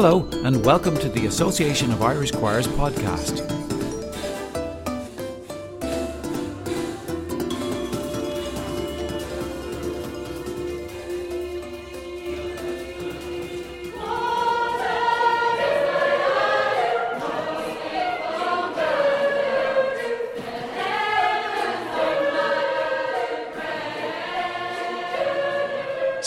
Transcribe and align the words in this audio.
Hello, 0.00 0.28
and 0.44 0.64
welcome 0.64 0.96
to 0.98 1.08
the 1.08 1.26
Association 1.26 1.90
of 1.90 2.02
Irish 2.02 2.30
Choirs 2.30 2.68
podcast. 2.68 3.57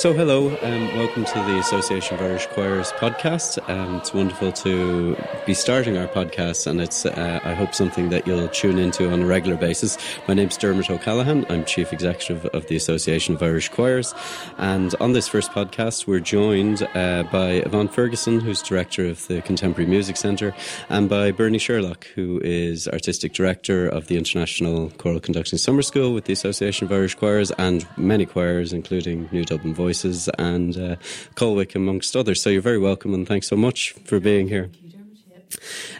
So, 0.01 0.13
hello, 0.13 0.49
and 0.49 0.89
um, 0.89 0.97
welcome 0.97 1.25
to 1.25 1.33
the 1.33 1.59
Association 1.59 2.15
of 2.15 2.23
Irish 2.23 2.47
Choirs 2.47 2.91
podcast. 2.93 3.59
Um, 3.69 3.97
it's 3.97 4.11
wonderful 4.11 4.51
to 4.51 5.15
be 5.45 5.53
starting 5.53 5.95
our 5.95 6.07
podcast, 6.07 6.65
and 6.65 6.81
it's, 6.81 7.05
uh, 7.05 7.39
I 7.43 7.53
hope, 7.53 7.75
something 7.75 8.09
that 8.09 8.25
you'll 8.25 8.47
tune 8.47 8.79
into 8.79 9.11
on 9.11 9.21
a 9.21 9.27
regular 9.27 9.57
basis. 9.57 9.99
My 10.27 10.33
name's 10.33 10.57
Dermot 10.57 10.89
O'Callaghan. 10.89 11.45
I'm 11.49 11.65
Chief 11.65 11.93
Executive 11.93 12.47
of 12.47 12.65
the 12.65 12.75
Association 12.75 13.35
of 13.35 13.43
Irish 13.43 13.69
Choirs. 13.69 14.15
And 14.57 14.95
on 14.99 15.13
this 15.13 15.27
first 15.27 15.51
podcast, 15.51 16.07
we're 16.07 16.19
joined 16.19 16.81
uh, 16.95 17.21
by 17.31 17.61
Evonne 17.61 17.87
Ferguson, 17.87 18.39
who's 18.39 18.63
Director 18.63 19.05
of 19.05 19.27
the 19.27 19.43
Contemporary 19.43 19.87
Music 19.87 20.17
Centre, 20.17 20.55
and 20.89 21.09
by 21.09 21.29
Bernie 21.29 21.59
Sherlock, 21.59 22.07
who 22.15 22.41
is 22.43 22.87
Artistic 22.87 23.33
Director 23.33 23.87
of 23.87 24.07
the 24.07 24.17
International 24.17 24.89
Choral 24.97 25.19
Conducting 25.19 25.59
Summer 25.59 25.83
School 25.83 26.11
with 26.11 26.25
the 26.25 26.33
Association 26.33 26.87
of 26.87 26.91
Irish 26.91 27.13
Choirs 27.13 27.51
and 27.59 27.85
many 27.97 28.25
choirs, 28.25 28.73
including 28.73 29.29
New 29.31 29.45
Dublin 29.45 29.75
Voice 29.75 29.90
Voices 29.91 30.29
and 30.39 30.77
uh, 30.77 30.95
Colwick, 31.35 31.75
amongst 31.75 32.15
others. 32.15 32.41
So 32.41 32.49
you're 32.49 32.61
very 32.61 32.79
welcome 32.79 33.13
and 33.13 33.27
thanks 33.27 33.47
so 33.49 33.57
much 33.57 33.91
for 34.05 34.21
being 34.21 34.47
here. 34.47 34.69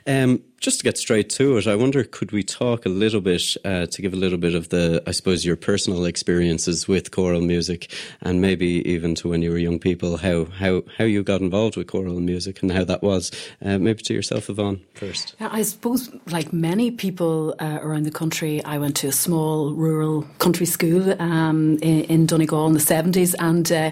Um, 0.07 0.43
just 0.61 0.77
to 0.77 0.83
get 0.83 0.97
straight 0.97 1.29
to 1.31 1.57
it, 1.57 1.65
I 1.65 1.75
wonder 1.75 2.03
could 2.03 2.31
we 2.31 2.43
talk 2.43 2.85
a 2.85 2.89
little 2.89 3.19
bit 3.19 3.57
uh, 3.65 3.87
to 3.87 4.01
give 4.01 4.13
a 4.13 4.15
little 4.15 4.37
bit 4.37 4.53
of 4.53 4.69
the, 4.69 5.01
I 5.07 5.11
suppose, 5.11 5.43
your 5.43 5.55
personal 5.55 6.05
experiences 6.05 6.87
with 6.87 7.09
choral 7.09 7.41
music, 7.41 7.91
and 8.21 8.39
maybe 8.39 8.87
even 8.87 9.15
to 9.15 9.27
when 9.27 9.41
you 9.41 9.49
were 9.49 9.57
young 9.57 9.79
people, 9.79 10.17
how 10.17 10.45
how 10.45 10.83
how 10.97 11.03
you 11.03 11.23
got 11.23 11.41
involved 11.41 11.75
with 11.75 11.87
choral 11.87 12.19
music 12.19 12.61
and 12.61 12.71
how 12.71 12.83
that 12.83 13.01
was. 13.01 13.31
Uh, 13.65 13.79
maybe 13.79 14.03
to 14.03 14.13
yourself, 14.13 14.49
Evonne, 14.49 14.79
first. 14.93 15.35
I 15.39 15.63
suppose, 15.63 16.09
like 16.27 16.53
many 16.53 16.91
people 16.91 17.55
uh, 17.59 17.79
around 17.81 18.03
the 18.03 18.11
country, 18.11 18.63
I 18.63 18.77
went 18.77 18.95
to 18.97 19.07
a 19.07 19.11
small 19.11 19.73
rural 19.73 20.21
country 20.37 20.67
school 20.67 21.19
um, 21.19 21.79
in, 21.81 22.03
in, 22.03 22.25
Donegal 22.27 22.67
in 22.67 22.73
the 22.73 22.79
seventies, 22.79 23.33
and 23.35 23.71
uh, 23.71 23.91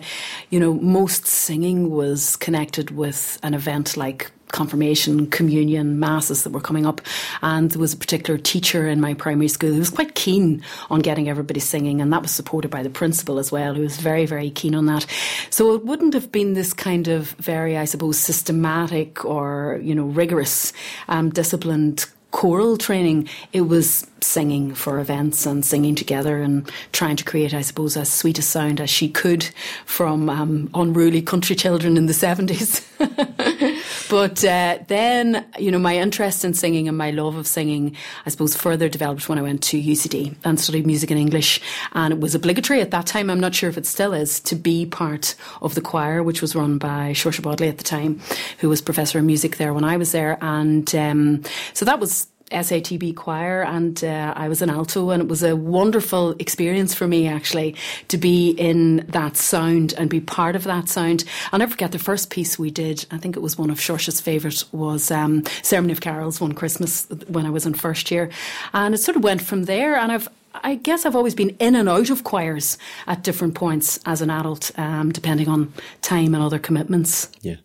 you 0.52 0.60
know, 0.60 0.76
most 0.76 1.26
singing 1.26 1.90
was 1.90 2.36
connected 2.36 2.92
with 2.92 3.40
an 3.42 3.56
event 3.56 3.98
like 3.98 4.32
confirmation, 4.52 5.28
communion, 5.28 6.00
masses 6.00 6.44
that 6.44 6.52
were 6.52 6.62
coming 6.62 6.86
up. 6.86 7.02
And 7.42 7.72
there 7.72 7.80
was 7.80 7.94
a 7.94 7.98
particular 7.98 8.38
teacher 8.38 8.88
in 8.88 9.02
my 9.02 9.14
primary 9.14 9.48
school 9.48 9.72
who 9.72 9.80
was 9.80 9.90
quite 9.90 10.16
keen 10.16 10.64
on 10.90 11.00
getting 11.00 11.30
everybody 11.30 11.60
singing, 11.60 12.02
and 12.02 12.12
that 12.14 12.22
was 12.22 12.32
supported 12.32 12.70
by 12.70 12.84
the 12.84 12.90
principal 12.90 13.40
as 13.40 13.52
well, 13.52 13.74
who 13.74 13.82
was 13.82 13.98
very, 13.98 14.26
very 14.26 14.50
keen 14.50 14.76
on 14.76 14.86
that. 14.88 15.06
So 15.50 15.74
it 15.76 15.86
wouldn't 15.86 16.14
have 16.14 16.32
been 16.32 16.54
this 16.54 16.74
kind 16.74 17.08
of 17.08 17.32
very, 17.32 17.78
I 17.78 17.86
suppose, 17.86 18.20
systematic 18.20 19.24
or, 19.26 19.80
you 19.82 19.96
know, 19.96 20.06
rigorous, 20.06 20.74
um, 21.08 21.30
disciplined 21.30 22.06
choral 22.32 22.78
training, 22.78 23.28
it 23.54 23.62
was 23.62 24.06
singing 24.24 24.74
for 24.74 25.00
events 25.00 25.46
and 25.46 25.66
singing 25.66 25.96
together 25.96 26.42
and 26.42 26.70
trying 26.92 27.16
to 27.16 27.24
create, 27.24 27.54
I 27.54 27.62
suppose, 27.62 27.98
as 27.98 28.12
sweet 28.12 28.40
a 28.40 28.42
sound 28.42 28.80
as 28.82 28.90
she 28.90 29.10
could 29.10 29.50
from 29.86 30.30
um, 30.30 30.70
unruly 30.74 31.22
country 31.22 31.56
children 31.56 31.98
in 31.98 32.06
the 32.06 32.14
70s. 32.14 32.86
but 34.10 34.44
uh, 34.44 34.80
then, 34.88 35.46
you 35.58 35.72
know, 35.72 35.80
my 35.80 35.98
interest 35.98 36.44
in 36.44 36.54
singing 36.54 36.88
and 36.88 36.98
my 36.98 37.12
love 37.12 37.36
of 37.36 37.48
singing, 37.48 37.96
I 38.26 38.30
suppose, 38.30 38.56
further 38.56 38.90
developed 38.90 39.30
when 39.30 39.38
I 39.38 39.42
went 39.42 39.64
to 39.64 39.82
UCD 39.82 40.36
and 40.44 40.60
studied 40.60 40.86
music 40.86 41.12
and 41.12 41.20
English. 41.20 41.62
And 41.94 42.14
it 42.14 42.20
was 42.20 42.36
obligatory 42.36 42.82
at 42.82 42.92
that 42.92 43.06
time, 43.06 43.30
I'm 43.30 43.40
not 43.40 43.56
sure 43.56 43.70
if 43.70 43.78
it 43.78 43.86
still 43.86 44.14
is, 44.14 44.40
to 44.42 44.56
be 44.56 44.86
part 44.86 45.36
of 45.62 45.76
the 45.76 45.82
choir, 45.82 46.24
which 46.24 46.42
was 46.42 46.56
run 46.56 46.78
by 46.78 47.12
Seóirse 47.12 47.42
Bodley 47.42 47.70
at 47.70 47.78
the 47.78 47.84
time, 47.84 48.20
who 48.60 48.70
was 48.70 48.82
professor 48.82 49.20
of 49.20 49.26
music 49.26 49.58
there 49.58 49.74
when 49.74 49.84
I 49.84 49.98
was 49.98 50.12
there. 50.12 50.38
And 50.42 50.94
um, 50.96 51.44
so 51.74 51.86
that 51.86 52.00
was 52.00 52.28
SATB 52.52 53.16
choir 53.16 53.64
and 53.64 54.04
uh, 54.04 54.34
I 54.36 54.48
was 54.48 54.62
an 54.62 54.70
alto 54.70 55.10
and 55.12 55.22
it 55.22 55.28
was 55.28 55.44
a 55.44 55.56
wonderful 55.56 56.32
experience 56.40 56.94
for 56.94 57.08
me 57.08 57.28
actually 57.28 57.76
to 58.08 58.18
be 58.18 58.52
in 58.52 59.06
that 59.10 59.38
sound 59.38 59.94
and 59.98 60.10
be 60.10 60.20
part 60.20 60.56
of 60.56 60.64
that 60.64 60.90
sound. 60.90 61.24
I'll 61.52 61.60
never 61.60 61.72
forget 61.72 61.92
the 61.92 62.00
first 62.00 62.30
piece 62.30 62.58
we 62.58 62.72
did, 62.72 63.06
I 63.12 63.18
think 63.18 63.36
it 63.36 63.42
was 63.42 63.58
one 63.58 63.70
of 63.70 63.80
Seóirse's 63.80 64.22
favourite, 64.22 64.64
was 64.72 65.12
um, 65.12 65.44
Ceremony 65.62 65.94
of 65.94 66.02
Carols 66.02 66.42
one 66.42 66.54
Christmas 66.54 67.08
when 67.28 67.46
I 67.46 67.50
was 67.50 67.66
in 67.66 67.74
first 67.74 68.12
year. 68.12 68.30
And 68.74 68.94
it 68.94 69.00
sort 69.00 69.18
of 69.18 69.24
went 69.24 69.42
from 69.42 69.64
there 69.64 69.96
and 69.96 70.12
I've 70.12 70.30
I 70.64 70.76
guess 70.76 71.06
I've 71.06 71.16
always 71.16 71.36
been 71.36 71.52
in 71.60 71.76
and 71.76 71.88
out 71.88 72.10
of 72.10 72.24
choirs 72.24 72.78
at 73.06 73.24
different 73.24 73.54
points 73.54 74.00
as 74.06 74.22
an 74.22 74.32
adult, 74.32 74.72
um, 74.78 75.12
depending 75.12 75.48
on 75.48 75.72
time 76.02 76.34
and 76.34 76.44
other 76.44 76.58
commitments. 76.60 77.30
Yeah. 77.42 77.58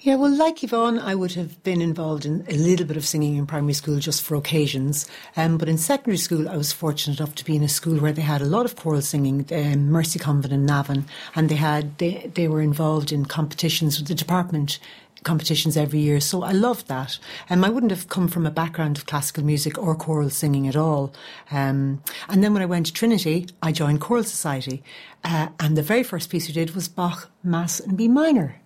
Yeah, 0.00 0.16
well, 0.16 0.34
like 0.34 0.64
Evonne, 0.64 0.98
I 0.98 1.14
would 1.14 1.32
have 1.32 1.62
been 1.62 1.80
involved 1.80 2.24
in 2.24 2.44
a 2.48 2.56
little 2.56 2.86
bit 2.86 2.96
of 2.96 3.04
singing 3.04 3.36
in 3.36 3.46
primary 3.46 3.72
school 3.72 3.98
just 3.98 4.22
for 4.22 4.34
occasions. 4.34 5.08
Um, 5.36 5.58
but 5.58 5.68
in 5.68 5.78
secondary 5.78 6.16
school, 6.16 6.48
I 6.48 6.56
was 6.56 6.72
fortunate 6.72 7.20
enough 7.20 7.34
to 7.36 7.44
be 7.44 7.56
in 7.56 7.62
a 7.62 7.68
school 7.68 7.98
where 7.98 8.12
they 8.12 8.22
had 8.22 8.42
a 8.42 8.46
lot 8.46 8.64
of 8.64 8.76
choral 8.76 9.02
singing, 9.02 9.46
um, 9.52 9.90
Mercy 9.90 10.18
Convent 10.18 10.52
in 10.52 10.66
Navan, 10.66 11.06
and 11.34 11.48
they 11.48 11.56
had 11.56 11.98
they 11.98 12.30
they 12.34 12.48
were 12.48 12.60
involved 12.60 13.12
in 13.12 13.26
competitions 13.26 13.98
with 13.98 14.08
the 14.08 14.14
department 14.14 14.78
competitions 15.24 15.76
every 15.76 16.00
year. 16.00 16.20
So 16.20 16.42
I 16.42 16.52
loved 16.52 16.88
that. 16.88 17.18
Um, 17.48 17.64
I 17.64 17.68
wouldn't 17.68 17.92
have 17.92 18.08
come 18.08 18.28
from 18.28 18.46
a 18.46 18.50
background 18.50 18.98
of 18.98 19.06
classical 19.06 19.44
music 19.44 19.78
or 19.78 19.94
choral 19.94 20.30
singing 20.30 20.66
at 20.66 20.76
all. 20.76 21.12
Um, 21.50 22.02
and 22.28 22.42
then 22.42 22.52
when 22.52 22.62
I 22.62 22.66
went 22.66 22.86
to 22.86 22.92
Trinity, 22.92 23.46
I 23.62 23.72
joined 23.72 24.00
Choral 24.00 24.24
Society. 24.24 24.82
Uh, 25.22 25.48
and 25.60 25.76
the 25.76 25.82
very 25.82 26.02
first 26.02 26.30
piece 26.30 26.48
we 26.48 26.54
did 26.54 26.74
was 26.74 26.88
Bach 26.88 27.30
Mass 27.44 27.78
in 27.78 27.94
B 27.94 28.08
minor. 28.08 28.61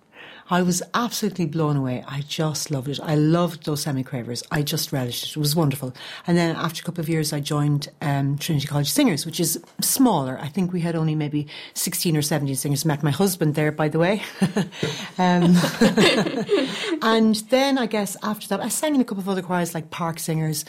I 0.49 0.61
was 0.61 0.81
absolutely 0.93 1.45
blown 1.45 1.75
away. 1.75 2.03
I 2.07 2.21
just 2.21 2.71
loved 2.71 2.87
it. 2.87 2.99
I 3.01 3.15
loved 3.15 3.65
those 3.65 3.81
semi 3.81 4.03
quavers. 4.03 4.43
I 4.49 4.61
just 4.61 4.93
relished 4.93 5.25
it. 5.25 5.29
It 5.31 5.37
was 5.37 5.55
wonderful. 5.55 5.93
And 6.25 6.37
then 6.37 6.55
after 6.55 6.81
a 6.81 6.85
couple 6.85 7.01
of 7.01 7.09
years, 7.09 7.33
I 7.33 7.41
joined 7.41 7.89
um, 8.01 8.37
Trinity 8.37 8.67
College 8.67 8.89
Singers, 8.89 9.25
which 9.25 9.39
is 9.39 9.59
smaller. 9.81 10.39
I 10.41 10.47
think 10.47 10.71
we 10.71 10.79
had 10.79 10.95
only 10.95 11.15
maybe 11.15 11.47
16 11.73 12.15
or 12.15 12.21
17 12.21 12.55
singers. 12.55 12.85
Met 12.85 13.03
my 13.03 13.11
husband 13.11 13.55
there, 13.55 13.71
by 13.71 13.89
the 13.89 13.99
way. 13.99 14.23
um, 15.17 15.55
and 17.01 17.35
then 17.49 17.77
I 17.77 17.85
guess 17.85 18.15
after 18.23 18.47
that, 18.47 18.61
I 18.61 18.69
sang 18.69 18.95
in 18.95 19.01
a 19.01 19.05
couple 19.05 19.21
of 19.21 19.29
other 19.29 19.41
choirs 19.41 19.73
like 19.73 19.89
Park 19.89 20.17
Singers, 20.19 20.63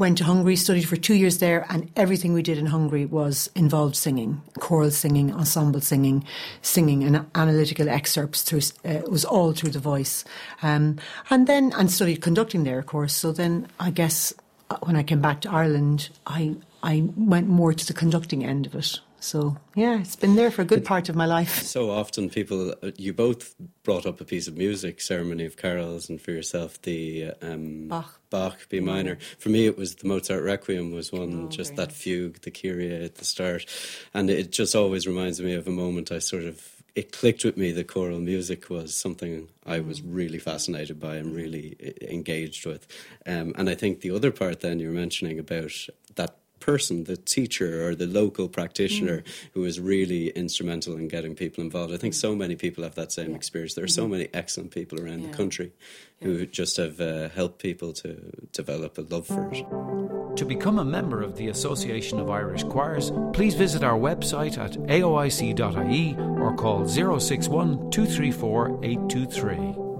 went 0.00 0.18
to 0.18 0.24
Hungary, 0.24 0.56
studied 0.56 0.88
for 0.88 0.96
two 0.96 1.14
years 1.14 1.38
there, 1.38 1.66
and 1.68 1.90
everything 1.94 2.32
we 2.32 2.42
did 2.42 2.56
in 2.56 2.66
Hungary 2.66 3.04
was 3.04 3.50
involved 3.54 3.94
singing, 3.94 4.40
choral 4.58 4.90
singing, 4.90 5.32
ensemble 5.32 5.82
singing, 5.82 6.24
singing, 6.62 7.04
and 7.04 7.26
analytical 7.34 7.88
excerpts 7.88 8.42
through. 8.42 8.62
Uh, 8.84 9.02
was 9.10 9.24
all 9.24 9.52
through 9.52 9.70
the 9.70 9.78
voice. 9.78 10.24
Um, 10.62 10.96
and 11.28 11.46
then, 11.46 11.72
and 11.76 11.90
studied 11.90 12.22
conducting 12.22 12.64
there, 12.64 12.78
of 12.78 12.86
course. 12.86 13.12
So 13.12 13.30
then 13.30 13.68
I 13.78 13.90
guess 13.90 14.32
uh, 14.70 14.78
when 14.82 14.96
I 14.96 15.02
came 15.02 15.20
back 15.20 15.42
to 15.42 15.50
Ireland, 15.50 16.08
I, 16.26 16.56
I 16.82 17.08
went 17.16 17.48
more 17.48 17.74
to 17.74 17.86
the 17.86 17.92
conducting 17.92 18.44
end 18.44 18.66
of 18.66 18.74
it. 18.74 19.00
So 19.20 19.56
yeah, 19.74 20.00
it's 20.00 20.16
been 20.16 20.34
there 20.34 20.50
for 20.50 20.62
a 20.62 20.64
good 20.64 20.84
part 20.84 21.08
of 21.08 21.16
my 21.16 21.26
life. 21.26 21.62
So 21.70 21.90
often, 21.90 22.30
people 22.30 22.74
uh, 22.82 22.90
you 22.96 23.12
both 23.12 23.54
brought 23.84 24.04
up 24.04 24.20
a 24.20 24.24
piece 24.24 24.48
of 24.48 24.56
music, 24.56 25.00
"Ceremony 25.00 25.44
of 25.44 25.56
Carols," 25.56 26.08
and 26.08 26.20
for 26.20 26.32
yourself, 26.32 26.82
the 26.82 27.32
um, 27.42 27.88
Bach. 27.88 28.20
Bach 28.30 28.68
B 28.68 28.80
minor. 28.80 29.18
For 29.38 29.50
me, 29.50 29.66
it 29.66 29.78
was 29.78 29.96
the 29.96 30.08
Mozart 30.08 30.42
Requiem 30.42 30.90
was 30.90 31.12
one, 31.12 31.44
oh, 31.46 31.48
just 31.48 31.76
that 31.76 31.88
nice. 31.88 31.96
fugue, 31.96 32.40
the 32.40 32.50
Kyrie 32.50 33.04
at 33.04 33.16
the 33.16 33.24
start, 33.24 33.66
and 34.14 34.30
it 34.30 34.50
just 34.50 34.74
always 34.74 35.06
reminds 35.06 35.40
me 35.40 35.54
of 35.54 35.68
a 35.68 35.70
moment 35.70 36.10
I 36.10 36.18
sort 36.18 36.44
of 36.44 36.80
it 36.94 37.12
clicked 37.12 37.44
with 37.44 37.56
me 37.56 37.72
The 37.72 37.84
choral 37.84 38.18
music 38.18 38.68
was 38.68 38.96
something 38.96 39.48
I 39.64 39.80
was 39.80 40.02
really 40.02 40.38
fascinated 40.38 40.98
by 40.98 41.16
and 41.16 41.34
really 41.34 41.94
engaged 42.02 42.66
with. 42.66 42.86
Um, 43.26 43.54
and 43.56 43.70
I 43.70 43.74
think 43.74 44.00
the 44.00 44.10
other 44.10 44.32
part 44.32 44.60
then 44.60 44.80
you're 44.80 44.92
mentioning 44.92 45.38
about 45.38 45.72
that 46.16 46.36
person, 46.60 47.04
the 47.04 47.16
teacher 47.16 47.86
or 47.86 47.94
the 47.94 48.06
local 48.06 48.48
practitioner 48.48 49.18
mm. 49.18 49.26
who 49.54 49.64
is 49.64 49.80
really 49.80 50.28
instrumental 50.28 50.96
in 50.96 51.08
getting 51.08 51.34
people 51.34 51.64
involved. 51.64 51.92
I 51.92 51.96
think 51.96 52.14
so 52.14 52.34
many 52.36 52.54
people 52.54 52.84
have 52.84 52.94
that 52.94 53.12
same 53.12 53.30
yeah. 53.30 53.36
experience. 53.36 53.74
There 53.74 53.84
are 53.84 53.88
so 53.88 54.02
mm-hmm. 54.02 54.12
many 54.12 54.28
excellent 54.34 54.70
people 54.70 55.00
around 55.00 55.20
yeah. 55.20 55.30
the 55.30 55.36
country 55.36 55.72
yeah. 56.20 56.28
who 56.28 56.46
just 56.46 56.76
have 56.76 57.00
uh, 57.00 57.30
helped 57.30 57.60
people 57.60 57.92
to 57.94 58.48
develop 58.52 58.98
a 58.98 59.02
love 59.02 59.26
for 59.26 59.50
it. 59.52 60.36
To 60.36 60.44
become 60.44 60.78
a 60.78 60.84
member 60.84 61.22
of 61.22 61.36
the 61.36 61.48
Association 61.48 62.20
of 62.20 62.30
Irish 62.30 62.62
Choirs, 62.64 63.10
please 63.32 63.54
visit 63.54 63.82
our 63.82 63.98
website 63.98 64.58
at 64.58 64.72
aoic.ie 64.72 66.16
or 66.40 66.54
call 66.54 66.86
061 66.86 67.90
234 67.90 68.84
823. 68.84 69.90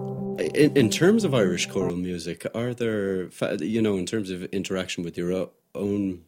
In, 0.54 0.76
in, 0.76 0.88
terms 0.88 1.24
of 1.24 1.34
Irish 1.34 1.66
choral 1.66 1.96
music, 1.96 2.46
are 2.54 2.72
there, 2.72 3.28
you 3.58 3.82
know, 3.82 3.98
in 3.98 4.06
terms 4.06 4.30
of 4.30 4.44
interaction 4.44 5.04
with 5.04 5.18
your 5.18 5.50
own 5.74 6.22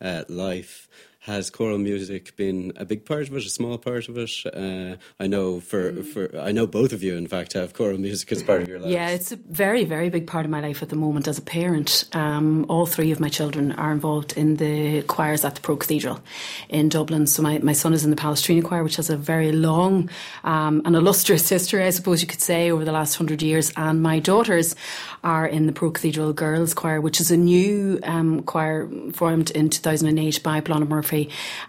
uh, 0.00 0.24
life, 0.28 0.88
has 1.20 1.50
choral 1.50 1.78
music 1.78 2.34
been 2.36 2.72
a 2.76 2.84
big 2.84 3.04
part 3.04 3.28
of 3.28 3.36
it, 3.36 3.44
a 3.44 3.50
small 3.50 3.78
part 3.78 4.08
of 4.08 4.16
it? 4.16 4.30
Uh, 4.52 4.96
I 5.18 5.26
know 5.26 5.60
for, 5.60 6.02
for 6.02 6.38
I 6.38 6.52
know 6.52 6.66
both 6.66 6.92
of 6.92 7.02
you, 7.02 7.16
in 7.16 7.26
fact, 7.26 7.52
have 7.52 7.74
choral 7.74 7.98
music 7.98 8.32
as 8.32 8.42
part 8.42 8.62
of 8.62 8.68
your 8.68 8.78
life. 8.78 8.90
Yeah, 8.90 9.10
it's 9.10 9.32
a 9.32 9.36
very 9.36 9.84
very 9.84 10.08
big 10.08 10.26
part 10.26 10.44
of 10.44 10.50
my 10.50 10.60
life 10.60 10.82
at 10.82 10.88
the 10.88 10.96
moment 10.96 11.28
as 11.28 11.38
a 11.38 11.42
parent. 11.42 12.04
Um, 12.12 12.64
all 12.68 12.86
three 12.86 13.10
of 13.10 13.20
my 13.20 13.28
children 13.28 13.72
are 13.72 13.92
involved 13.92 14.36
in 14.36 14.56
the 14.56 15.02
choirs 15.02 15.44
at 15.44 15.56
the 15.56 15.60
Pro 15.60 15.76
Cathedral 15.76 16.20
in 16.68 16.88
Dublin. 16.88 17.26
So 17.26 17.42
my, 17.42 17.58
my 17.58 17.72
son 17.72 17.92
is 17.92 18.04
in 18.04 18.10
the 18.10 18.16
Palestrina 18.16 18.64
choir, 18.64 18.82
which 18.82 18.96
has 18.96 19.10
a 19.10 19.16
very 19.16 19.52
long 19.52 20.08
um, 20.44 20.82
and 20.84 20.96
illustrious 20.96 21.48
history, 21.48 21.84
I 21.84 21.90
suppose 21.90 22.22
you 22.22 22.28
could 22.28 22.40
say, 22.40 22.70
over 22.70 22.84
the 22.84 22.92
last 22.92 23.16
hundred 23.16 23.42
years. 23.42 23.72
And 23.76 24.02
my 24.02 24.20
daughters 24.20 24.74
are 25.22 25.46
in 25.46 25.66
the 25.66 25.72
Pro 25.72 25.90
Cathedral 25.90 26.32
Girls 26.32 26.74
Choir, 26.74 27.00
which 27.00 27.20
is 27.20 27.30
a 27.30 27.36
new 27.36 28.00
um, 28.04 28.42
choir 28.42 28.88
formed 29.12 29.50
in 29.50 29.68
2008 29.68 30.42
by 30.42 30.60
Blánaid 30.60 30.88
Murphy, 30.88 31.09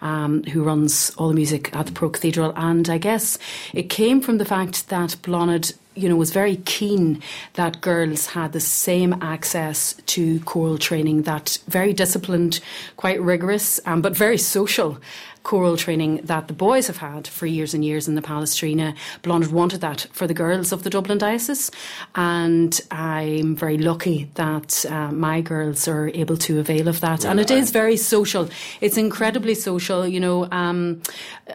um, 0.01 0.43
who 0.43 0.63
runs 0.63 1.11
all 1.17 1.29
the 1.29 1.33
music 1.33 1.75
at 1.75 1.85
the 1.85 1.91
Pro 1.91 2.09
Cathedral. 2.09 2.53
And 2.55 2.89
I 2.89 2.97
guess 2.97 3.37
it 3.73 3.89
came 3.89 4.21
from 4.21 4.37
the 4.37 4.45
fact 4.45 4.89
that 4.89 5.15
Blánaid 5.21 5.73
you 5.93 6.07
know, 6.07 6.15
was 6.15 6.31
very 6.31 6.55
keen 6.57 7.21
that 7.55 7.81
girls 7.81 8.27
had 8.27 8.53
the 8.53 8.59
same 8.59 9.13
access 9.21 9.93
to 10.05 10.39
choral 10.41 10.77
training, 10.77 11.23
that 11.23 11.57
very 11.67 11.91
disciplined, 11.91 12.61
quite 12.95 13.21
rigorous, 13.21 13.79
um, 13.85 14.01
but 14.01 14.15
very 14.15 14.37
social 14.37 14.97
choral 15.43 15.77
training 15.77 16.21
that 16.23 16.47
the 16.47 16.53
boys 16.53 16.87
have 16.87 16.97
had 16.97 17.27
for 17.27 17.45
years 17.45 17.73
and 17.73 17.83
years 17.83 18.07
in 18.07 18.15
the 18.15 18.21
Palestrina. 18.21 18.95
Blánaid 19.23 19.51
wanted 19.51 19.81
that 19.81 20.07
for 20.11 20.27
the 20.27 20.33
girls 20.33 20.71
of 20.71 20.83
the 20.83 20.89
Dublin 20.89 21.17
Diocese, 21.17 21.71
and 22.15 22.79
I'm 22.91 23.55
very 23.55 23.77
lucky 23.77 24.29
that 24.35 24.85
uh, 24.89 25.11
my 25.11 25.41
girls 25.41 25.87
are 25.87 26.09
able 26.09 26.37
to 26.37 26.59
avail 26.59 26.87
of 26.87 26.99
that. 27.01 27.25
and 27.25 27.39
it 27.39 27.51
is 27.51 27.71
very 27.71 27.97
social. 27.97 28.49
It's 28.81 28.97
incredibly 28.97 29.55
social. 29.55 30.07
You 30.07 30.19
know, 30.19 30.47
um, 30.51 31.01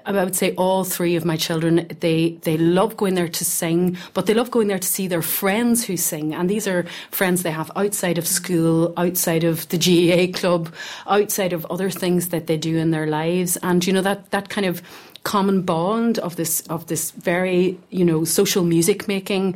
I 0.04 0.12
would 0.12 0.36
say 0.36 0.54
all 0.56 0.84
three 0.84 1.16
of 1.16 1.24
my 1.24 1.36
children 1.36 1.86
they 2.00 2.38
they 2.42 2.56
love 2.56 2.96
going 2.96 3.14
there 3.14 3.28
to 3.28 3.44
sing, 3.44 3.96
but 4.14 4.26
they 4.26 4.34
love 4.34 4.50
going 4.50 4.68
there 4.68 4.78
to 4.78 4.88
see 4.88 5.06
their 5.08 5.22
friends 5.22 5.84
who 5.84 5.96
sing, 5.96 6.34
and 6.34 6.50
these 6.50 6.66
are 6.66 6.84
friends 7.10 7.42
they 7.42 7.50
have 7.50 7.70
outside 7.76 8.18
of 8.18 8.26
school, 8.26 8.92
outside 8.96 9.44
of 9.44 9.68
the 9.68 9.78
GAA 9.78 10.38
club, 10.38 10.72
outside 11.06 11.52
of 11.52 11.64
other 11.66 11.90
things 11.90 12.28
that 12.28 12.46
they 12.46 12.56
do 12.56 12.76
in 12.76 12.90
their 12.90 13.06
lives, 13.06 13.56
and 13.62 13.75
and 13.76 13.86
you 13.86 13.92
know 13.92 14.00
that 14.00 14.30
that 14.30 14.48
kind 14.48 14.66
of 14.66 14.80
common 15.22 15.60
bond 15.60 16.18
of 16.20 16.36
this 16.36 16.66
of 16.68 16.86
this 16.86 17.10
very 17.10 17.78
you 17.90 18.04
know 18.04 18.24
social 18.24 18.64
music 18.64 19.06
making. 19.06 19.54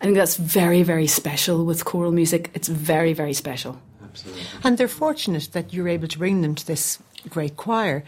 I 0.00 0.04
think 0.04 0.16
that's 0.16 0.36
very 0.36 0.82
very 0.82 1.06
special 1.06 1.64
with 1.64 1.84
choral 1.84 2.12
music. 2.12 2.50
It's 2.52 2.68
very 2.68 3.14
very 3.14 3.32
special. 3.32 3.80
Absolutely. 4.02 4.42
And 4.62 4.76
they're 4.76 4.88
fortunate 4.88 5.48
that 5.52 5.72
you're 5.72 5.88
able 5.88 6.08
to 6.08 6.18
bring 6.18 6.42
them 6.42 6.54
to 6.54 6.66
this 6.66 6.98
great 7.30 7.56
choir. 7.56 8.04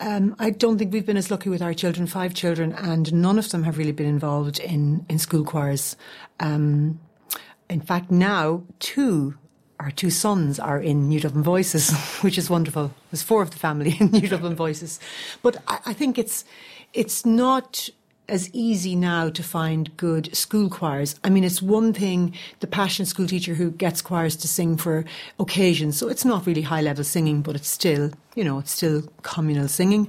Um, 0.00 0.34
I 0.38 0.48
don't 0.50 0.78
think 0.78 0.94
we've 0.94 1.04
been 1.04 1.18
as 1.18 1.30
lucky 1.30 1.50
with 1.50 1.60
our 1.60 1.74
children, 1.74 2.06
five 2.06 2.32
children, 2.32 2.72
and 2.72 3.12
none 3.12 3.38
of 3.38 3.50
them 3.50 3.64
have 3.64 3.76
really 3.76 3.92
been 3.92 4.08
involved 4.08 4.58
in, 4.58 5.04
in 5.08 5.18
school 5.18 5.44
choirs. 5.44 5.94
Um, 6.40 6.98
in 7.68 7.82
fact, 7.82 8.10
now 8.10 8.62
two 8.78 9.36
our 9.82 9.90
two 9.90 10.10
sons 10.10 10.60
are 10.60 10.80
in 10.80 11.08
New 11.08 11.18
Dublin 11.18 11.42
Voices, 11.42 11.90
which 12.22 12.38
is 12.38 12.48
wonderful. 12.48 12.94
There's 13.10 13.22
four 13.22 13.42
of 13.42 13.50
the 13.50 13.58
family 13.58 13.96
in 14.00 14.10
New 14.12 14.28
Dublin 14.28 14.54
Voices, 14.54 15.00
but 15.42 15.56
I, 15.66 15.78
I 15.86 15.92
think 15.92 16.18
it's 16.18 16.44
it's 16.92 17.26
not 17.26 17.88
as 18.28 18.48
easy 18.52 18.94
now 18.94 19.28
to 19.28 19.42
find 19.42 19.94
good 19.96 20.34
school 20.34 20.70
choirs. 20.70 21.16
I 21.24 21.30
mean, 21.30 21.42
it's 21.42 21.60
one 21.60 21.92
thing 21.92 22.34
the 22.60 22.66
passionate 22.66 23.08
school 23.08 23.26
teacher 23.26 23.54
who 23.54 23.72
gets 23.72 24.00
choirs 24.00 24.36
to 24.36 24.48
sing 24.48 24.76
for 24.76 25.04
occasions, 25.40 25.98
so 25.98 26.08
it's 26.08 26.24
not 26.24 26.46
really 26.46 26.62
high 26.62 26.80
level 26.80 27.02
singing, 27.04 27.42
but 27.42 27.56
it's 27.56 27.68
still, 27.68 28.12
you 28.36 28.44
know, 28.44 28.60
it's 28.60 28.70
still 28.70 29.02
communal 29.22 29.68
singing. 29.68 30.08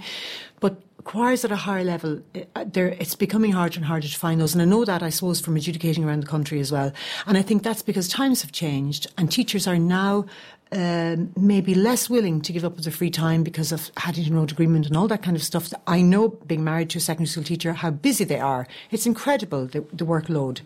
Choirs 1.04 1.44
at 1.44 1.52
a 1.52 1.56
higher 1.56 1.84
level, 1.84 2.22
uh, 2.36 2.66
it's 2.76 3.16
becoming 3.16 3.52
harder 3.52 3.78
and 3.78 3.86
harder 3.86 4.08
to 4.08 4.18
find 4.18 4.40
those. 4.40 4.54
And 4.54 4.62
I 4.62 4.66
know 4.66 4.86
that, 4.86 5.04
I 5.04 5.10
suppose, 5.10 5.42
from 5.42 5.56
adjudicating 5.56 6.04
around 6.04 6.22
the 6.22 6.28
country 6.28 6.60
as 6.60 6.72
well. 6.72 6.92
And 7.28 7.38
I 7.38 7.42
think 7.42 7.64
that's 7.64 7.82
because 7.82 8.08
times 8.08 8.42
have 8.42 8.52
changed 8.52 9.08
and 9.18 9.32
teachers 9.32 9.68
are 9.68 9.78
now 9.78 10.26
um, 10.74 11.32
maybe 11.38 11.76
less 11.76 12.10
willing 12.10 12.42
to 12.42 12.52
give 12.52 12.66
up 12.66 12.78
their 12.78 12.92
free 12.92 13.12
time 13.12 13.44
because 13.44 13.72
of 13.72 13.92
Haddington 13.98 14.36
Road 14.36 14.52
Agreement 14.52 14.88
and 14.88 14.98
all 14.98 15.08
that 15.08 15.22
kind 15.22 15.38
of 15.38 15.44
stuff. 15.44 15.72
I 15.86 16.02
know, 16.02 16.30
being 16.30 16.64
married 16.64 16.90
to 16.92 16.98
a 16.98 17.02
secondary 17.02 17.28
school 17.28 17.44
teacher, 17.44 17.74
how 17.74 17.92
busy 17.92 18.24
they 18.24 18.40
are. 18.40 18.68
It's 18.90 19.06
incredible, 19.06 19.68
the, 19.68 19.82
the 19.94 20.06
workload. 20.06 20.62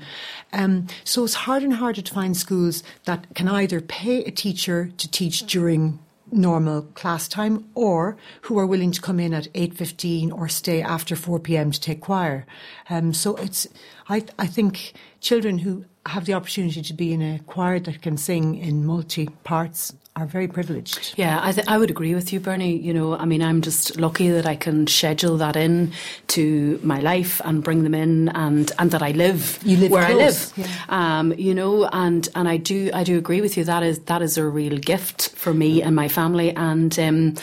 Um, 0.53 0.87
so 1.03 1.25
it's 1.25 1.33
harder 1.33 1.65
and 1.65 1.75
harder 1.75 2.01
to 2.01 2.13
find 2.13 2.37
schools 2.37 2.83
that 3.03 3.27
can 3.35 3.49
either 3.49 3.81
pay 3.81 4.23
a 4.23 4.31
teacher 4.31 4.91
to 4.97 5.11
teach 5.11 5.41
during 5.41 5.99
normal 6.31 6.81
class 6.81 7.27
time 7.27 7.65
or 7.73 8.17
who 8.41 8.57
are 8.57 8.65
willing 8.65 8.91
to 8.91 9.01
come 9.01 9.19
in 9.19 9.33
at 9.33 9.51
8.15 9.53 10.31
or 10.33 10.47
stay 10.49 10.81
after 10.81 11.15
4 11.15 11.39
p.m. 11.39 11.71
to 11.71 11.79
take 11.79 12.01
choir. 12.01 12.45
Um, 12.89 13.13
so 13.13 13.35
it's, 13.35 13.67
I, 14.09 14.25
I 14.37 14.47
think 14.47 14.93
children 15.19 15.59
who 15.59 15.85
have 16.05 16.25
the 16.25 16.33
opportunity 16.33 16.81
to 16.81 16.93
be 16.93 17.13
in 17.13 17.21
a 17.21 17.39
choir 17.39 17.79
that 17.79 18.01
can 18.01 18.17
sing 18.17 18.55
in 18.55 18.85
multi 18.85 19.27
parts 19.43 19.93
are 20.17 20.25
very 20.25 20.47
privileged. 20.47 21.13
Yeah, 21.15 21.39
I, 21.41 21.51
th- 21.51 21.67
I 21.67 21.77
would 21.77 21.91
agree 21.91 22.15
with 22.15 22.33
you, 22.33 22.39
Bernie. 22.39 22.75
You 22.75 22.93
know, 22.93 23.15
I 23.15 23.25
mean, 23.25 23.43
I'm 23.43 23.61
just 23.61 23.99
lucky 23.99 24.29
that 24.29 24.47
I 24.47 24.55
can 24.55 24.87
schedule 24.87 25.37
that 25.37 25.55
in 25.55 25.93
to 26.29 26.79
my 26.83 26.99
life 26.99 27.39
and 27.45 27.63
bring 27.63 27.83
them 27.83 27.93
in, 27.93 28.29
and 28.29 28.71
and 28.79 28.91
that 28.91 29.03
I 29.03 29.11
live, 29.11 29.59
you 29.63 29.77
live 29.77 29.91
where 29.91 30.05
close. 30.07 30.17
I 30.17 30.61
live. 30.61 30.67
Yeah. 30.67 31.19
Um, 31.19 31.33
you 31.33 31.53
know, 31.53 31.85
and 31.93 32.27
and 32.33 32.47
I 32.47 32.57
do 32.57 32.89
I 32.93 33.03
do 33.03 33.17
agree 33.17 33.41
with 33.41 33.57
you. 33.57 33.63
That 33.63 33.83
is 33.83 33.99
that 33.99 34.21
is 34.21 34.37
a 34.37 34.45
real 34.45 34.77
gift 34.77 35.29
for 35.29 35.53
me 35.53 35.83
and 35.83 35.95
my 35.95 36.07
family, 36.07 36.51
and 36.55 36.97
um, 36.99 37.35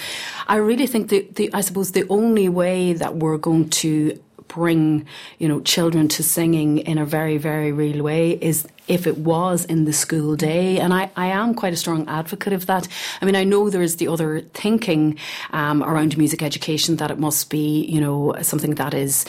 I 0.48 0.56
really 0.56 0.88
think 0.88 1.10
that 1.10 1.36
the 1.36 1.50
I 1.54 1.60
suppose 1.60 1.92
the 1.92 2.06
only 2.08 2.48
way 2.48 2.92
that 2.92 3.16
we're 3.16 3.38
going 3.38 3.70
to 3.70 4.18
bring 4.48 5.06
you 5.38 5.48
know 5.48 5.60
children 5.60 6.06
to 6.06 6.22
singing 6.22 6.78
in 6.78 6.98
a 6.98 7.04
very 7.04 7.38
very 7.38 7.72
real 7.72 8.02
way 8.04 8.32
is 8.32 8.66
if 8.86 9.06
it 9.06 9.18
was 9.18 9.64
in 9.64 9.84
the 9.84 9.92
school 9.92 10.36
day. 10.36 10.78
And 10.78 10.92
I, 10.92 11.10
I 11.16 11.26
am 11.26 11.54
quite 11.54 11.72
a 11.72 11.76
strong 11.76 12.06
advocate 12.08 12.52
of 12.52 12.66
that. 12.66 12.86
I 13.20 13.24
mean, 13.24 13.36
I 13.36 13.44
know 13.44 13.70
there 13.70 13.82
is 13.82 13.96
the 13.96 14.08
other 14.08 14.40
thinking 14.52 15.18
um, 15.52 15.82
around 15.82 16.16
music 16.18 16.42
education 16.42 16.96
that 16.96 17.10
it 17.10 17.18
must 17.18 17.48
be, 17.50 17.84
you 17.86 18.00
know, 18.00 18.34
something 18.42 18.74
that 18.74 18.92
is 18.92 19.24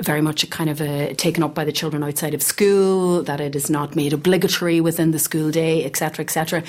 very 0.00 0.20
much 0.20 0.42
a 0.42 0.46
kind 0.46 0.68
of 0.68 0.80
a, 0.80 1.14
taken 1.14 1.42
up 1.42 1.54
by 1.54 1.64
the 1.64 1.72
children 1.72 2.02
outside 2.02 2.34
of 2.34 2.42
school, 2.42 3.22
that 3.22 3.40
it 3.40 3.54
is 3.54 3.70
not 3.70 3.94
made 3.94 4.12
obligatory 4.12 4.80
within 4.80 5.12
the 5.12 5.18
school 5.18 5.50
day, 5.50 5.84
etc., 5.84 6.24
etc. 6.24 6.62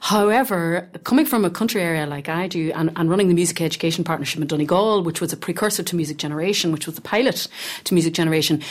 However, 0.00 0.88
coming 1.04 1.26
from 1.26 1.44
a 1.44 1.50
country 1.50 1.82
area 1.82 2.06
like 2.06 2.28
I 2.28 2.48
do 2.48 2.72
and, 2.74 2.90
and 2.96 3.08
running 3.08 3.28
the 3.28 3.34
Music 3.34 3.60
Education 3.60 4.04
Partnership 4.04 4.40
in 4.40 4.46
Donegal, 4.46 5.02
which 5.02 5.20
was 5.20 5.32
a 5.32 5.36
precursor 5.36 5.82
to 5.82 5.96
Music 5.96 6.16
Generation, 6.16 6.72
which 6.72 6.86
was 6.86 6.96
the 6.96 7.00
pilot 7.00 7.48
to 7.84 7.94
Music 7.94 8.12
Generation, 8.12 8.62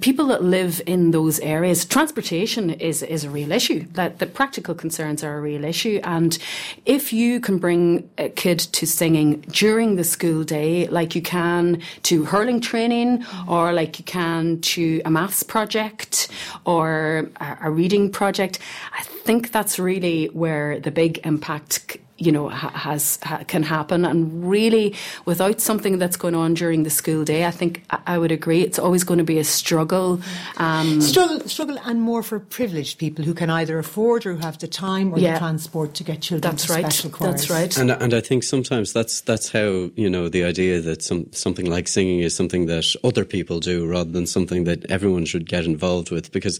people 0.00 0.26
that 0.26 0.42
live 0.42 0.80
in 0.86 1.10
those 1.10 1.40
areas, 1.40 1.84
transportation 1.84 2.57
is 2.58 3.02
is 3.02 3.24
a 3.24 3.30
real 3.30 3.52
issue. 3.52 3.84
That 3.94 4.18
the 4.18 4.26
practical 4.26 4.74
concerns 4.74 5.24
are 5.24 5.38
a 5.38 5.40
real 5.40 5.64
issue, 5.64 6.00
and 6.04 6.38
if 6.84 7.12
you 7.12 7.40
can 7.40 7.58
bring 7.58 8.08
a 8.18 8.28
kid 8.28 8.58
to 8.58 8.86
singing 8.86 9.40
during 9.50 9.96
the 9.96 10.04
school 10.04 10.44
day, 10.44 10.88
like 10.88 11.14
you 11.14 11.22
can 11.22 11.80
to 12.02 12.24
hurling 12.24 12.60
training, 12.60 13.24
or 13.46 13.72
like 13.72 13.98
you 13.98 14.04
can 14.04 14.60
to 14.60 15.00
a 15.04 15.10
maths 15.10 15.42
project 15.42 16.28
or 16.64 17.30
a, 17.40 17.58
a 17.64 17.70
reading 17.70 18.10
project, 18.10 18.58
I 18.92 19.02
think 19.02 19.52
that's 19.52 19.78
really 19.78 20.26
where 20.26 20.80
the 20.80 20.90
big 20.90 21.20
impact 21.24 21.98
you 22.18 22.32
know 22.32 22.48
has 22.48 23.18
ha, 23.22 23.42
can 23.46 23.62
happen. 23.62 24.04
And 24.04 24.48
really 24.48 24.94
without 25.24 25.60
something 25.60 25.98
that's 25.98 26.16
going 26.16 26.34
on 26.34 26.54
during 26.54 26.82
the 26.82 26.90
school 26.90 27.24
day 27.24 27.44
I 27.46 27.50
think 27.50 27.84
I 28.06 28.18
would 28.18 28.32
agree 28.32 28.62
it's 28.62 28.78
always 28.78 29.04
going 29.04 29.18
to 29.18 29.24
be 29.24 29.38
a 29.38 29.44
struggle 29.44 30.20
um, 30.56 31.00
struggle 31.00 31.40
struggle 31.48 31.78
and 31.84 32.00
more 32.02 32.22
for 32.22 32.40
privileged 32.40 32.98
people 32.98 33.24
who 33.24 33.34
can 33.34 33.50
either 33.50 33.78
afford 33.78 34.26
or 34.26 34.36
have 34.36 34.58
the 34.58 34.68
time 34.68 35.12
or 35.12 35.18
yeah, 35.18 35.34
the 35.34 35.38
transport 35.38 35.94
to 35.94 36.04
get 36.04 36.20
children 36.20 36.50
that's 36.50 36.66
to 36.66 36.72
right. 36.72 36.84
special 36.84 37.10
choirs. 37.10 37.30
that's 37.32 37.50
right. 37.50 37.78
And 37.78 37.90
and 37.90 38.14
I 38.14 38.20
think 38.20 38.42
sometimes 38.42 38.92
that's 38.92 39.20
that's 39.22 39.50
how 39.50 39.90
you 39.94 40.10
know 40.10 40.28
the 40.28 40.44
idea 40.44 40.80
that 40.80 41.02
some 41.02 41.32
something 41.32 41.66
like 41.66 41.88
singing 41.88 42.20
is 42.20 42.34
something 42.34 42.66
that 42.66 42.94
other 43.04 43.24
people 43.24 43.60
do 43.60 43.86
rather 43.86 44.10
than 44.10 44.26
something 44.26 44.64
that 44.64 44.90
everyone 44.90 45.24
should 45.24 45.48
get 45.48 45.64
involved 45.64 46.10
with. 46.10 46.32
Because 46.32 46.58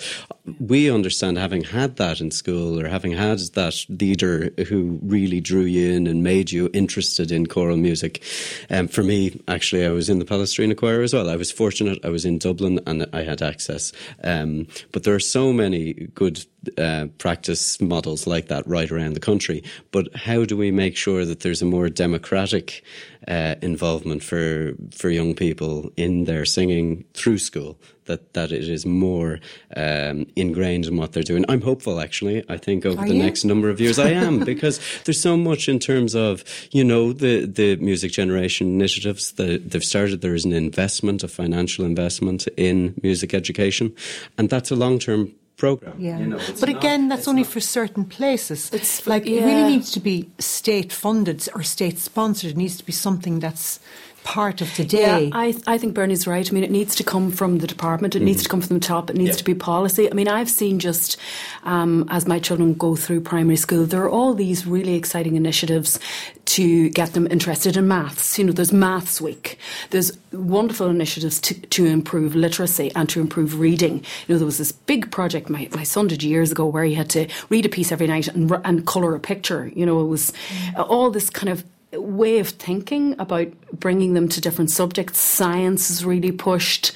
we 0.61 0.91
understand 0.91 1.39
having 1.39 1.65
had 1.65 1.97
that 1.97 2.21
in 2.21 2.31
school 2.31 2.81
or 2.81 2.89
having 2.89 3.13
had 3.13 3.39
that 3.55 3.85
leader 3.89 4.51
who 4.69 4.99
really 5.03 5.41
drew 5.49 5.63
you 5.63 5.95
in 5.95 6.07
and 6.07 6.23
made 6.23 6.53
you 6.53 6.69
interested 6.75 7.33
in 7.33 7.47
choral 7.47 7.79
music. 7.79 8.23
Um, 8.69 8.87
for 8.87 9.03
me, 9.03 9.41
actually, 9.49 9.87
I 9.87 9.91
was 9.91 10.11
in 10.11 10.19
the 10.19 10.27
Palestrina 10.27 10.77
choir 10.77 11.01
as 11.01 11.15
well. 11.15 11.31
I 11.31 11.37
was 11.37 11.51
fortunate. 11.51 12.05
I 12.05 12.11
was 12.11 12.27
in 12.27 12.39
Dublin 12.39 12.81
and 12.87 13.07
I 13.15 13.23
had 13.23 13.41
access. 13.41 13.93
Um, 14.23 14.67
but 14.93 15.05
there 15.05 15.15
are 15.15 15.21
so 15.21 15.53
many 15.53 15.95
good 16.15 16.45
uh, 16.77 17.07
practice 17.17 17.81
models 17.81 18.27
like 18.27 18.49
that 18.49 18.67
right 18.67 18.91
around 18.91 19.15
the 19.15 19.21
country. 19.21 19.63
But 19.91 20.15
how 20.15 20.45
do 20.45 20.55
we 20.57 20.71
make 20.71 20.97
sure 20.97 21.25
that 21.25 21.41
there's 21.41 21.63
a 21.63 21.67
more 21.67 21.89
democratic 21.89 22.85
uh, 23.29 23.57
involvement 23.61 24.23
for 24.23 24.73
for 24.91 25.11
young 25.11 25.35
people 25.35 25.93
in 25.97 26.25
their 26.25 26.45
singing 26.45 27.05
through 27.15 27.39
school 27.39 27.79
that 28.07 28.33
that 28.33 28.51
it 28.51 28.69
is 28.69 28.85
more 28.85 29.39
um, 29.77 30.27
ingrained 30.35 30.87
in 30.87 30.97
what 30.97 31.13
they're 31.13 31.23
doing. 31.23 31.45
I'm 31.49 31.61
hopeful, 31.61 32.01
actually. 32.01 32.45
I 32.49 32.57
think 32.57 32.85
over 32.85 33.01
Are 33.01 33.07
the 33.07 33.15
you? 33.15 33.23
next 33.23 33.45
number 33.45 33.69
of 33.69 33.81
years, 33.81 33.99
I 33.99 34.11
am 34.11 34.39
because 34.53 34.81
there's 35.05 35.21
so 35.21 35.37
much 35.37 35.69
in 35.69 35.79
terms 35.79 36.15
of 36.15 36.43
you 36.73 36.83
know 36.83 37.13
the 37.13 37.47
the 37.47 37.77
music 37.77 38.11
generation 38.13 38.67
initiatives 38.69 39.33
that 39.33 39.71
they've 39.71 39.85
started. 39.85 40.21
There 40.21 40.35
is 40.35 40.45
an 40.45 40.53
investment, 40.53 41.23
a 41.23 41.29
financial 41.29 41.85
investment 41.85 42.49
in 42.57 42.95
music 43.03 43.35
education, 43.35 43.95
and 44.37 44.51
that's 44.51 44.71
a 44.71 44.77
long 44.77 44.99
term 44.99 45.33
program. 45.59 45.95
Yeah, 45.99 46.19
You 46.21 46.27
know, 46.27 46.39
it's 46.39 46.61
but 46.61 46.69
not- 46.71 46.79
again, 46.79 47.09
that's 47.11 47.29
only 47.29 47.43
not- 47.43 47.53
for 47.53 47.61
certain 47.61 48.05
places. 48.05 48.71
It's- 48.73 49.07
like 49.07 49.27
it 49.27 49.45
really 49.45 49.67
needs 49.77 49.91
to 49.93 50.01
be 50.01 50.17
state 50.39 50.93
funded 50.93 51.39
or 51.55 51.63
state 51.65 51.99
sponsored. 51.99 52.51
It 52.53 52.57
needs 52.57 52.77
to 52.79 52.85
be 52.87 52.93
something 52.93 53.41
that's 53.41 53.81
part 54.25 54.61
of 54.61 54.77
the 54.77 54.85
day. 54.85 55.25
Yeah, 55.27 55.31
I, 55.33 55.55
I 55.67 55.79
think 55.79 55.95
Bernie's 55.95 56.27
right. 56.27 56.47
I 56.49 56.53
mean, 56.53 56.63
it 56.65 56.71
needs 56.71 56.95
to 56.97 57.05
come 57.05 57.31
from 57.31 57.59
the 57.59 57.67
department. 57.67 58.15
It 58.15 58.21
needs 58.23 58.43
to 58.43 58.49
come 58.49 58.61
from 58.61 58.79
the 58.79 58.85
top. 58.85 59.09
It 59.09 59.17
needs 59.17 59.31
Yeah. 59.31 59.37
to 59.37 59.45
be 59.45 59.55
policy. 59.55 60.11
I 60.11 60.15
mean, 60.15 60.29
I've 60.29 60.51
seen 60.51 60.79
just 60.79 61.17
um, 61.65 62.07
as 62.11 62.27
my 62.27 62.39
children 62.39 62.75
go 62.75 62.95
through 62.95 63.23
primary 63.23 63.57
school, 63.57 63.87
there 63.87 64.03
are 64.03 64.11
all 64.11 64.35
these 64.35 64.67
really 64.67 64.95
exciting 64.95 65.35
initiatives 65.37 65.99
to 66.47 66.89
get 66.91 67.13
them 67.15 67.27
interested 67.31 67.77
in 67.77 67.89
maths. 67.89 68.39
You 68.39 68.45
know, 68.45 68.53
there's 68.53 68.73
Maths 68.73 69.21
Week. 69.21 69.59
There's 69.91 70.13
wonderful 70.33 70.89
initiatives 70.89 71.41
to, 71.43 71.55
to 71.55 71.87
improve 71.87 72.35
literacy 72.35 72.91
and 72.95 73.09
to 73.11 73.21
improve 73.21 73.59
reading. 73.61 74.05
You 74.27 74.35
know, 74.35 74.39
there 74.39 74.47
was 74.47 74.59
this 74.59 74.73
big 74.73 75.11
project 75.11 75.49
my, 75.51 75.69
my 75.75 75.85
son 75.85 76.07
did 76.09 76.23
years 76.23 76.51
ago 76.53 76.67
where 76.67 76.85
he 76.85 76.95
had 76.95 77.11
to 77.11 77.29
read 77.49 77.65
a 77.67 77.69
piece 77.69 77.93
every 77.93 78.07
night 78.07 78.29
and, 78.29 78.51
and 78.65 78.87
colour 78.87 79.15
a 79.15 79.21
picture. 79.21 79.71
You 79.75 79.87
know, 79.87 80.01
it 80.01 80.07
was 80.09 80.33
uh, 80.77 80.83
all 80.83 81.11
this 81.11 81.31
kind 81.31 81.49
of 81.51 81.65
way 81.93 82.39
of 82.39 82.49
thinking 82.51 83.15
about 83.19 83.49
bringing 83.73 84.15
them 84.15 84.29
to 84.29 84.41
different 84.41 84.71
subjects. 84.71 85.19
Science 85.19 85.91
is 85.91 86.05
really 86.05 86.33
pushed. 86.33 86.93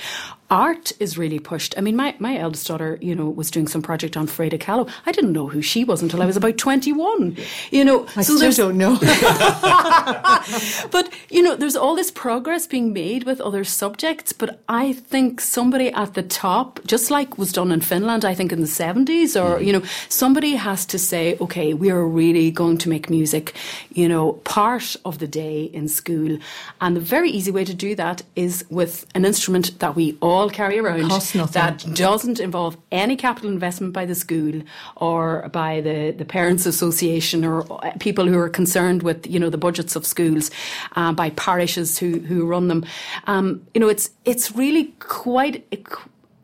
Art 0.52 0.92
is 1.00 1.16
really 1.16 1.38
pushed. 1.38 1.74
I 1.78 1.80
mean, 1.80 1.96
my, 1.96 2.14
my 2.18 2.36
eldest 2.36 2.66
daughter, 2.66 2.98
you 3.00 3.14
know, 3.14 3.30
was 3.30 3.50
doing 3.50 3.66
some 3.66 3.80
project 3.80 4.18
on 4.18 4.26
Frida 4.26 4.58
Kahlo. 4.58 4.86
I 5.06 5.12
didn't 5.12 5.32
know 5.32 5.48
who 5.48 5.62
she 5.62 5.82
was 5.82 6.02
until 6.02 6.20
I 6.20 6.26
was 6.26 6.36
about 6.36 6.58
21. 6.58 7.38
You 7.70 7.84
know, 7.86 8.06
I 8.14 8.20
still 8.20 8.52
don't 8.52 8.76
know. 8.76 8.96
but 10.90 11.10
you 11.30 11.42
know, 11.42 11.56
there's 11.56 11.74
all 11.74 11.94
this 11.96 12.10
progress 12.10 12.66
being 12.66 12.92
made 12.92 13.24
with 13.24 13.40
other 13.40 13.64
subjects. 13.64 14.34
But 14.34 14.60
I 14.68 14.92
think 14.92 15.40
somebody 15.40 15.88
at 15.88 16.12
the 16.12 16.22
top, 16.22 16.80
just 16.84 17.10
like 17.10 17.38
was 17.38 17.50
done 17.50 17.72
in 17.72 17.80
Finland, 17.80 18.26
I 18.26 18.34
think 18.34 18.52
in 18.52 18.60
the 18.60 18.66
70s, 18.66 19.42
or 19.42 19.56
mm-hmm. 19.56 19.64
you 19.64 19.72
know, 19.72 19.82
somebody 20.10 20.56
has 20.56 20.84
to 20.84 20.98
say, 20.98 21.38
okay, 21.40 21.72
we 21.72 21.90
are 21.90 22.06
really 22.06 22.50
going 22.50 22.76
to 22.76 22.90
make 22.90 23.08
music, 23.08 23.54
you 23.94 24.06
know, 24.06 24.34
part 24.44 24.96
of 25.06 25.18
the 25.18 25.26
day 25.26 25.62
in 25.64 25.88
school. 25.88 26.36
And 26.80 26.96
the 26.96 27.00
very 27.00 27.30
easy 27.30 27.50
way 27.50 27.64
to 27.64 27.74
do 27.74 27.94
that 27.94 28.22
is 28.36 28.64
with 28.70 29.06
an 29.14 29.24
instrument 29.24 29.78
that 29.78 29.94
we 29.94 30.16
all 30.20 30.50
carry 30.50 30.78
around 30.78 31.08
Costs 31.08 31.34
nothing. 31.34 31.52
that 31.52 31.94
doesn't 31.94 32.40
involve 32.40 32.76
any 32.90 33.16
capital 33.16 33.50
investment 33.50 33.92
by 33.92 34.06
the 34.06 34.14
school 34.14 34.62
or 34.96 35.48
by 35.52 35.80
the, 35.80 36.12
the 36.12 36.24
parents 36.24 36.66
association 36.66 37.44
or 37.44 37.70
uh, 37.84 37.92
people 38.00 38.26
who 38.26 38.38
are 38.38 38.48
concerned 38.48 39.02
with 39.02 39.26
you 39.26 39.38
know 39.38 39.50
the 39.50 39.58
budgets 39.58 39.96
of 39.96 40.06
schools 40.06 40.50
uh, 40.96 41.12
by 41.12 41.30
parishes 41.30 41.98
who 41.98 42.20
who 42.20 42.46
run 42.46 42.68
them 42.68 42.84
um, 43.26 43.64
you 43.74 43.80
know 43.80 43.88
it's 43.88 44.10
it's 44.24 44.52
really 44.52 44.86
quite 44.98 45.66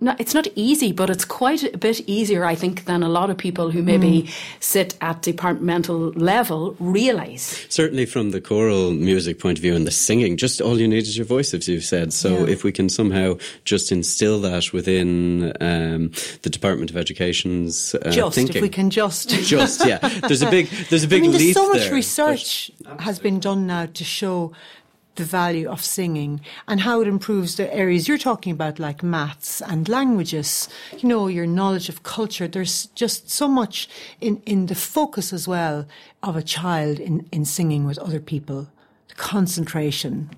no, 0.00 0.14
it's 0.19 0.33
not 0.33 0.47
easy, 0.55 0.93
but 0.93 1.11
it's 1.11 1.25
quite 1.25 1.75
a 1.75 1.76
bit 1.76 2.00
easier, 2.09 2.45
I 2.45 2.55
think, 2.55 2.85
than 2.85 3.02
a 3.02 3.09
lot 3.09 3.31
of 3.31 3.37
people 3.37 3.73
who 3.73 3.83
maybe 3.83 4.31
sit 4.61 4.97
at 5.00 5.23
departmental 5.23 6.11
level 6.12 6.76
realise. 6.78 7.67
Certainly, 7.69 8.07
from 8.07 8.31
the 8.31 8.40
choral 8.40 8.93
music 8.93 9.40
point 9.40 9.59
of 9.59 9.62
view 9.62 9.75
and 9.75 9.88
the 9.88 9.90
singing, 9.90 10.37
just 10.37 10.61
all 10.61 10.78
you 10.78 10.87
need 10.87 11.02
is 11.02 11.17
your 11.17 11.26
voice, 11.26 11.52
as 11.52 11.67
you've 11.67 11.83
said. 11.85 12.12
So, 12.12 12.45
Yeah. 12.47 12.52
if 12.52 12.62
we 12.62 12.71
can 12.71 12.88
somehow 12.88 13.38
just 13.64 13.90
instill 13.90 14.40
that 14.43 14.73
within 14.73 15.52
um, 15.61 16.12
the 16.43 16.50
Department 16.50 16.90
of 16.90 16.97
Education's 16.97 17.97
uh, 17.97 18.11
just 18.11 18.37
thinking, 18.37 18.57
if 18.57 18.62
we 18.62 18.69
can 18.69 18.90
just. 18.90 19.31
just 19.43 19.85
yeah, 19.85 19.99
there's 20.28 20.43
a 20.43 20.50
big, 20.50 20.69
there's 20.90 21.02
a 21.02 21.09
big 21.14 21.19
I 21.19 21.23
mean, 21.23 21.33
there's 21.33 21.43
leap 21.43 21.55
so 21.55 21.69
much 21.69 21.81
there, 21.81 21.95
research 21.95 22.71
has 23.00 23.19
been 23.19 23.40
done 23.40 23.67
now 23.67 23.87
to 23.87 24.05
show 24.05 24.52
the 25.18 25.25
value 25.25 25.68
of 25.68 25.84
singing 25.84 26.40
and 26.66 26.80
how 26.80 27.02
it 27.02 27.08
improves 27.08 27.56
the 27.56 27.72
areas 27.75 28.08
you're 28.08 28.16
talking 28.16 28.52
about, 28.52 28.78
like 28.78 29.02
maths 29.02 29.60
and 29.60 29.88
languages. 29.88 30.68
You 30.96 31.08
know, 31.08 31.26
your 31.26 31.46
knowledge 31.46 31.88
of 31.88 32.02
culture. 32.02 32.48
There's 32.48 32.87
just 32.94 33.28
so 33.28 33.46
much 33.46 33.88
in, 34.20 34.40
in 34.46 34.66
the 34.66 34.75
focus 34.75 35.32
as 35.32 35.46
well 35.46 35.87
of 36.22 36.37
a 36.37 36.42
child 36.42 36.98
in, 37.00 37.28
in 37.30 37.44
singing 37.44 37.84
with 37.84 37.98
other 37.98 38.20
people. 38.20 38.68
The 39.08 39.14
concentration. 39.14 40.30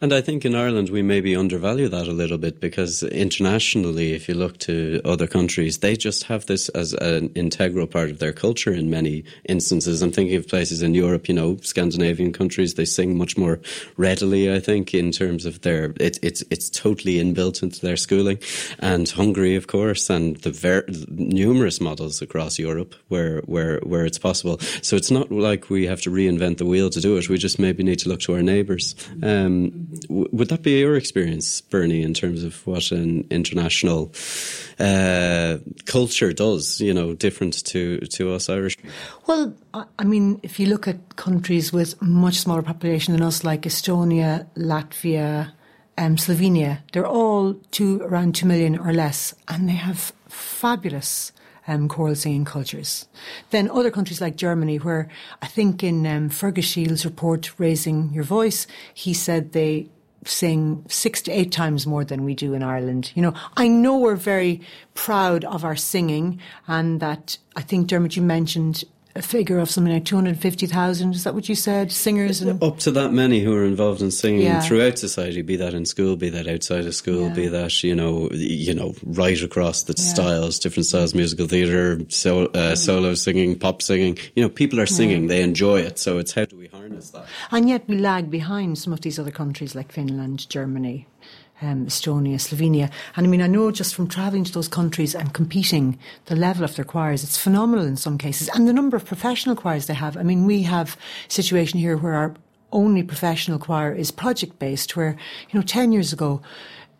And 0.00 0.12
I 0.12 0.20
think 0.20 0.44
in 0.44 0.54
Ireland 0.54 0.90
we 0.90 1.02
maybe 1.02 1.36
undervalue 1.36 1.88
that 1.88 2.08
a 2.08 2.12
little 2.12 2.38
bit 2.38 2.60
because 2.60 3.02
internationally, 3.02 4.12
if 4.12 4.28
you 4.28 4.34
look 4.34 4.58
to 4.58 5.00
other 5.04 5.26
countries, 5.26 5.78
they 5.78 5.96
just 5.96 6.24
have 6.24 6.46
this 6.46 6.68
as 6.70 6.92
an 6.94 7.30
integral 7.34 7.86
part 7.86 8.10
of 8.10 8.18
their 8.18 8.32
culture 8.32 8.72
in 8.72 8.90
many 8.90 9.24
instances. 9.48 10.02
I'm 10.02 10.12
thinking 10.12 10.36
of 10.36 10.48
places 10.48 10.82
in 10.82 10.94
Europe, 10.94 11.28
you 11.28 11.34
know, 11.34 11.56
Scandinavian 11.62 12.32
countries, 12.32 12.74
they 12.74 12.84
sing 12.84 13.16
much 13.16 13.36
more 13.36 13.60
readily, 13.96 14.52
I 14.52 14.60
think, 14.60 14.94
in 14.94 15.12
terms 15.12 15.46
of 15.46 15.60
their, 15.62 15.94
it, 16.00 16.18
it's, 16.22 16.42
it's 16.50 16.70
totally 16.70 17.14
inbuilt 17.14 17.62
into 17.62 17.80
their 17.80 17.96
schooling. 17.96 18.38
And 18.78 19.08
Hungary, 19.08 19.56
of 19.56 19.66
course, 19.66 20.10
and 20.10 20.36
the 20.38 20.50
ver- 20.50 20.86
numerous 21.08 21.80
models 21.80 22.22
across 22.22 22.58
Europe 22.58 22.94
where, 23.08 23.40
where, 23.42 23.78
where 23.80 24.04
it's 24.04 24.18
possible. 24.18 24.58
So 24.82 24.96
it's 24.96 25.10
not 25.10 25.30
like 25.30 25.70
we 25.70 25.86
have 25.86 26.00
to 26.02 26.10
reinvent 26.10 26.58
the 26.58 26.66
wheel 26.66 26.90
to 26.90 27.00
do 27.00 27.16
it. 27.16 27.28
We 27.28 27.38
just 27.38 27.58
maybe 27.58 27.82
need 27.82 27.98
to 28.00 28.08
look 28.08 28.20
to 28.20 28.34
our 28.34 28.42
neighbours. 28.42 28.94
Um, 29.22 29.69
w- 30.08 30.28
would 30.32 30.48
that 30.48 30.62
be 30.62 30.80
your 30.80 30.96
experience, 30.96 31.60
Bernie, 31.60 32.02
in 32.02 32.14
terms 32.14 32.42
of 32.42 32.66
what 32.66 32.90
an 32.90 33.26
international 33.30 34.12
uh, 34.78 35.58
culture 35.86 36.32
does? 36.32 36.80
You 36.80 36.94
know, 36.94 37.14
different 37.14 37.64
to 37.66 37.98
to 37.98 38.32
us 38.32 38.48
Irish. 38.48 38.76
Well, 39.26 39.54
I 39.74 39.84
I 39.98 40.04
mean, 40.04 40.40
if 40.42 40.58
you 40.60 40.66
look 40.66 40.88
at 40.88 41.16
countries 41.16 41.72
with 41.72 42.00
much 42.02 42.36
smaller 42.38 42.62
population 42.62 43.14
than 43.14 43.22
us, 43.22 43.44
like 43.44 43.62
Estonia, 43.62 44.46
Latvia, 44.56 45.52
um, 45.98 46.16
Slovenia, 46.16 46.78
they're 46.92 47.06
all 47.06 47.54
two 47.70 48.00
around 48.02 48.34
two 48.34 48.46
million 48.46 48.78
or 48.78 48.92
less, 48.92 49.34
and 49.48 49.68
they 49.68 49.74
have 49.74 50.12
fabulous 50.28 51.32
um, 51.70 51.88
choral 51.88 52.16
singing 52.16 52.44
cultures. 52.44 53.06
Then 53.50 53.70
other 53.70 53.90
countries 53.90 54.20
like 54.20 54.36
Germany, 54.36 54.78
where 54.78 55.08
I 55.40 55.46
think 55.46 55.84
in 55.84 56.04
um, 56.06 56.28
Fergus 56.28 56.66
Sheil's 56.66 57.04
report, 57.04 57.58
Raising 57.58 58.12
Your 58.12 58.24
Voice, 58.24 58.66
he 58.92 59.14
said 59.14 59.52
they 59.52 59.88
sing 60.24 60.84
six 60.88 61.22
to 61.22 61.30
eight 61.30 61.52
times 61.52 61.86
more 61.86 62.04
than 62.04 62.24
we 62.24 62.34
do 62.34 62.54
in 62.54 62.62
Ireland. 62.62 63.12
You 63.14 63.22
know, 63.22 63.34
I 63.56 63.68
know 63.68 63.96
we're 63.98 64.16
very 64.16 64.60
proud 64.94 65.44
of 65.44 65.64
our 65.64 65.76
singing 65.76 66.40
and 66.66 67.00
that 67.00 67.38
I 67.56 67.62
think 67.62 67.86
Dermot, 67.86 68.16
you 68.16 68.22
mentioned 68.22 68.84
a 69.16 69.22
figure 69.22 69.58
of 69.58 69.68
something 69.68 69.92
like 69.92 70.04
250,000. 70.04 71.14
Is 71.14 71.24
that 71.24 71.34
what 71.34 71.48
you 71.48 71.54
said? 71.54 71.90
Singers 71.90 72.40
and 72.40 72.62
Up 72.62 72.78
to 72.80 72.90
that 72.92 73.12
many 73.12 73.40
who 73.40 73.52
are 73.54 73.64
involved 73.64 74.02
in 74.02 74.10
singing 74.10 74.42
Yeah. 74.42 74.60
throughout 74.60 74.98
society, 74.98 75.42
be 75.42 75.56
that 75.56 75.74
in 75.74 75.84
school, 75.84 76.16
be 76.16 76.28
that 76.30 76.46
outside 76.46 76.86
of 76.86 76.94
school, 76.94 77.22
Yeah. 77.28 77.34
be 77.34 77.48
that 77.48 77.82
you 77.82 77.94
know, 77.94 78.28
you 78.32 78.72
know, 78.74 78.94
right 79.04 79.40
across 79.42 79.82
the 79.82 79.94
Yeah. 79.96 80.04
styles, 80.04 80.58
different 80.58 80.86
styles, 80.86 81.14
musical 81.14 81.46
theatre, 81.48 82.00
so, 82.08 82.46
uh, 82.54 82.74
solo 82.76 83.14
singing, 83.14 83.56
pop 83.58 83.82
singing. 83.82 84.16
You 84.36 84.42
know, 84.44 84.48
people 84.48 84.78
are 84.80 84.86
singing; 84.86 85.26
they 85.26 85.42
enjoy 85.42 85.80
it. 85.80 85.98
So 85.98 86.18
it's 86.18 86.32
how 86.32 86.44
do 86.44 86.56
we 86.56 86.68
harness 86.68 87.10
that? 87.10 87.26
And 87.50 87.68
yet 87.68 87.84
we 87.88 87.96
lag 87.98 88.30
behind 88.30 88.78
some 88.78 88.92
of 88.92 89.00
these 89.00 89.18
other 89.18 89.30
countries 89.32 89.74
like 89.74 89.90
Finland, 89.92 90.48
Germany, 90.48 91.06
um, 91.62 91.86
Estonia, 91.86 92.36
Slovenia. 92.36 92.90
And 93.16 93.26
I 93.26 93.30
mean, 93.30 93.42
I 93.42 93.46
know 93.46 93.70
just 93.70 93.94
from 93.94 94.08
travelling 94.08 94.44
to 94.44 94.52
those 94.52 94.68
countries 94.68 95.14
and 95.14 95.32
competing, 95.32 95.98
the 96.26 96.36
level 96.36 96.64
of 96.64 96.76
their 96.76 96.84
choirs, 96.84 97.22
it's 97.22 97.36
phenomenal 97.36 97.86
in 97.86 97.96
some 97.96 98.18
cases. 98.18 98.48
And 98.54 98.66
the 98.66 98.72
number 98.72 98.96
of 98.96 99.04
professional 99.04 99.56
choirs 99.56 99.86
they 99.86 99.94
have. 99.94 100.16
I 100.16 100.22
mean, 100.22 100.46
we 100.46 100.62
have 100.62 100.96
a 101.28 101.32
situation 101.32 101.78
here 101.78 101.96
where 101.96 102.14
our 102.14 102.34
only 102.72 103.02
professional 103.02 103.58
choir 103.58 103.92
is 103.92 104.10
project 104.10 104.58
based, 104.58 104.96
where, 104.96 105.16
you 105.50 105.58
know, 105.58 105.66
10 105.66 105.92
years 105.92 106.12
ago, 106.12 106.40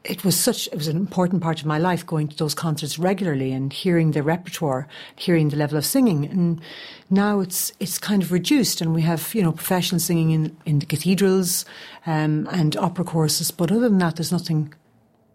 it 0.04 0.24
was 0.24 0.38
such 0.38 0.66
it 0.68 0.76
was 0.76 0.88
an 0.88 0.96
important 0.96 1.42
part 1.42 1.60
of 1.60 1.66
my 1.66 1.78
life 1.78 2.06
going 2.06 2.28
to 2.28 2.36
those 2.36 2.54
concerts 2.54 2.98
regularly 2.98 3.52
and 3.52 3.72
hearing 3.72 4.12
the 4.12 4.22
repertoire 4.22 4.88
hearing 5.16 5.50
the 5.50 5.56
level 5.56 5.76
of 5.76 5.84
singing. 5.84 6.24
And 6.24 6.60
now 7.10 7.40
it's 7.40 7.72
it's 7.80 7.98
kind 7.98 8.22
of 8.22 8.32
reduced 8.32 8.80
and 8.80 8.94
we 8.94 9.02
have 9.02 9.34
you 9.34 9.42
know 9.42 9.52
professional 9.52 10.00
singing 10.00 10.30
in 10.30 10.56
in 10.64 10.78
the 10.78 10.86
cathedrals 10.86 11.66
um, 12.06 12.48
and 12.50 12.76
opera 12.76 13.04
courses. 13.04 13.50
But 13.50 13.70
other 13.70 13.88
than 13.88 13.98
that 13.98 14.16
there's 14.16 14.32
nothing 14.32 14.72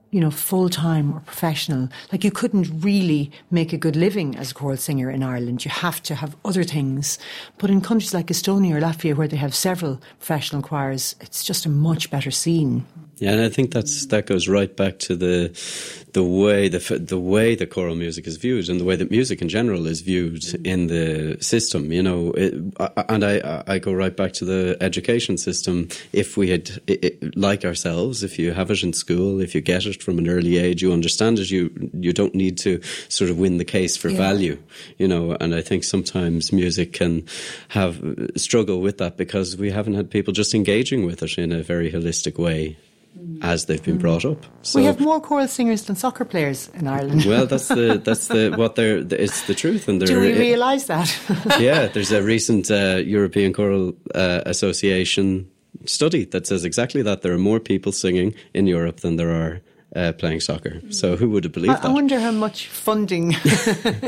you 0.10 0.20
know 0.20 0.32
full 0.32 0.70
time 0.70 1.14
or 1.14 1.20
professional. 1.20 1.90
Like 2.12 2.24
you 2.24 2.32
couldn't 2.32 2.82
really 2.82 3.32
make 3.52 3.72
a 3.72 3.78
good 3.78 3.96
living 3.96 4.36
as 4.36 4.50
a 4.50 4.54
choral 4.56 4.78
singer 4.78 5.12
in 5.12 5.22
Ireland. 5.22 5.64
You 5.64 5.70
have 5.70 6.02
to 6.04 6.16
have 6.16 6.36
other 6.44 6.64
things. 6.64 7.20
But 7.60 7.70
in 7.70 7.82
countries 7.82 8.16
like 8.16 8.28
Estonia 8.28 8.76
or 8.76 8.82
Latvia 8.82 9.16
where 9.16 9.28
they 9.28 9.38
have 9.38 9.54
several 9.54 10.02
professional 10.18 10.64
choirs 10.64 11.16
it's 11.22 11.44
just 11.44 11.68
a 11.68 11.70
much 11.70 12.10
better 12.10 12.32
scene 12.32 12.88
Yeah, 13.18 13.32
and 13.32 13.42
I 13.42 13.50
think 13.50 13.72
that's 13.72 14.08
that 14.08 14.26
goes 14.26 14.50
right 14.50 14.76
back 14.76 15.00
to 15.00 15.16
the 15.16 15.58
the 16.12 16.24
way 16.24 16.68
the 16.68 17.00
the 17.00 17.20
way 17.20 17.56
the 17.56 17.66
choral 17.66 17.96
music 17.96 18.28
is 18.28 18.36
viewed 18.36 18.68
and 18.68 18.78
the 18.78 18.84
way 18.84 18.98
that 18.98 19.10
music 19.10 19.42
in 19.42 19.48
general 19.48 19.88
is 19.88 20.02
viewed 20.02 20.44
in 20.66 20.88
the 20.88 21.38
system. 21.40 21.94
You 21.94 22.04
know, 22.04 22.32
it, 22.32 22.54
and 23.08 23.24
I 23.24 23.64
I 23.68 23.80
go 23.80 23.94
right 23.94 24.16
back 24.16 24.34
to 24.34 24.46
the 24.46 24.78
education 24.82 25.38
system. 25.38 25.88
If 26.12 26.36
we 26.36 26.50
had 26.50 26.70
it, 26.88 27.38
like 27.38 27.64
ourselves, 27.64 28.22
if 28.22 28.38
you 28.38 28.52
have 28.52 28.70
it 28.70 28.84
in 28.84 28.92
school, 28.92 29.40
if 29.40 29.56
you 29.56 29.62
get 29.62 29.86
it 29.86 30.04
from 30.04 30.20
an 30.20 30.28
early 30.28 30.58
age, 30.58 30.82
you 30.82 30.92
understand 30.92 31.40
it. 31.40 31.50
You 31.50 31.72
you 31.94 32.12
don't 32.12 32.36
need 32.36 32.58
to 32.60 32.82
sort 33.08 33.30
of 33.30 33.38
win 33.40 33.60
the 33.60 33.66
case 33.66 33.96
for 33.96 34.10
yeah. 34.10 34.18
value. 34.18 34.58
You 34.98 35.08
know, 35.08 35.38
and 35.40 35.56
I 35.56 35.62
think 35.62 35.86
sometimes 35.86 36.52
music 36.52 36.92
can 36.92 37.26
have 37.70 38.02
struggle 38.36 38.82
with 38.82 38.98
that 38.98 39.16
because 39.16 39.56
we 39.56 39.72
haven't 39.72 39.94
had 39.94 40.12
people 40.12 40.34
just 40.34 40.54
engaging 40.54 41.06
with 41.06 41.24
it 41.24 41.38
in 41.38 41.54
a 41.54 41.64
very 41.64 41.90
holistic 41.90 42.38
way 42.38 42.76
as 43.42 43.66
they've 43.66 43.84
been 43.84 43.98
brought 43.98 44.26
up. 44.26 44.46
So, 44.62 44.80
we 44.80 44.86
have 44.86 45.00
more 45.00 45.20
choral 45.20 45.48
singers 45.48 45.84
than 45.84 45.96
soccer 45.96 46.26
players 46.26 46.70
in 46.74 46.88
Ireland. 46.88 47.26
well, 47.26 47.46
that's 47.46 47.68
the 47.68 48.02
that's 48.04 48.28
the 48.28 48.54
what 48.56 48.76
they're 48.76 48.98
it's 48.98 49.48
the 49.48 49.56
truth, 49.56 49.88
and 49.88 50.00
do 50.00 50.20
we 50.20 50.34
realise 50.34 50.86
that? 50.86 51.16
yeah, 51.60 51.88
there's 51.88 52.12
a 52.12 52.22
recent 52.22 52.72
uh, 52.72 53.02
European 53.06 53.54
Choral 53.54 53.94
uh, 54.14 54.42
Association 54.46 55.50
study 55.86 56.26
that 56.26 56.48
says 56.48 56.66
exactly 56.66 57.02
that. 57.04 57.22
There 57.22 57.34
are 57.34 57.38
more 57.38 57.60
people 57.60 57.92
singing 57.92 58.34
in 58.54 58.68
Europe 58.68 59.02
than 59.02 59.18
there 59.18 59.32
are 59.32 59.62
uh, 59.96 60.12
playing 60.14 60.42
soccer. 60.42 60.82
So 60.92 61.16
who 61.16 61.30
would 61.30 61.46
have 61.46 61.54
believed 61.54 61.72
I, 61.72 61.76
that? 61.76 61.86
I 61.86 61.94
wonder 61.94 62.20
how 62.20 62.32
much 62.32 62.68
funding 62.68 63.30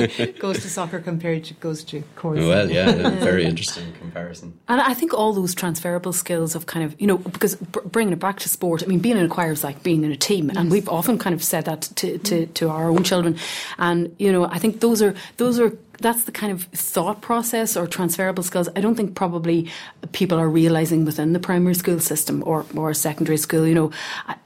goes 0.40 0.62
to 0.62 0.70
soccer 0.70 1.00
compared 1.00 1.46
to 1.46 1.54
goes 1.56 1.84
to 1.86 2.04
chorus. 2.16 2.46
Well, 2.46 2.70
yeah, 2.78 3.10
very 3.20 3.46
interesting 3.46 3.94
comparison. 3.94 4.60
And 4.68 4.82
I 4.82 4.94
think 4.94 5.14
all 5.14 5.34
those 5.34 5.56
transferable 5.56 6.14
skills 6.14 6.56
of 6.56 6.66
kind 6.66 6.86
of 6.86 7.00
you 7.00 7.08
know 7.08 7.18
because 7.18 7.56
bringing 7.56 8.14
it 8.14 8.20
back 8.20 8.40
to 8.40 8.50
sport. 8.50 8.84
I 8.84 8.88
mean, 8.88 9.00
being 9.00 9.18
in 9.18 9.26
a 9.26 9.30
choir 9.30 9.52
is 9.52 9.64
like 9.64 9.82
being 9.84 10.04
in 10.04 10.12
a 10.12 10.18
team, 10.18 10.50
yes. 10.50 10.58
and 10.58 10.70
we've 10.70 10.90
often 10.90 11.18
kind 11.18 11.34
of 11.34 11.44
said 11.44 11.66
that 11.66 11.82
to, 11.82 12.18
to, 12.20 12.46
to 12.48 12.70
our 12.70 12.90
own 12.90 13.04
children. 13.04 13.38
And 13.78 14.14
you 14.20 14.32
know, 14.32 14.46
I 14.46 14.60
think 14.60 14.82
those 14.82 15.02
are 15.02 15.16
those 15.38 15.60
are 15.60 15.72
that's 16.00 16.24
the 16.24 16.32
kind 16.32 16.52
of 16.52 16.64
thought 16.66 17.22
process 17.22 17.76
or 17.76 17.88
transferable 17.88 18.44
skills 18.44 18.70
I 18.76 18.82
don't 18.82 18.96
think 18.96 19.16
probably 19.16 19.70
people 20.12 20.40
are 20.40 20.50
realizing 20.50 21.06
within 21.06 21.34
the 21.34 21.40
primary 21.40 21.76
school 21.76 22.00
system 22.00 22.44
or, 22.46 22.66
or 22.76 22.94
secondary 22.94 23.38
school. 23.38 23.66
You 23.66 23.76
know, 23.76 23.92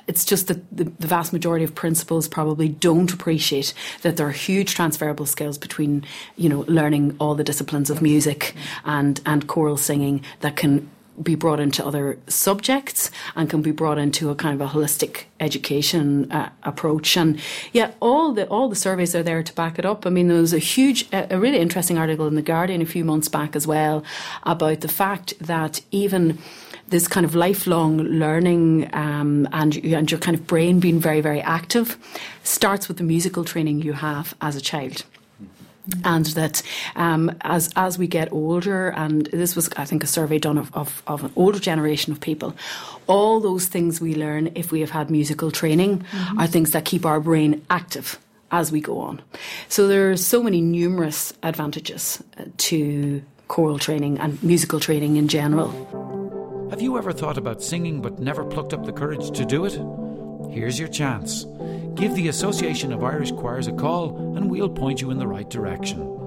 it's 0.08 0.26
just 0.26 0.48
that 0.48 0.76
the, 0.76 0.86
the 0.86 1.08
vast 1.08 1.34
majority 1.34 1.66
of 1.66 1.76
principals 1.76 2.28
probably 2.28 2.70
don't 2.70 3.12
appreciate 3.14 3.74
that 4.02 4.18
there 4.18 4.28
are 4.28 4.32
huge 4.32 4.76
transferable 4.76 5.26
skills 5.26 5.58
between, 5.58 6.06
you 6.38 6.50
know, 6.50 6.66
learning 6.68 7.16
all 7.20 7.36
the 7.36 7.44
disciplines 7.44 7.90
of 7.90 8.02
music 8.02 8.56
and, 8.86 9.22
and 9.26 9.48
choral 9.48 9.78
singing 9.78 10.24
that 10.40 10.56
can 10.56 10.90
be 11.22 11.36
brought 11.36 11.60
into 11.60 11.86
other 11.86 12.18
subjects 12.28 13.12
and 13.36 13.50
can 13.50 13.62
be 13.62 13.72
brought 13.72 13.98
into 13.98 14.30
a 14.30 14.36
kind 14.36 14.60
of 14.60 14.68
a 14.68 14.74
holistic 14.74 15.24
education 15.40 16.32
uh, 16.32 16.50
approach. 16.64 17.18
And 17.18 17.40
yeah, 17.74 17.92
all 18.00 18.34
the 18.34 18.48
all 18.48 18.70
the 18.70 18.76
surveys 18.76 19.16
are 19.16 19.24
there 19.24 19.44
to 19.44 19.54
back 19.54 19.80
it 19.80 19.86
up. 19.86 20.06
I 20.06 20.10
mean, 20.10 20.28
there 20.28 20.42
was 20.42 20.54
a 20.54 20.60
huge, 20.60 21.08
a 21.12 21.38
really 21.38 21.60
interesting 21.60 21.98
article 21.98 22.28
in 22.28 22.36
the 22.36 22.42
Guardian 22.42 22.82
a 22.82 22.86
few 22.86 23.06
months 23.06 23.28
back 23.28 23.56
as 23.56 23.68
well 23.68 24.04
about 24.44 24.82
the 24.82 24.88
fact 24.88 25.34
that 25.40 25.82
even 25.92 26.38
this 26.92 27.08
kind 27.08 27.26
of 27.26 27.36
lifelong 27.36 28.00
learning 28.00 28.90
um, 28.94 29.48
and 29.54 29.78
and 29.78 30.12
your 30.12 30.20
kind 30.20 30.38
of 30.38 30.46
brain 30.46 30.80
being 30.80 31.00
very 31.00 31.22
very 31.22 31.42
active 31.42 31.98
starts 32.44 32.88
with 32.88 32.98
the 32.98 33.04
musical 33.04 33.46
training 33.46 33.82
you 33.82 33.94
have 33.94 34.36
as 34.42 34.56
a 34.56 34.62
child 34.62 35.06
and 36.04 36.26
that 36.28 36.62
um, 36.96 37.32
as 37.42 37.72
as 37.76 37.98
we 37.98 38.08
get 38.08 38.32
older, 38.32 38.90
and 38.90 39.28
this 39.28 39.56
was 39.56 39.70
I 39.78 39.86
think 39.86 40.04
a 40.04 40.08
survey 40.08 40.40
done 40.40 40.58
of, 40.58 40.74
of, 40.76 41.04
of, 41.08 41.24
an 41.24 41.32
older 41.36 41.60
generation 41.60 42.12
of 42.14 42.20
people, 42.20 42.56
all 43.08 43.40
those 43.40 43.68
things 43.68 44.02
we 44.02 44.16
learn 44.16 44.52
if 44.56 44.72
we 44.72 44.82
have 44.82 44.92
had 44.92 45.10
musical 45.10 45.52
training 45.52 46.00
mm-hmm. 46.00 46.40
are 46.40 46.48
things 46.48 46.72
that 46.72 46.86
keep 46.86 47.06
our 47.06 47.20
brain 47.20 47.66
active 47.70 48.20
as 48.52 48.72
we 48.72 48.82
go 48.82 49.00
on. 49.00 49.22
So 49.70 49.88
there 49.88 50.12
are 50.12 50.18
so 50.18 50.44
many 50.44 50.62
numerous 50.62 51.34
advantages 51.44 52.22
uh, 52.38 52.46
to 52.58 53.22
choral 53.48 53.80
training 53.80 54.20
and 54.20 54.42
musical 54.44 54.80
training 54.80 55.18
in 55.18 55.28
general. 55.28 55.72
Have 56.70 56.82
you 56.82 56.98
ever 56.98 57.12
thought 57.12 57.38
about 57.38 57.62
singing 57.62 58.02
but 58.02 58.20
never 58.20 58.46
plucked 58.46 58.74
up 58.74 58.86
the 58.86 58.94
courage 58.94 59.32
to 59.32 59.46
do 59.46 59.66
it? 59.66 59.78
Here's 60.52 60.78
your 60.78 60.90
chance. 60.90 61.46
Give 61.96 62.14
the 62.14 62.28
Association 62.28 62.92
of 62.92 63.06
Irish 63.06 63.32
Choirs 63.32 63.68
a 63.68 63.72
call 63.72 64.36
and 64.36 64.52
we'll 64.52 64.70
point 64.70 65.02
you 65.02 65.10
in 65.10 65.18
the 65.18 65.26
right 65.26 65.50
direction. 65.50 66.21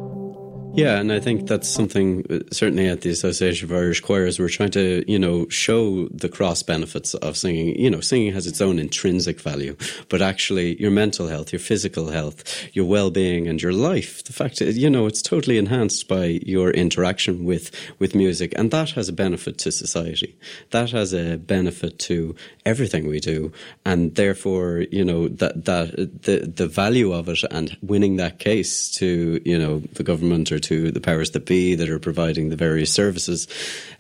Yeah, 0.77 0.99
and 0.99 1.13
I 1.13 1.21
think 1.21 1.47
that's 1.47 1.69
something 1.69 2.25
uh, 2.29 2.41
certainly 2.51 2.89
at 2.89 3.03
the 3.03 3.11
Association 3.11 3.71
of 3.71 3.77
Irish 3.77 4.01
Choirs 4.01 4.41
we're 4.41 4.49
trying 4.49 4.73
to, 4.73 5.05
you 5.07 5.21
know, 5.21 5.49
show 5.49 6.09
the 6.09 6.29
cross 6.29 6.65
benefits 6.65 7.15
of 7.15 7.37
singing. 7.37 7.79
You 7.79 7.91
know, 7.91 8.01
singing 8.01 8.33
has 8.33 8.49
its 8.49 8.61
own 8.61 8.81
intrinsic 8.81 9.41
value, 9.41 9.77
but 10.09 10.21
actually 10.21 10.81
your 10.81 10.91
mental 10.91 11.29
health, 11.29 11.53
your 11.53 11.61
physical 11.61 12.09
health, 12.09 12.43
your 12.73 12.87
well-being 12.87 13.47
and 13.47 13.63
your 13.63 13.73
life, 13.73 14.25
the 14.25 14.33
fact 14.33 14.61
you 14.61 14.91
know, 14.91 15.07
it's 15.07 15.23
totally 15.23 15.59
enhanced 15.59 16.09
by 16.09 16.41
your 16.45 16.71
interaction 16.73 17.45
with 17.45 17.71
with 18.01 18.17
music 18.17 18.53
and 18.57 18.73
that 18.73 18.91
has 18.91 19.09
a 19.09 19.13
benefit 19.13 19.59
to 19.59 19.71
society. 19.71 20.37
That 20.73 20.91
has 20.91 21.15
a 21.15 21.37
benefit 21.37 22.01
to 22.01 22.35
everything 22.67 23.07
we 23.07 23.21
do 23.21 23.53
and 23.87 24.17
therefore, 24.17 24.87
you 24.91 25.05
know, 25.05 25.29
that 25.29 25.67
that 25.67 26.23
the 26.23 26.53
the 26.53 26.67
value 26.67 27.13
of 27.13 27.29
it 27.29 27.45
and 27.53 27.77
winning 27.81 28.17
that 28.17 28.41
case 28.41 28.91
to, 28.97 29.41
you 29.45 29.57
know, 29.57 29.79
the 29.93 30.03
government 30.03 30.51
or 30.51 30.64
to 30.65 30.91
the 30.91 31.01
powers 31.01 31.31
that 31.31 31.47
be 31.47 31.75
that 31.75 31.89
are 31.89 31.99
providing 31.99 32.51
the 32.51 32.57
various 32.57 32.93
services. 32.93 33.49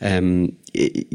Um, 0.01 0.57
it, 0.73 1.07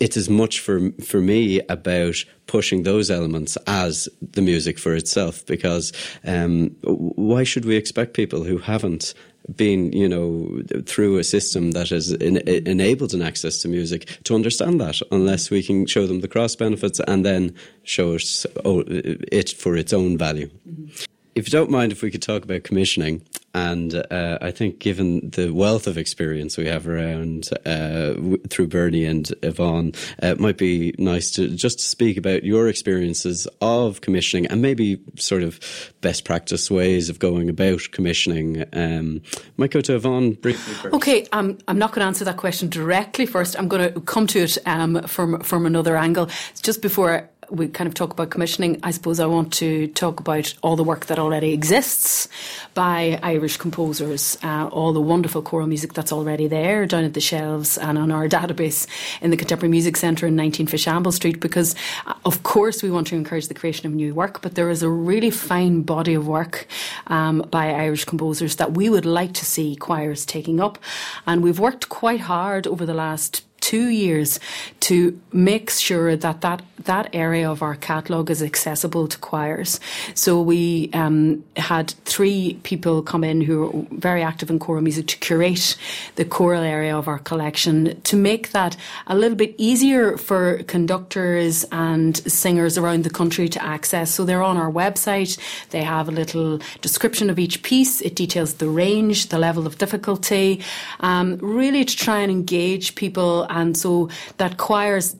it's 0.00 0.16
as 0.16 0.28
much 0.28 0.60
for 0.60 0.90
for 1.04 1.20
me 1.20 1.60
about 1.68 2.24
pushing 2.46 2.82
those 2.82 3.10
elements 3.10 3.58
as 3.66 4.08
the 4.20 4.42
music 4.42 4.78
for 4.78 4.94
itself. 4.94 5.44
Because 5.46 5.92
um, 6.24 6.70
why 6.82 7.44
should 7.44 7.64
we 7.64 7.76
expect 7.76 8.14
people 8.14 8.44
who 8.44 8.58
haven't 8.58 9.14
been, 9.54 9.92
you 9.92 10.08
know, 10.08 10.60
through 10.86 11.18
a 11.18 11.24
system 11.24 11.72
that 11.72 11.90
has 11.90 12.12
en- 12.20 12.38
enabled 12.66 13.14
an 13.14 13.22
access 13.22 13.58
to 13.58 13.68
music 13.68 14.18
to 14.24 14.34
understand 14.34 14.80
that 14.80 15.00
unless 15.12 15.50
we 15.50 15.62
can 15.62 15.86
show 15.86 16.06
them 16.06 16.20
the 16.20 16.28
cross 16.28 16.56
benefits 16.56 17.00
and 17.06 17.24
then 17.24 17.54
show 17.84 18.14
it, 18.14 18.46
oh, 18.64 18.82
it 18.88 19.50
for 19.50 19.76
its 19.76 19.92
own 19.92 20.18
value. 20.18 20.50
Mm-hmm. 20.68 21.04
If 21.36 21.46
you 21.46 21.52
don't 21.52 21.70
mind, 21.70 21.92
if 21.92 22.00
we 22.00 22.10
could 22.10 22.22
talk 22.22 22.44
about 22.44 22.64
commissioning, 22.64 23.20
and 23.56 23.94
uh, 24.10 24.38
I 24.40 24.50
think, 24.50 24.78
given 24.78 25.30
the 25.30 25.50
wealth 25.50 25.86
of 25.86 25.98
experience 25.98 26.56
we 26.56 26.66
have 26.66 26.88
around 26.88 27.48
uh, 27.66 28.14
w- 28.14 28.38
through 28.48 28.68
Bernie 28.68 29.04
and 29.04 29.30
Evonne, 29.42 29.92
uh, 30.22 30.28
it 30.28 30.40
might 30.40 30.56
be 30.56 30.94
nice 30.98 31.30
to 31.32 31.48
just 31.48 31.80
speak 31.80 32.16
about 32.16 32.44
your 32.44 32.68
experiences 32.68 33.46
of 33.60 34.00
commissioning 34.00 34.46
and 34.46 34.62
maybe 34.62 34.98
sort 35.16 35.42
of 35.42 35.60
best 36.00 36.24
practice 36.24 36.70
ways 36.70 37.10
of 37.10 37.18
going 37.18 37.50
about 37.50 37.82
commissioning. 37.92 38.64
Um, 38.72 39.20
might 39.58 39.72
go 39.72 39.82
to 39.82 39.94
Evonne 39.94 40.32
briefly 40.32 40.72
first. 40.72 40.94
Okay, 40.94 41.26
um, 41.32 41.58
I'm 41.68 41.78
not 41.78 41.92
going 41.92 42.00
to 42.00 42.06
answer 42.06 42.24
that 42.24 42.38
question 42.38 42.70
directly 42.70 43.26
first. 43.26 43.58
I'm 43.58 43.68
going 43.68 43.92
to 43.92 44.00
come 44.00 44.26
to 44.28 44.40
it 44.40 44.56
um, 44.64 45.02
from 45.02 45.40
from 45.40 45.66
another 45.66 45.98
angle. 45.98 46.30
Just 46.62 46.80
before 46.80 47.28
we 47.50 47.68
kind 47.68 47.88
of 47.88 47.94
talk 47.94 48.12
about 48.12 48.30
commissioning, 48.30 48.78
I 48.82 48.90
suppose 48.90 49.20
I 49.20 49.26
want 49.26 49.52
to 49.54 49.88
talk 49.88 50.20
about 50.20 50.54
all 50.62 50.76
the 50.76 50.84
work 50.84 51.06
that 51.06 51.18
already 51.18 51.52
exists 51.52 52.28
by 52.74 53.18
Irish 53.22 53.56
composers, 53.56 54.36
uh, 54.42 54.68
all 54.68 54.92
the 54.92 55.00
wonderful 55.00 55.42
choral 55.42 55.66
music 55.66 55.92
that's 55.94 56.12
already 56.12 56.48
there 56.48 56.86
down 56.86 57.04
at 57.04 57.14
the 57.14 57.20
shelves 57.20 57.78
and 57.78 57.96
on 57.98 58.10
our 58.10 58.28
database 58.36 58.86
in 59.20 59.30
the 59.30 59.36
Contemporary 59.36 59.70
Music 59.70 59.96
Centre 59.96 60.26
in 60.26 60.36
19 60.36 60.66
Fishamble 60.66 61.12
Street, 61.12 61.40
because 61.40 61.74
uh, 62.06 62.14
of 62.24 62.42
course 62.42 62.82
we 62.82 62.90
want 62.90 63.06
to 63.08 63.16
encourage 63.16 63.48
the 63.48 63.54
creation 63.54 63.86
of 63.86 63.92
new 63.92 64.14
work, 64.14 64.42
but 64.42 64.54
there 64.54 64.70
is 64.70 64.82
a 64.82 64.90
really 64.90 65.30
fine 65.30 65.82
body 65.82 66.14
of 66.14 66.26
work 66.26 66.66
um, 67.06 67.46
by 67.50 67.70
Irish 67.70 68.04
composers 68.04 68.56
that 68.56 68.72
we 68.72 68.90
would 68.90 69.06
like 69.06 69.32
to 69.34 69.44
see 69.44 69.76
choirs 69.76 70.26
taking 70.26 70.60
up. 70.60 70.78
And 71.26 71.42
we've 71.42 71.58
worked 71.58 71.88
quite 71.88 72.20
hard 72.20 72.66
over 72.66 72.84
the 72.84 72.94
last 72.94 73.45
two 73.60 73.88
years 73.88 74.38
to 74.80 75.20
make 75.32 75.70
sure 75.70 76.16
that 76.16 76.40
that, 76.42 76.62
that 76.84 77.08
area 77.12 77.50
of 77.50 77.62
our 77.62 77.74
catalogue 77.74 78.30
is 78.30 78.42
accessible 78.42 79.08
to 79.08 79.18
choirs. 79.18 79.80
So 80.14 80.40
we 80.40 80.90
um, 80.92 81.44
had 81.56 81.90
three 82.04 82.60
people 82.62 83.02
come 83.02 83.24
in 83.24 83.40
who 83.40 83.66
were 83.66 83.86
very 83.90 84.22
active 84.22 84.50
in 84.50 84.58
choral 84.58 84.82
music 84.82 85.06
to 85.08 85.18
curate 85.18 85.76
the 86.14 86.24
choral 86.24 86.62
area 86.62 86.96
of 86.96 87.08
our 87.08 87.18
collection 87.18 88.00
to 88.02 88.16
make 88.16 88.52
that 88.52 88.76
a 89.06 89.16
little 89.16 89.36
bit 89.36 89.54
easier 89.58 90.16
for 90.16 90.62
conductors 90.64 91.64
and 91.72 92.16
singers 92.30 92.78
around 92.78 93.04
the 93.04 93.10
country 93.10 93.48
to 93.48 93.64
access. 93.64 94.10
So 94.10 94.24
they're 94.24 94.42
on 94.42 94.56
our 94.56 94.70
website. 94.70 95.38
They 95.70 95.82
have 95.82 96.08
a 96.08 96.12
little 96.12 96.60
description 96.82 97.30
of 97.30 97.38
each 97.38 97.62
piece. 97.62 98.00
It 98.00 98.14
details 98.14 98.54
the 98.54 98.68
range, 98.68 99.28
the 99.28 99.38
level 99.38 99.66
of 99.66 99.78
difficulty, 99.78 100.62
um, 101.00 101.38
really 101.38 101.84
to 101.84 101.96
try 101.96 102.18
and 102.20 102.30
engage 102.30 102.94
people 102.94 103.45
and 103.48 103.76
so 103.76 104.08
that 104.38 104.56
choirs 104.56 105.16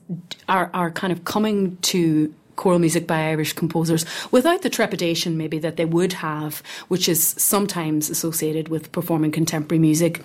are, 0.47 0.69
are 0.73 0.91
kind 0.91 1.11
of 1.13 1.23
coming 1.25 1.77
to 1.77 2.33
choral 2.55 2.79
music 2.79 3.05
by 3.07 3.29
Irish 3.29 3.53
composers 3.53 4.05
without 4.31 4.63
the 4.63 4.69
trepidation 4.69 5.37
maybe 5.37 5.59
that 5.59 5.77
they 5.77 5.85
would 5.85 6.13
have, 6.13 6.61
which 6.87 7.07
is 7.07 7.23
sometimes 7.23 8.09
associated 8.09 8.67
with 8.67 8.91
performing 8.91 9.31
contemporary 9.31 9.79
music 9.79 10.21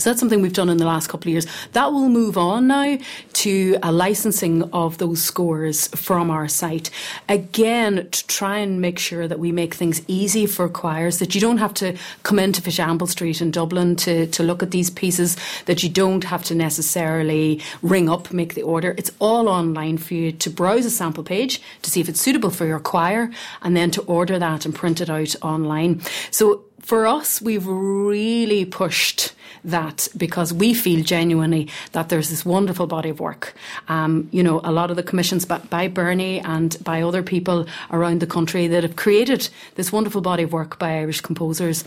So 0.00 0.10
that's 0.10 0.20
something 0.20 0.40
we've 0.40 0.52
done 0.52 0.68
in 0.68 0.78
the 0.78 0.86
last 0.86 1.08
couple 1.08 1.28
of 1.28 1.32
years. 1.32 1.46
That 1.72 1.92
will 1.92 2.08
move 2.08 2.38
on 2.38 2.66
now 2.66 2.98
to 3.34 3.78
a 3.82 3.92
licensing 3.92 4.62
of 4.72 4.98
those 4.98 5.22
scores 5.22 5.88
from 5.88 6.30
our 6.30 6.48
site. 6.48 6.90
Again, 7.28 8.08
to 8.10 8.26
try 8.26 8.58
and 8.58 8.80
make 8.80 8.98
sure 8.98 9.28
that 9.28 9.38
we 9.38 9.52
make 9.52 9.74
things 9.74 10.02
easy 10.08 10.46
for 10.46 10.68
choirs, 10.68 11.18
that 11.18 11.34
you 11.34 11.40
don't 11.40 11.58
have 11.58 11.74
to 11.74 11.96
come 12.22 12.38
into 12.38 12.62
Fishamble 12.62 13.08
Street 13.08 13.40
in 13.40 13.50
Dublin 13.50 13.96
to, 13.96 14.26
to 14.28 14.42
look 14.42 14.62
at 14.62 14.70
these 14.70 14.90
pieces, 14.90 15.36
that 15.66 15.82
you 15.82 15.88
don't 15.88 16.24
have 16.24 16.42
to 16.44 16.54
necessarily 16.54 17.60
ring 17.82 18.08
up, 18.08 18.32
make 18.32 18.54
the 18.54 18.62
order. 18.62 18.94
It's 18.96 19.10
all 19.18 19.48
online 19.48 19.98
for 19.98 20.14
you 20.14 20.32
to 20.32 20.50
browse 20.50 20.86
a 20.86 20.90
sample 20.90 21.24
page 21.24 21.60
to 21.82 21.90
see 21.90 22.00
if 22.00 22.08
it's 22.08 22.20
suitable 22.20 22.50
for 22.50 22.66
your 22.66 22.80
choir 22.80 23.30
and 23.62 23.76
then 23.76 23.90
to 23.92 24.02
order 24.02 24.38
that 24.38 24.64
and 24.64 24.74
print 24.74 25.00
it 25.00 25.10
out 25.10 25.34
online. 25.42 26.00
So 26.30 26.64
for 26.80 27.06
us, 27.06 27.40
we've 27.40 27.66
really 27.66 28.64
pushed 28.64 29.32
that 29.64 30.08
because 30.16 30.52
we 30.52 30.74
feel 30.74 31.04
genuinely 31.04 31.68
that 31.92 32.08
there's 32.08 32.30
this 32.30 32.44
wonderful 32.44 32.86
body 32.86 33.10
of 33.10 33.20
work. 33.20 33.54
Um, 33.88 34.28
you 34.32 34.42
know, 34.42 34.60
a 34.64 34.72
lot 34.72 34.90
of 34.90 34.96
the 34.96 35.02
commissions 35.02 35.44
by, 35.44 35.58
by, 35.58 35.88
Bernie 35.88 36.40
and 36.40 36.82
by 36.84 37.02
other 37.02 37.22
people 37.22 37.66
around 37.90 38.20
the 38.20 38.26
country 38.26 38.68
that 38.68 38.82
have 38.82 38.96
created 38.96 39.48
this 39.74 39.92
wonderful 39.92 40.20
body 40.20 40.44
of 40.44 40.52
work 40.52 40.78
by 40.78 40.98
Irish 40.98 41.20
composers. 41.20 41.84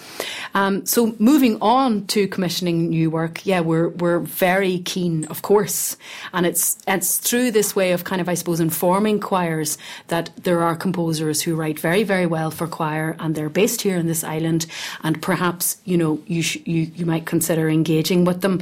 Um, 0.54 0.86
so 0.86 1.16
moving 1.20 1.58
on 1.62 2.06
to 2.08 2.28
commissioning 2.28 2.90
new 2.90 3.10
work, 3.10 3.46
yeah, 3.46 3.62
we're 3.62 3.90
we're 3.90 4.20
very 4.20 4.80
keen, 4.80 5.26
of 5.26 5.42
course, 5.42 5.96
and 6.34 6.46
it's 6.46 6.78
it's 6.88 7.18
through 7.18 7.52
this 7.52 7.76
way 7.76 7.92
of 7.92 8.04
kind 8.04 8.22
of 8.22 8.28
I 8.28 8.34
suppose 8.34 8.60
informing 8.60 9.20
choirs 9.20 9.78
that 10.08 10.32
there 10.44 10.62
are 10.62 10.76
composers 10.76 11.42
who 11.42 11.56
write 11.56 11.80
very 11.80 12.04
very 12.04 12.26
well 12.26 12.52
for 12.52 12.68
choir 12.68 13.16
and 13.20 13.36
they're 13.36 13.50
based 13.50 13.82
here 13.82 13.98
in 13.98 14.08
this 14.08 14.24
island, 14.24 14.66
and 15.04 15.22
perhaps 15.22 15.78
you 15.86 15.98
know 15.98 16.22
you 16.28 16.42
sh- 16.42 16.62
you 16.66 16.92
you 16.96 17.06
might 17.06 17.26
consider 17.26 17.70
engaging 17.70 18.26
with 18.26 18.42
them. 18.42 18.62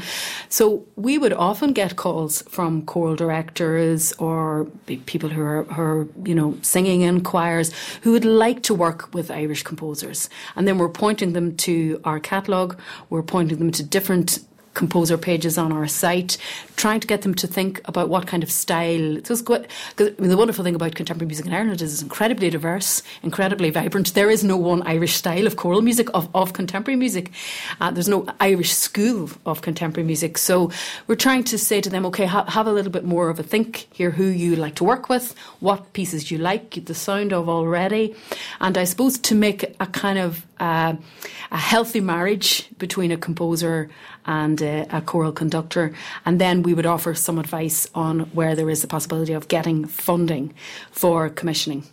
So 0.50 0.86
we 0.96 1.18
would 1.18 1.34
often 1.34 1.74
get 1.74 1.96
calls 1.96 2.42
from 2.44 2.84
choral 2.84 3.16
directors 3.16 4.14
or 4.14 4.66
people 5.06 5.30
who 5.30 5.42
are, 5.42 5.64
who 5.64 5.82
are, 5.82 6.08
you 6.26 6.36
know, 6.36 6.58
singing 6.62 7.02
in 7.02 7.24
choirs 7.24 7.72
who 8.02 8.12
would 8.12 8.26
like 8.26 8.64
to 8.64 8.74
work 8.74 9.14
with 9.14 9.32
Irish 9.32 9.64
composers. 9.64 10.30
And 10.56 10.68
then 10.68 10.78
we're 10.78 10.90
pointing 10.90 11.34
them 11.34 11.56
to 11.58 12.02
our 12.04 12.20
catalogue, 12.20 12.80
we're 13.10 13.24
pointing 13.24 13.58
them 13.60 13.72
to 13.72 13.84
different 13.84 14.40
composer 14.74 15.18
pages 15.18 15.58
on 15.58 15.72
our 15.72 15.88
site, 15.88 16.38
trying 16.76 17.00
to 17.00 17.08
get 17.08 17.22
them 17.24 17.34
to 17.36 17.48
think 17.48 17.82
about 17.86 18.10
what 18.10 18.28
kind 18.28 18.44
of 18.44 18.52
style. 18.52 19.18
I 19.18 20.14
mean, 20.20 20.30
the 20.30 20.38
wonderful 20.38 20.64
thing 20.64 20.76
about 20.76 20.96
contemporary 20.96 21.28
music 21.28 21.46
in 21.46 21.54
Ireland 21.54 21.82
is 21.82 21.94
it's 21.94 22.02
incredibly 22.02 22.50
diverse, 22.50 23.04
incredibly 23.24 23.70
vibrant. 23.70 24.14
There 24.14 24.30
is 24.30 24.44
no 24.44 24.58
one 24.58 24.82
Irish 24.84 25.16
style 25.16 25.46
of 25.46 25.58
choral 25.58 25.82
music, 25.82 26.10
of, 26.14 26.30
of 26.34 26.54
contemporary 26.54 26.98
music. 26.98 27.32
Uh, 27.80 27.92
there's 27.92 28.08
no 28.08 28.26
Irish 28.40 28.72
school 28.72 29.30
of 29.46 29.62
contemporary 29.62 30.06
music. 30.06 30.38
So 30.38 30.72
we're 31.08 31.16
trying 31.16 31.44
to 31.46 31.58
say 31.58 31.82
to 31.82 31.90
them, 31.90 32.06
okay, 32.08 32.26
ha- 32.26 32.46
have 32.46 32.68
a 32.68 32.72
little 32.72 32.92
bit 32.92 33.04
more 33.04 33.30
of 33.30 33.40
a 33.40 33.44
think 33.44 33.88
here 33.92 34.12
who 34.12 34.26
you 34.26 34.56
like 34.56 34.76
to 34.76 34.84
work 34.84 35.10
with, 35.10 35.36
what 35.60 35.94
pieces 35.94 36.32
you 36.32 36.38
like 36.38 36.86
the 36.86 36.96
sound 36.96 37.34
of 37.34 37.50
already. 37.50 38.16
And 38.60 38.78
I 38.78 38.86
suppose 38.86 39.18
to 39.20 39.36
make 39.36 39.76
a 39.80 39.88
kind 39.88 40.18
of 40.18 40.46
a 40.62 41.58
healthy 41.58 42.00
marriage 42.02 42.70
between 42.78 43.12
a 43.12 43.18
composer 43.18 43.90
and 44.26 44.62
uh, 44.62 44.86
a 44.92 45.02
choral 45.02 45.32
conductor. 45.32 45.94
And 46.26 46.40
then 46.40 46.64
we 46.64 46.74
would 46.74 46.86
offer 46.86 47.14
some 47.14 47.40
advice 47.40 47.88
on 47.96 48.22
where 48.32 48.56
there 48.56 48.70
is 48.70 48.82
the 48.82 48.88
possibility 48.88 49.34
of 49.34 49.48
getting 49.48 49.86
funding 49.86 50.54
for 50.92 51.30
commissioning. 51.30 51.84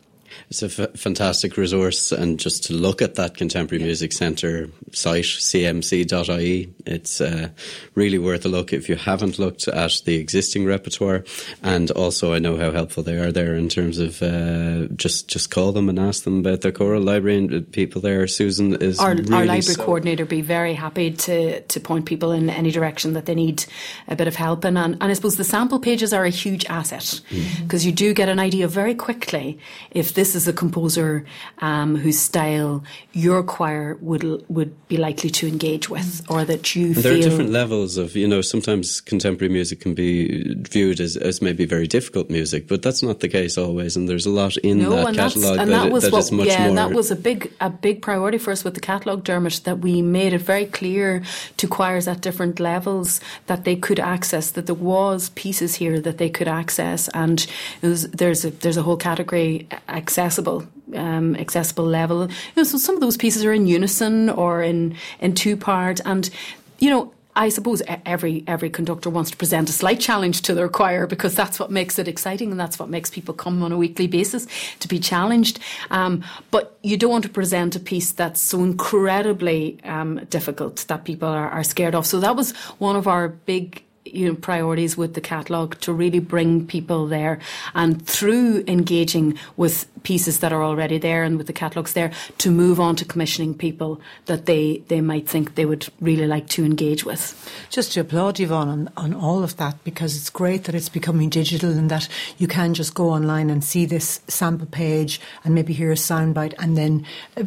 It's 0.50 0.62
a 0.62 0.66
f- 0.66 0.94
fantastic 0.94 1.56
resource, 1.56 2.12
and 2.12 2.38
just 2.38 2.64
to 2.64 2.72
look 2.72 3.02
at 3.02 3.16
that 3.16 3.36
Contemporary. 3.36 3.82
Music 3.82 4.12
Centre 4.12 4.68
site, 4.92 5.24
cmc.ie, 5.24 6.72
it's 6.86 7.20
uh, 7.20 7.48
really 7.94 8.18
worth 8.18 8.44
a 8.44 8.48
look 8.48 8.72
if 8.72 8.88
you 8.88 8.96
haven't 8.96 9.38
looked 9.38 9.68
at 9.68 10.02
the 10.04 10.16
existing 10.16 10.64
repertoire. 10.64 11.24
And 11.62 11.90
also, 11.92 12.32
I 12.34 12.38
know 12.38 12.56
how 12.56 12.70
helpful 12.70 13.02
they 13.02 13.18
are 13.18 13.32
there 13.32 13.54
in 13.54 13.68
terms 13.68 13.98
of 13.98 14.22
uh, 14.22 14.86
just 14.94 15.28
just 15.28 15.50
call 15.50 15.72
them 15.72 15.88
and 15.88 15.98
ask 15.98 16.24
them 16.24 16.40
about 16.40 16.60
their 16.60 16.72
choral 16.72 17.02
library. 17.02 17.38
And 17.38 17.72
people 17.72 18.00
there, 18.00 18.26
Susan 18.26 18.74
is 18.82 18.98
our, 18.98 19.14
really 19.14 19.32
our 19.32 19.44
library 19.44 19.62
so 19.62 19.84
coordinator 19.84 20.24
be 20.24 20.42
very 20.42 20.74
happy 20.74 21.12
to 21.12 21.60
to 21.60 21.80
point 21.80 22.06
people 22.06 22.32
in 22.32 22.50
any 22.50 22.70
direction 22.70 23.12
that 23.14 23.26
they 23.26 23.34
need 23.34 23.64
a 24.08 24.16
bit 24.16 24.28
of 24.28 24.36
help 24.36 24.64
in. 24.64 24.76
And, 24.76 24.94
and 25.00 25.10
I 25.10 25.12
suppose 25.12 25.36
the 25.36 25.44
sample 25.44 25.80
pages 25.80 26.12
are 26.12 26.24
a 26.24 26.30
huge 26.30 26.64
asset 26.66 27.20
because 27.62 27.82
mm. 27.82 27.86
you 27.86 27.92
do 27.92 28.14
get 28.14 28.28
an 28.28 28.38
idea 28.38 28.68
very 28.68 28.94
quickly 28.94 29.58
if 29.90 30.14
this 30.14 30.27
is 30.34 30.48
a 30.48 30.52
composer 30.52 31.24
um, 31.58 31.96
whose 31.96 32.18
style 32.18 32.82
your 33.12 33.42
choir 33.42 33.96
would 34.00 34.44
would 34.48 34.88
be 34.88 34.96
likely 34.96 35.30
to 35.30 35.46
engage 35.46 35.88
with, 35.88 36.24
or 36.28 36.44
that 36.44 36.74
you. 36.74 36.94
there 36.94 37.14
are 37.14 37.20
different 37.20 37.50
levels 37.50 37.96
of 37.96 38.16
you 38.16 38.26
know. 38.26 38.40
Sometimes 38.40 39.00
contemporary 39.00 39.52
music 39.52 39.80
can 39.80 39.94
be 39.94 40.54
viewed 40.54 41.00
as, 41.00 41.16
as 41.16 41.42
maybe 41.42 41.64
very 41.64 41.86
difficult 41.86 42.30
music, 42.30 42.68
but 42.68 42.82
that's 42.82 43.02
not 43.02 43.20
the 43.20 43.28
case 43.28 43.58
always. 43.58 43.96
And 43.96 44.08
there's 44.08 44.26
a 44.26 44.30
lot 44.30 44.56
in 44.58 44.82
no, 44.82 44.90
that 44.90 45.14
catalogue 45.14 45.56
that, 45.56 45.68
that, 45.68 45.92
was 45.92 46.04
that 46.04 46.12
what, 46.12 46.18
is 46.20 46.32
much 46.32 46.46
yeah, 46.46 46.58
more. 46.58 46.68
and 46.68 46.78
that 46.78 46.92
was 46.92 47.10
a 47.10 47.16
big 47.16 47.52
a 47.60 47.70
big 47.70 48.02
priority 48.02 48.38
for 48.38 48.52
us 48.52 48.64
with 48.64 48.74
the 48.74 48.80
catalogue, 48.80 49.24
Dermot. 49.24 49.60
That 49.64 49.80
we 49.80 50.02
made 50.02 50.32
it 50.32 50.42
very 50.42 50.66
clear 50.66 51.22
to 51.56 51.66
choirs 51.66 52.08
at 52.08 52.20
different 52.20 52.60
levels 52.60 53.20
that 53.46 53.64
they 53.64 53.76
could 53.76 54.00
access 54.00 54.50
that 54.52 54.66
there 54.66 54.74
was 54.74 55.30
pieces 55.30 55.76
here 55.76 56.00
that 56.00 56.18
they 56.18 56.30
could 56.30 56.48
access, 56.48 57.08
and 57.08 57.46
was, 57.82 58.10
there's 58.10 58.44
a 58.44 58.50
there's 58.50 58.76
a 58.76 58.82
whole 58.82 58.96
category 58.96 59.66
accessible 60.08 60.66
um, 60.94 61.36
accessible 61.36 61.84
level. 61.84 62.22
You 62.22 62.56
know, 62.56 62.62
so 62.64 62.78
some 62.78 62.94
of 62.94 63.02
those 63.02 63.18
pieces 63.18 63.44
are 63.44 63.52
in 63.52 63.66
unison 63.66 64.30
or 64.30 64.62
in 64.62 64.96
in 65.20 65.34
two 65.34 65.56
part, 65.56 66.00
and 66.04 66.30
you 66.78 66.90
know. 66.90 67.12
I 67.36 67.50
suppose 67.50 67.82
every 68.04 68.42
every 68.48 68.68
conductor 68.68 69.10
wants 69.10 69.30
to 69.30 69.36
present 69.36 69.70
a 69.70 69.72
slight 69.72 70.00
challenge 70.00 70.42
to 70.42 70.54
their 70.54 70.68
choir 70.68 71.06
because 71.06 71.36
that's 71.36 71.60
what 71.60 71.70
makes 71.70 71.96
it 72.00 72.08
exciting 72.08 72.50
and 72.50 72.58
that's 72.58 72.80
what 72.80 72.88
makes 72.88 73.10
people 73.10 73.32
come 73.32 73.62
on 73.62 73.70
a 73.70 73.76
weekly 73.76 74.08
basis 74.08 74.48
to 74.80 74.88
be 74.88 74.98
challenged. 74.98 75.60
Um, 75.90 76.24
but 76.50 76.76
you 76.82 76.96
don't 76.96 77.12
want 77.12 77.22
to 77.26 77.30
present 77.30 77.76
a 77.76 77.80
piece 77.80 78.10
that's 78.10 78.40
so 78.40 78.64
incredibly 78.64 79.78
um, 79.84 80.16
difficult 80.30 80.84
that 80.88 81.04
people 81.04 81.28
are, 81.28 81.48
are 81.48 81.62
scared 81.62 81.94
of. 81.94 82.06
So 82.06 82.18
that 82.18 82.34
was 82.34 82.50
one 82.80 82.96
of 82.96 83.06
our 83.06 83.28
big 83.28 83.84
you 84.14 84.28
know 84.28 84.34
priorities 84.34 84.96
with 84.96 85.14
the 85.14 85.20
catalogue 85.20 85.78
to 85.80 85.92
really 85.92 86.20
bring 86.20 86.66
people 86.66 87.06
there 87.06 87.38
and 87.74 88.06
through 88.06 88.64
engaging 88.66 89.38
with 89.56 89.86
pieces 90.02 90.40
that 90.40 90.52
are 90.52 90.62
already 90.62 90.98
there 90.98 91.22
and 91.22 91.36
with 91.36 91.46
the 91.46 91.52
catalogues 91.52 91.92
there 91.92 92.10
to 92.38 92.50
move 92.50 92.80
on 92.80 92.96
to 92.96 93.04
commissioning 93.04 93.54
people 93.54 94.00
that 94.26 94.46
they, 94.46 94.78
they 94.88 95.00
might 95.00 95.28
think 95.28 95.54
they 95.54 95.66
would 95.66 95.88
really 96.00 96.26
like 96.26 96.48
to 96.48 96.64
engage 96.64 97.04
with. 97.04 97.34
Just 97.70 97.92
to 97.92 98.00
applaud 98.00 98.40
Evonne 98.40 98.68
on, 98.68 98.90
on 98.96 99.14
all 99.14 99.42
of 99.42 99.56
that 99.56 99.82
because 99.84 100.16
it's 100.16 100.30
great 100.30 100.64
that 100.64 100.74
it's 100.74 100.88
becoming 100.88 101.28
digital 101.28 101.70
and 101.70 101.90
that 101.90 102.08
you 102.38 102.48
can 102.48 102.74
just 102.74 102.94
go 102.94 103.10
online 103.10 103.50
and 103.50 103.62
see 103.62 103.84
this 103.84 104.20
sample 104.28 104.66
page 104.66 105.20
and 105.44 105.54
maybe 105.54 105.72
hear 105.72 105.92
a 105.92 105.96
soundbite 105.96 106.54
and 106.58 106.76
then 106.76 107.04
uh, 107.36 107.42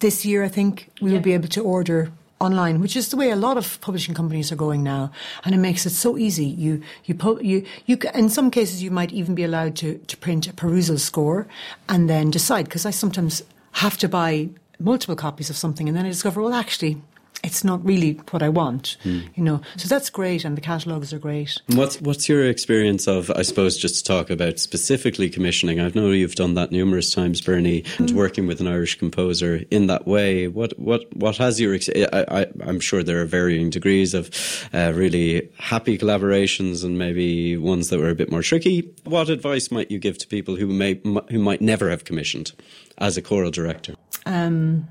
this 0.00 0.24
year 0.24 0.44
I 0.44 0.48
think 0.48 0.90
we 1.00 1.10
will 1.10 1.16
yeah. 1.16 1.22
be 1.22 1.32
able 1.32 1.48
to 1.48 1.62
order 1.62 2.12
online, 2.40 2.80
which 2.80 2.96
is 2.96 3.08
the 3.08 3.16
way 3.16 3.30
a 3.30 3.36
lot 3.36 3.56
of 3.56 3.80
publishing 3.80 4.14
companies 4.14 4.52
are 4.52 4.56
going 4.56 4.82
now, 4.82 5.10
and 5.44 5.54
it 5.54 5.58
makes 5.58 5.86
it 5.86 5.90
so 5.90 6.18
easy. 6.18 6.46
You 6.46 6.82
you 7.04 7.16
you 7.40 7.64
you 7.86 7.98
in 8.14 8.28
some 8.28 8.50
cases 8.50 8.82
you 8.82 8.90
might 8.90 9.12
even 9.12 9.34
be 9.34 9.44
allowed 9.44 9.76
to 9.76 9.98
to 9.98 10.16
print 10.16 10.46
a 10.48 10.52
perusal 10.52 10.98
score 10.98 11.46
and 11.88 12.08
then 12.08 12.30
decide 12.30 12.64
because 12.64 12.86
I 12.86 12.90
sometimes 12.90 13.42
have 13.72 13.98
to 13.98 14.08
buy 14.08 14.48
multiple 14.78 15.16
copies 15.16 15.50
of 15.50 15.56
something 15.56 15.88
and 15.88 15.96
then 15.96 16.04
I 16.04 16.08
discover 16.08 16.42
well 16.42 16.54
actually 16.54 17.00
it's 17.44 17.62
not 17.62 17.84
really 17.84 18.14
what 18.30 18.42
I 18.42 18.48
want, 18.48 18.96
mm. 19.04 19.28
you 19.34 19.42
know. 19.42 19.60
So 19.76 19.88
that's 19.88 20.10
great, 20.10 20.44
and 20.44 20.56
the 20.56 20.60
catalogues 20.60 21.12
are 21.12 21.18
great. 21.18 21.60
What's 21.68 22.00
what's 22.00 22.28
your 22.28 22.48
experience 22.48 23.06
of, 23.06 23.30
I 23.30 23.42
suppose, 23.42 23.76
just 23.76 23.96
to 23.98 24.04
talk 24.04 24.30
about 24.30 24.58
specifically 24.58 25.28
commissioning? 25.28 25.80
I 25.80 25.90
know 25.94 26.10
you've 26.10 26.34
done 26.34 26.54
that 26.54 26.72
numerous 26.72 27.12
times, 27.12 27.40
Bernie, 27.40 27.84
and 27.98 28.08
mm. 28.08 28.12
working 28.12 28.46
with 28.46 28.60
an 28.60 28.66
Irish 28.66 28.98
composer 28.98 29.62
in 29.70 29.86
that 29.88 30.06
way. 30.06 30.48
What 30.48 30.78
what 30.78 31.14
what 31.14 31.36
has 31.36 31.60
your? 31.60 31.74
I, 31.74 32.24
I, 32.28 32.68
am 32.68 32.80
sure 32.80 33.02
there 33.02 33.20
are 33.20 33.26
varying 33.26 33.70
degrees 33.70 34.14
of 34.14 34.30
uh, 34.72 34.92
really 34.94 35.50
happy 35.58 35.98
collaborations 35.98 36.84
and 36.84 36.98
maybe 36.98 37.56
ones 37.56 37.90
that 37.90 38.00
were 38.00 38.10
a 38.10 38.14
bit 38.14 38.30
more 38.30 38.42
tricky. 38.42 38.90
What 39.04 39.28
advice 39.28 39.70
might 39.70 39.90
you 39.90 39.98
give 39.98 40.18
to 40.18 40.26
people 40.26 40.56
who 40.56 40.66
may 40.66 41.00
who 41.30 41.38
might 41.38 41.60
never 41.60 41.90
have 41.90 42.04
commissioned 42.04 42.52
as 42.98 43.16
a 43.16 43.22
choral 43.22 43.50
director? 43.50 43.94
Um, 44.26 44.88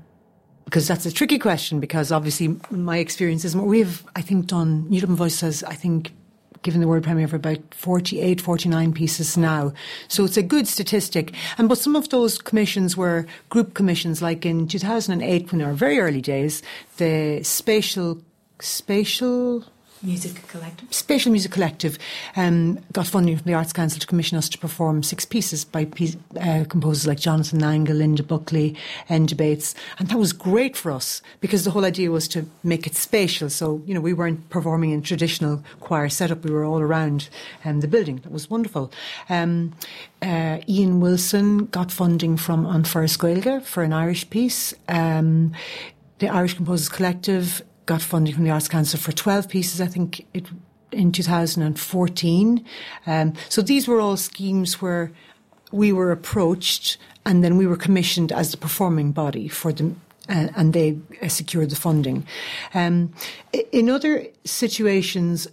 because 0.64 0.88
that's 0.88 1.06
a 1.06 1.12
tricky 1.12 1.38
question 1.38 1.80
because 1.80 2.10
obviously 2.10 2.56
my 2.70 2.98
experience 2.98 3.44
is 3.44 3.54
more, 3.54 3.66
we've, 3.66 4.04
I 4.16 4.22
think, 4.22 4.46
done, 4.46 4.88
New 4.88 5.00
Dublin 5.00 5.16
Voices, 5.16 5.62
I 5.64 5.74
think, 5.74 6.12
given 6.62 6.80
the 6.80 6.88
world 6.88 7.04
premiere 7.04 7.28
for 7.28 7.36
about 7.36 7.58
48, 7.74 8.40
49 8.40 8.92
pieces 8.94 9.36
now. 9.36 9.72
So 10.08 10.24
it's 10.24 10.38
a 10.38 10.42
good 10.42 10.66
statistic. 10.66 11.34
And 11.58 11.68
but 11.68 11.78
some 11.78 11.94
of 11.94 12.08
those 12.08 12.38
commissions 12.38 12.96
were 12.96 13.26
group 13.50 13.74
commissions, 13.74 14.22
like 14.22 14.46
in 14.46 14.66
2008, 14.66 15.52
when 15.52 15.62
our 15.62 15.74
very 15.74 16.00
early 16.00 16.22
days, 16.22 16.62
the 16.96 17.42
spatial, 17.42 18.20
spatial 18.60 19.64
Music 20.04 20.46
Collective. 20.48 20.92
Spatial 20.92 21.32
Music 21.32 21.50
Collective 21.50 21.98
um, 22.36 22.78
got 22.92 23.06
funding 23.06 23.36
from 23.36 23.46
the 23.46 23.54
Arts 23.54 23.72
Council 23.72 23.98
to 23.98 24.06
commission 24.06 24.36
us 24.36 24.48
to 24.50 24.58
perform 24.58 25.02
six 25.02 25.24
pieces 25.24 25.64
by 25.64 25.86
uh, 26.40 26.64
composers 26.68 27.06
like 27.06 27.18
Jonathan 27.18 27.60
Nangle, 27.60 27.96
Linda 27.96 28.22
Buckley, 28.22 28.76
Enda 29.08 29.36
Bates, 29.36 29.74
and 29.98 30.08
that 30.08 30.18
was 30.18 30.32
great 30.32 30.76
for 30.76 30.92
us 30.92 31.22
because 31.40 31.64
the 31.64 31.70
whole 31.70 31.84
idea 31.84 32.10
was 32.10 32.28
to 32.28 32.46
make 32.62 32.86
it 32.86 32.94
spatial. 32.94 33.48
So 33.48 33.82
you 33.86 33.94
know 33.94 34.00
we 34.00 34.12
weren't 34.12 34.48
performing 34.50 34.90
in 34.90 35.02
traditional 35.02 35.62
choir 35.80 36.08
setup; 36.08 36.44
we 36.44 36.50
were 36.50 36.64
all 36.64 36.80
around 36.80 37.28
um, 37.64 37.80
the 37.80 37.88
building. 37.88 38.18
That 38.18 38.32
was 38.32 38.50
wonderful. 38.50 38.92
Um, 39.28 39.72
uh, 40.22 40.58
Ian 40.68 41.00
Wilson 41.00 41.66
got 41.66 41.90
funding 41.90 42.36
from 42.36 42.66
An 42.66 42.84
Fear 42.84 43.60
for 43.60 43.82
an 43.82 43.92
Irish 43.92 44.28
piece. 44.30 44.74
Um, 44.88 45.52
the 46.18 46.28
Irish 46.28 46.54
Composers 46.54 46.88
Collective 46.88 47.62
got 47.86 48.02
funding 48.02 48.34
from 48.34 48.44
the 48.44 48.50
Arts 48.50 48.68
Council 48.68 48.98
for 48.98 49.12
12 49.12 49.48
pieces, 49.48 49.80
I 49.80 49.86
think 49.86 50.26
it 50.32 50.46
in 50.94 51.12
2014. 51.12 52.64
Um, 53.06 53.32
so 53.48 53.62
these 53.62 53.88
were 53.88 54.00
all 54.00 54.16
schemes 54.16 54.80
where 54.80 55.10
we 55.72 55.92
were 55.92 56.12
approached 56.12 56.98
and 57.26 57.42
then 57.42 57.56
we 57.56 57.66
were 57.66 57.76
commissioned 57.76 58.32
as 58.32 58.50
the 58.50 58.56
performing 58.56 59.12
body 59.12 59.48
for 59.48 59.72
them. 59.72 60.00
Uh, 60.28 60.48
and 60.56 60.72
they 60.72 60.96
uh, 61.20 61.28
secured 61.28 61.68
the 61.68 61.76
funding. 61.76 62.26
Um, 62.72 63.12
in 63.72 63.90
other 63.90 64.26
situations, 64.46 65.46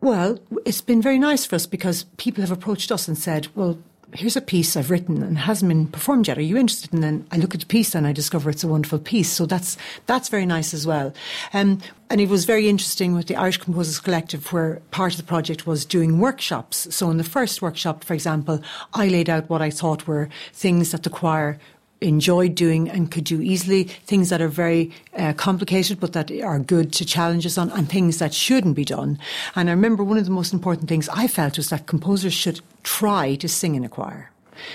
well, 0.00 0.38
it's 0.64 0.80
been 0.80 1.02
very 1.02 1.18
nice 1.18 1.44
for 1.44 1.56
us 1.56 1.66
because 1.66 2.04
people 2.18 2.40
have 2.42 2.52
approached 2.52 2.92
us 2.92 3.08
and 3.08 3.18
said, 3.18 3.48
well, 3.56 3.76
here's 4.14 4.36
a 4.36 4.40
piece 4.40 4.76
I've 4.76 4.90
written 4.90 5.22
and 5.22 5.38
hasn't 5.38 5.68
been 5.68 5.86
performed 5.86 6.28
yet. 6.28 6.38
Are 6.38 6.42
you 6.42 6.56
interested? 6.56 6.92
And 6.92 7.02
then 7.02 7.26
I 7.30 7.36
look 7.36 7.54
at 7.54 7.60
the 7.60 7.66
piece 7.66 7.94
and 7.94 8.06
I 8.06 8.12
discover 8.12 8.50
it's 8.50 8.64
a 8.64 8.68
wonderful 8.68 8.98
piece. 8.98 9.30
So 9.30 9.46
that's 9.46 9.76
that's 10.06 10.28
very 10.28 10.46
nice 10.46 10.72
as 10.72 10.86
well. 10.86 11.12
Um, 11.52 11.80
and 12.10 12.20
it 12.20 12.28
was 12.28 12.44
very 12.44 12.68
interesting 12.68 13.14
with 13.14 13.26
the 13.26 13.36
Irish 13.36 13.58
Composers 13.58 14.00
Collective, 14.00 14.50
where 14.52 14.80
part 14.90 15.12
of 15.12 15.18
the 15.18 15.24
project 15.24 15.66
was 15.66 15.84
doing 15.84 16.18
workshops. 16.18 16.94
So 16.94 17.10
in 17.10 17.18
the 17.18 17.24
first 17.24 17.60
workshop, 17.60 18.02
for 18.02 18.14
example, 18.14 18.62
I 18.94 19.08
laid 19.08 19.28
out 19.28 19.50
what 19.50 19.60
I 19.60 19.70
thought 19.70 20.06
were 20.06 20.28
things 20.52 20.92
that 20.92 21.02
the 21.02 21.10
choir 21.10 21.58
enjoyed 22.00 22.54
doing 22.54 22.88
and 22.88 23.10
could 23.10 23.24
do 23.24 23.40
easily, 23.40 23.84
things 23.84 24.30
that 24.30 24.40
are 24.40 24.48
very 24.48 24.92
uh, 25.16 25.32
complicated 25.34 25.98
but 26.00 26.12
that 26.12 26.30
are 26.30 26.58
good 26.58 26.92
to 26.92 27.04
challenge 27.04 27.44
us 27.44 27.58
on, 27.58 27.70
and 27.72 27.88
things 27.88 28.18
that 28.18 28.32
shouldn't 28.34 28.76
be 28.76 28.84
done. 28.84 29.18
And 29.54 29.68
I 29.68 29.72
remember 29.72 30.04
one 30.04 30.18
of 30.18 30.24
the 30.24 30.30
most 30.30 30.52
important 30.52 30.88
things 30.88 31.08
I 31.08 31.26
felt 31.26 31.56
was 31.56 31.70
that 31.70 31.86
composers 31.86 32.34
should 32.34 32.60
try 32.82 33.34
to 33.36 33.48
sing 33.48 33.74
in 33.74 33.84
a 33.84 33.88
choir. 33.88 34.30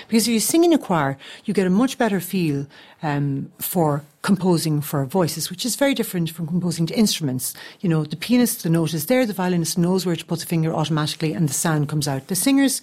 Because 0.08 0.26
if 0.28 0.34
you 0.34 0.40
sing 0.40 0.64
in 0.64 0.72
a 0.72 0.78
choir, 0.78 1.16
you 1.44 1.54
get 1.54 1.66
a 1.66 1.70
much 1.70 1.98
better 1.98 2.20
feel 2.20 2.66
um, 3.02 3.52
for 3.58 4.02
composing 4.22 4.80
for 4.80 5.04
voices, 5.04 5.50
which 5.50 5.66
is 5.66 5.76
very 5.76 5.92
different 5.92 6.30
from 6.30 6.46
composing 6.46 6.86
to 6.86 6.98
instruments. 6.98 7.52
You 7.80 7.90
know, 7.90 8.04
the 8.04 8.16
pianist, 8.16 8.62
the 8.62 8.70
note 8.70 8.94
is 8.94 9.06
there, 9.06 9.26
the 9.26 9.34
violinist 9.34 9.76
knows 9.76 10.06
where 10.06 10.16
to 10.16 10.24
put 10.24 10.40
the 10.40 10.46
finger 10.46 10.74
automatically, 10.74 11.34
and 11.34 11.48
the 11.48 11.54
sound 11.54 11.88
comes 11.88 12.08
out. 12.08 12.28
The 12.28 12.36
singers, 12.36 12.80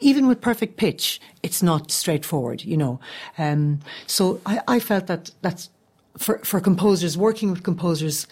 even 0.00 0.26
with 0.26 0.40
perfect 0.40 0.76
pitch, 0.76 1.20
it's 1.42 1.62
not 1.62 1.90
straightforward, 1.90 2.64
you 2.64 2.76
know. 2.76 2.98
Um, 3.38 3.80
so 4.06 4.40
I, 4.44 4.60
I, 4.66 4.80
felt 4.80 5.06
that 5.06 5.30
that's 5.40 5.70
for, 6.18 6.38
for 6.38 6.60
composers, 6.60 7.16
working 7.16 7.50
with 7.50 7.62
composers, 7.62 8.26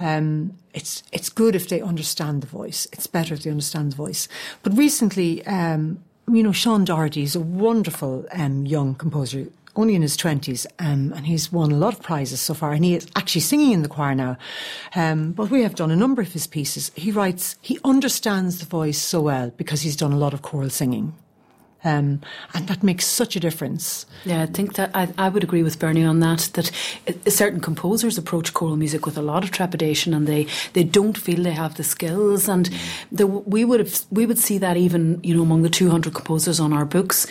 um, 0.00 0.56
it's 0.72 1.02
it's 1.12 1.28
good 1.28 1.54
if 1.54 1.68
they 1.68 1.80
understand 1.80 2.42
the 2.42 2.46
voice. 2.46 2.86
It's 2.92 3.06
better 3.06 3.34
if 3.34 3.42
they 3.44 3.50
understand 3.50 3.92
the 3.92 3.96
voice. 3.96 4.28
But 4.62 4.76
recently, 4.76 5.46
um, 5.46 6.02
you 6.32 6.42
know, 6.42 6.52
Sean 6.52 6.84
Doherty 6.84 7.22
is 7.22 7.36
a 7.36 7.40
wonderful 7.40 8.26
um, 8.32 8.66
young 8.66 8.94
composer, 8.94 9.46
only 9.76 9.94
in 9.94 10.02
his 10.02 10.16
20s, 10.16 10.66
um, 10.78 11.12
and 11.12 11.26
he's 11.26 11.52
won 11.52 11.72
a 11.72 11.76
lot 11.76 11.94
of 11.94 12.02
prizes 12.02 12.40
so 12.40 12.54
far, 12.54 12.72
and 12.72 12.84
he 12.84 12.94
is 12.94 13.06
actually 13.16 13.40
singing 13.40 13.72
in 13.72 13.82
the 13.82 13.88
choir 13.88 14.14
now. 14.14 14.36
Um, 14.94 15.32
but 15.32 15.50
we 15.50 15.62
have 15.62 15.74
done 15.74 15.90
a 15.90 15.96
number 15.96 16.22
of 16.22 16.32
his 16.32 16.46
pieces. 16.46 16.90
He 16.94 17.10
writes, 17.10 17.56
he 17.60 17.78
understands 17.84 18.60
the 18.60 18.66
voice 18.66 18.98
so 18.98 19.22
well 19.22 19.50
because 19.56 19.82
he's 19.82 19.96
done 19.96 20.12
a 20.12 20.18
lot 20.18 20.34
of 20.34 20.42
choral 20.42 20.70
singing. 20.70 21.14
Um, 21.84 22.20
and 22.54 22.66
that 22.68 22.82
makes 22.82 23.06
such 23.06 23.36
a 23.36 23.40
difference. 23.40 24.06
Yeah, 24.24 24.42
I 24.42 24.46
think 24.46 24.74
that 24.74 24.90
I, 24.94 25.08
I 25.18 25.28
would 25.28 25.44
agree 25.44 25.62
with 25.62 25.78
Bernie 25.78 26.04
on 26.04 26.20
that. 26.20 26.50
That 26.54 26.70
certain 27.28 27.60
composers 27.60 28.16
approach 28.16 28.54
choral 28.54 28.76
music 28.76 29.04
with 29.04 29.18
a 29.18 29.22
lot 29.22 29.44
of 29.44 29.50
trepidation, 29.50 30.14
and 30.14 30.26
they, 30.26 30.46
they 30.72 30.84
don't 30.84 31.18
feel 31.18 31.42
they 31.42 31.52
have 31.52 31.76
the 31.76 31.84
skills. 31.84 32.48
And 32.48 32.70
the, 33.12 33.26
we 33.26 33.64
would 33.64 33.80
have 33.80 34.00
we 34.10 34.24
would 34.24 34.38
see 34.38 34.58
that 34.58 34.76
even 34.76 35.20
you 35.22 35.34
know 35.36 35.42
among 35.42 35.62
the 35.62 35.70
two 35.70 35.90
hundred 35.90 36.14
composers 36.14 36.58
on 36.58 36.72
our 36.72 36.84
books, 36.84 37.26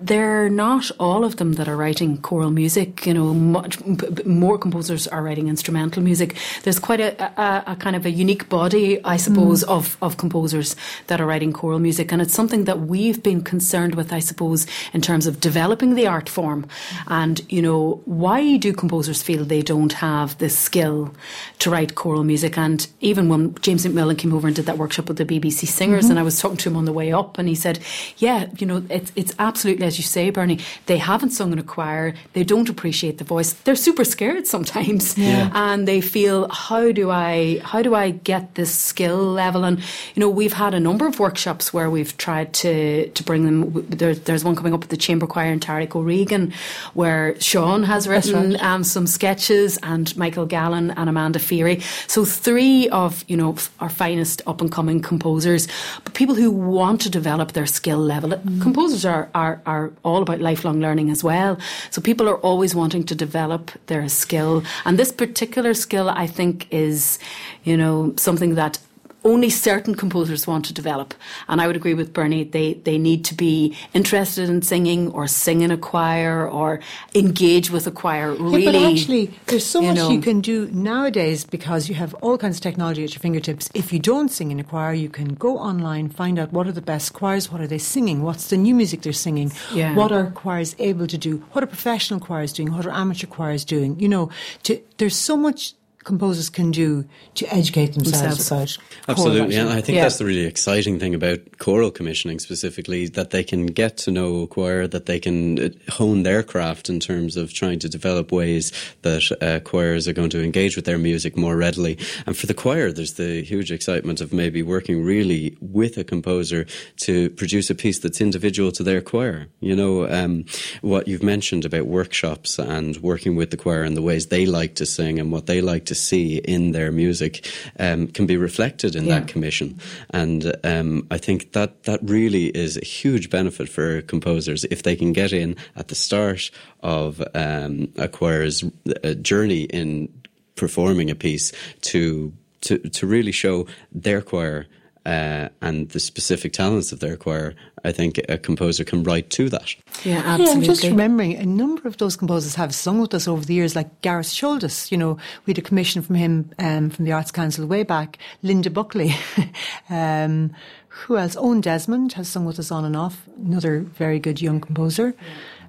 they're 0.00 0.48
not 0.48 0.90
all 0.98 1.24
of 1.24 1.36
them 1.36 1.54
that 1.54 1.68
are 1.68 1.76
writing 1.76 2.18
choral 2.18 2.50
music. 2.50 3.06
You 3.06 3.14
know, 3.14 3.34
much 3.34 3.78
more 4.24 4.58
composers 4.58 5.06
are 5.08 5.22
writing 5.22 5.48
instrumental 5.48 6.02
music. 6.02 6.36
There's 6.62 6.78
quite 6.78 7.00
a, 7.00 7.22
a, 7.40 7.72
a 7.72 7.76
kind 7.76 7.96
of 7.96 8.06
a 8.06 8.10
unique 8.10 8.48
body, 8.48 9.02
I 9.04 9.16
suppose, 9.16 9.64
mm. 9.64 9.68
of, 9.68 9.96
of 10.00 10.16
composers 10.16 10.76
that 11.08 11.20
are 11.20 11.26
writing 11.26 11.52
choral 11.52 11.78
music. 11.78 12.12
And 12.12 12.22
it's 12.22 12.32
something 12.32 12.64
that 12.64 12.80
we've 12.80 13.22
been 13.22 13.42
concerned 13.42 13.94
with, 13.94 14.12
I 14.12 14.20
suppose, 14.20 14.66
in 14.92 15.00
terms 15.00 15.26
of 15.26 15.40
developing 15.40 15.94
the 15.94 16.06
art 16.06 16.28
form. 16.28 16.66
And, 17.08 17.40
you 17.50 17.60
know, 17.60 18.00
why 18.04 18.56
do 18.56 18.72
composers 18.72 19.22
feel 19.22 19.44
they 19.44 19.62
don't 19.62 19.92
have 19.94 20.38
the 20.38 20.48
skill 20.48 21.14
to 21.58 21.70
write 21.70 21.94
choral 21.94 22.24
music? 22.24 22.56
And 22.56 22.86
even 23.00 23.28
when 23.28 23.54
James 23.56 23.84
MacMillan 23.84 24.18
came 24.18 24.32
over 24.32 24.46
and 24.46 24.56
did 24.56 24.66
that 24.66 24.78
workshop 24.78 25.08
with 25.08 25.18
the 25.18 25.26
BBC 25.26 25.66
Singers, 25.66 26.04
mm-hmm. 26.04 26.12
and 26.12 26.18
I 26.18 26.22
was 26.22 26.40
talking 26.40 26.56
to 26.58 26.70
him 26.70 26.76
on 26.76 26.84
the 26.86 26.92
way 26.92 27.12
up, 27.12 27.38
and 27.38 27.48
he 27.48 27.54
said, 27.54 27.78
yeah, 28.18 28.48
you 28.58 28.66
know, 28.66 28.84
it's, 28.88 29.12
it's 29.16 29.34
absolutely 29.38 29.81
as 29.84 29.98
you 29.98 30.04
say, 30.04 30.30
Bernie, 30.30 30.58
they 30.86 30.98
haven't 30.98 31.30
sung 31.30 31.52
in 31.52 31.58
a 31.58 31.62
choir. 31.62 32.14
They 32.32 32.44
don't 32.44 32.68
appreciate 32.68 33.18
the 33.18 33.24
voice. 33.24 33.52
They're 33.64 33.76
super 33.76 34.04
scared 34.04 34.46
sometimes, 34.46 35.16
yeah. 35.18 35.50
and 35.54 35.86
they 35.88 36.00
feel, 36.00 36.48
how 36.48 36.92
do 36.92 37.10
I, 37.10 37.60
how 37.64 37.82
do 37.82 37.94
I 37.94 38.10
get 38.10 38.54
this 38.54 38.74
skill 38.74 39.18
level? 39.18 39.64
And 39.64 39.78
you 40.14 40.20
know, 40.20 40.28
we've 40.28 40.52
had 40.52 40.74
a 40.74 40.80
number 40.80 41.06
of 41.06 41.18
workshops 41.18 41.72
where 41.72 41.90
we've 41.90 42.16
tried 42.16 42.52
to 42.54 43.08
to 43.08 43.22
bring 43.24 43.44
them. 43.44 43.86
There, 43.88 44.14
there's 44.14 44.44
one 44.44 44.56
coming 44.56 44.74
up 44.74 44.82
at 44.82 44.90
the 44.90 44.96
Chamber 44.96 45.26
Choir 45.26 45.52
in 45.52 45.60
Tarik 45.60 45.94
O'Regan, 45.96 46.52
where 46.94 47.40
Sean 47.40 47.82
has 47.84 48.06
written 48.06 48.52
right. 48.52 48.62
um, 48.62 48.84
some 48.84 49.06
sketches, 49.06 49.78
and 49.82 50.16
Michael 50.16 50.46
Gallen 50.46 50.90
and 50.92 51.08
Amanda 51.08 51.38
Feery. 51.38 51.82
So 52.08 52.24
three 52.24 52.88
of 52.90 53.24
you 53.28 53.36
know 53.36 53.56
our 53.80 53.88
finest 53.88 54.42
up 54.46 54.60
and 54.60 54.70
coming 54.70 55.00
composers, 55.00 55.68
but 56.04 56.14
people 56.14 56.34
who 56.34 56.50
want 56.50 57.00
to 57.02 57.10
develop 57.10 57.52
their 57.52 57.66
skill 57.66 57.98
level. 57.98 58.30
Mm. 58.30 58.62
Composers 58.62 59.04
are, 59.04 59.28
are 59.34 59.60
are 59.66 59.71
all 60.02 60.22
about 60.22 60.40
lifelong 60.40 60.80
learning 60.80 61.10
as 61.10 61.22
well. 61.22 61.58
So 61.90 62.00
people 62.00 62.28
are 62.28 62.38
always 62.38 62.74
wanting 62.74 63.04
to 63.04 63.14
develop 63.14 63.70
their 63.86 64.08
skill. 64.08 64.62
And 64.84 64.98
this 64.98 65.12
particular 65.12 65.74
skill, 65.74 66.08
I 66.08 66.26
think, 66.26 66.66
is, 66.70 67.18
you 67.64 67.76
know, 67.76 68.14
something 68.16 68.54
that 68.54 68.78
only 69.24 69.50
certain 69.50 69.94
composers 69.94 70.46
want 70.46 70.64
to 70.66 70.72
develop. 70.72 71.14
And 71.48 71.60
I 71.60 71.66
would 71.66 71.76
agree 71.76 71.94
with 71.94 72.12
Bernie, 72.12 72.44
they, 72.44 72.74
they 72.74 72.98
need 72.98 73.24
to 73.26 73.34
be 73.34 73.76
interested 73.94 74.48
in 74.48 74.62
singing 74.62 75.10
or 75.12 75.26
sing 75.26 75.60
in 75.60 75.70
a 75.70 75.76
choir 75.76 76.48
or 76.48 76.80
engage 77.14 77.70
with 77.70 77.86
a 77.86 77.90
choir. 77.90 78.32
Really. 78.32 78.64
Yeah, 78.64 78.72
but 78.72 78.82
actually, 78.92 79.30
there's 79.46 79.66
so 79.66 79.80
you 79.80 79.88
much 79.88 79.96
know, 79.96 80.10
you 80.10 80.20
can 80.20 80.40
do 80.40 80.68
nowadays 80.72 81.44
because 81.44 81.88
you 81.88 81.94
have 81.94 82.14
all 82.14 82.38
kinds 82.38 82.56
of 82.56 82.62
technology 82.62 83.04
at 83.04 83.12
your 83.12 83.20
fingertips. 83.20 83.70
If 83.74 83.92
you 83.92 83.98
don't 83.98 84.28
sing 84.28 84.50
in 84.50 84.60
a 84.60 84.64
choir, 84.64 84.92
you 84.92 85.08
can 85.08 85.34
go 85.34 85.58
online, 85.58 86.08
find 86.08 86.38
out 86.38 86.52
what 86.52 86.66
are 86.66 86.72
the 86.72 86.82
best 86.82 87.12
choirs, 87.12 87.50
what 87.50 87.60
are 87.60 87.66
they 87.66 87.78
singing, 87.78 88.22
what's 88.22 88.50
the 88.50 88.56
new 88.56 88.74
music 88.74 89.02
they're 89.02 89.12
singing, 89.12 89.52
yeah. 89.72 89.94
what 89.94 90.12
are 90.12 90.30
choirs 90.30 90.74
able 90.78 91.06
to 91.06 91.18
do, 91.18 91.38
what 91.52 91.62
are 91.62 91.66
professional 91.66 92.20
choirs 92.20 92.52
doing, 92.52 92.72
what 92.72 92.86
are 92.86 92.90
amateur 92.90 93.26
choirs 93.26 93.64
doing. 93.64 93.98
You 93.98 94.08
know, 94.08 94.30
to, 94.64 94.80
there's 94.98 95.16
so 95.16 95.36
much 95.36 95.74
composers 96.04 96.50
can 96.50 96.70
do 96.70 97.04
to 97.34 97.46
educate 97.54 97.94
themselves 97.94 98.46
about 98.50 98.76
absolutely 99.08 99.56
and 99.56 99.68
i 99.68 99.80
think 99.80 99.96
yeah. 99.96 100.02
that's 100.02 100.18
the 100.18 100.24
really 100.24 100.44
exciting 100.44 100.98
thing 100.98 101.14
about 101.14 101.38
choral 101.58 101.90
commissioning 101.90 102.38
specifically 102.38 103.06
that 103.06 103.30
they 103.30 103.44
can 103.44 103.66
get 103.66 103.96
to 103.96 104.10
know 104.10 104.42
a 104.42 104.46
choir 104.46 104.86
that 104.86 105.06
they 105.06 105.20
can 105.20 105.58
uh, 105.58 105.68
hone 105.90 106.22
their 106.22 106.42
craft 106.42 106.88
in 106.88 107.00
terms 107.00 107.36
of 107.36 107.52
trying 107.52 107.78
to 107.78 107.88
develop 107.88 108.32
ways 108.32 108.72
that 109.02 109.22
uh, 109.40 109.60
choirs 109.60 110.08
are 110.08 110.12
going 110.12 110.30
to 110.30 110.42
engage 110.42 110.76
with 110.76 110.84
their 110.84 110.98
music 110.98 111.36
more 111.36 111.56
readily. 111.56 111.98
And 112.26 112.36
for 112.36 112.46
the 112.46 112.54
choir 112.54 112.92
there's 112.92 113.14
the 113.14 113.42
huge 113.42 113.70
excitement 113.70 114.20
of 114.20 114.32
maybe 114.32 114.62
working 114.62 115.04
really 115.04 115.56
with 115.60 115.96
a 115.98 116.04
composer 116.04 116.66
to 116.98 117.30
produce 117.30 117.70
a 117.70 117.74
piece 117.74 117.98
that's 117.98 118.20
individual 118.20 118.72
to 118.72 118.82
their 118.82 119.00
choir. 119.00 119.46
You 119.60 119.76
know 119.76 120.08
um, 120.08 120.44
what 120.80 121.08
you've 121.08 121.22
mentioned 121.22 121.64
about 121.64 121.86
workshops 121.86 122.58
and 122.58 122.96
working 122.98 123.36
with 123.36 123.50
the 123.50 123.56
choir 123.56 123.82
and 123.82 123.96
the 123.96 124.02
ways 124.02 124.26
they 124.26 124.46
like 124.46 124.74
to 124.76 124.86
sing 124.86 125.18
and 125.18 125.32
what 125.32 125.46
they 125.46 125.60
like 125.60 125.86
to 125.86 125.91
to 125.92 126.00
see 126.00 126.38
in 126.38 126.72
their 126.72 126.90
music 126.90 127.46
um, 127.78 128.06
can 128.06 128.26
be 128.26 128.38
reflected 128.38 128.96
in 128.96 129.04
yeah. 129.04 129.20
that 129.20 129.28
commission. 129.28 129.78
And 130.10 130.56
um, 130.64 131.06
I 131.10 131.18
think 131.18 131.52
that 131.52 131.82
that 131.84 132.00
really 132.02 132.46
is 132.46 132.76
a 132.76 132.84
huge 132.84 133.28
benefit 133.28 133.68
for 133.68 134.00
composers 134.02 134.64
if 134.64 134.82
they 134.82 134.96
can 134.96 135.12
get 135.12 135.32
in 135.32 135.56
at 135.76 135.88
the 135.88 135.94
start 135.94 136.50
of 136.80 137.22
um, 137.34 137.92
a 137.96 138.08
choir's 138.08 138.64
uh, 138.64 139.14
journey 139.14 139.64
in 139.64 140.08
performing 140.56 141.10
a 141.10 141.14
piece 141.14 141.52
to 141.82 142.32
to 142.62 142.78
to 142.78 143.06
really 143.06 143.32
show 143.32 143.66
their 143.90 144.22
choir 144.22 144.66
uh, 145.04 145.48
and 145.60 145.88
the 145.90 146.00
specific 146.00 146.52
talents 146.52 146.92
of 146.92 147.00
their 147.00 147.16
choir, 147.16 147.54
I 147.84 147.92
think 147.92 148.20
a 148.28 148.38
composer 148.38 148.84
can 148.84 149.02
write 149.02 149.30
to 149.30 149.48
that. 149.48 149.74
Yeah, 150.04 150.18
absolutely. 150.18 150.44
Yeah, 150.44 150.52
I'm 150.52 150.62
just 150.62 150.84
remembering 150.84 151.36
a 151.36 151.46
number 151.46 151.88
of 151.88 151.96
those 151.98 152.16
composers 152.16 152.54
have 152.54 152.74
sung 152.74 153.00
with 153.00 153.12
us 153.14 153.26
over 153.26 153.44
the 153.44 153.54
years, 153.54 153.74
like 153.74 154.00
Garrett 154.02 154.26
Sholdice. 154.26 154.90
You 154.92 154.98
know, 154.98 155.18
we 155.44 155.52
had 155.52 155.58
a 155.58 155.62
commission 155.62 156.02
from 156.02 156.14
him 156.14 156.50
um, 156.58 156.90
from 156.90 157.04
the 157.04 157.12
Arts 157.12 157.32
Council 157.32 157.66
way 157.66 157.82
back. 157.82 158.18
Linda 158.42 158.70
Buckley. 158.70 159.14
um, 159.90 160.52
who 160.88 161.16
else? 161.16 161.36
Owen 161.36 161.60
Desmond 161.60 162.12
has 162.12 162.28
sung 162.28 162.44
with 162.44 162.58
us 162.58 162.70
on 162.70 162.84
and 162.84 162.96
off. 162.96 163.26
Another 163.36 163.80
very 163.80 164.18
good 164.18 164.40
young 164.40 164.60
composer 164.60 165.14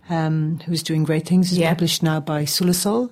um, 0.09 0.59
who's 0.65 0.83
doing 0.83 1.03
great 1.03 1.27
things. 1.27 1.49
He's 1.49 1.59
yeah. 1.59 1.73
published 1.73 2.03
now 2.03 2.19
by 2.19 2.43
Sulasol 2.43 3.09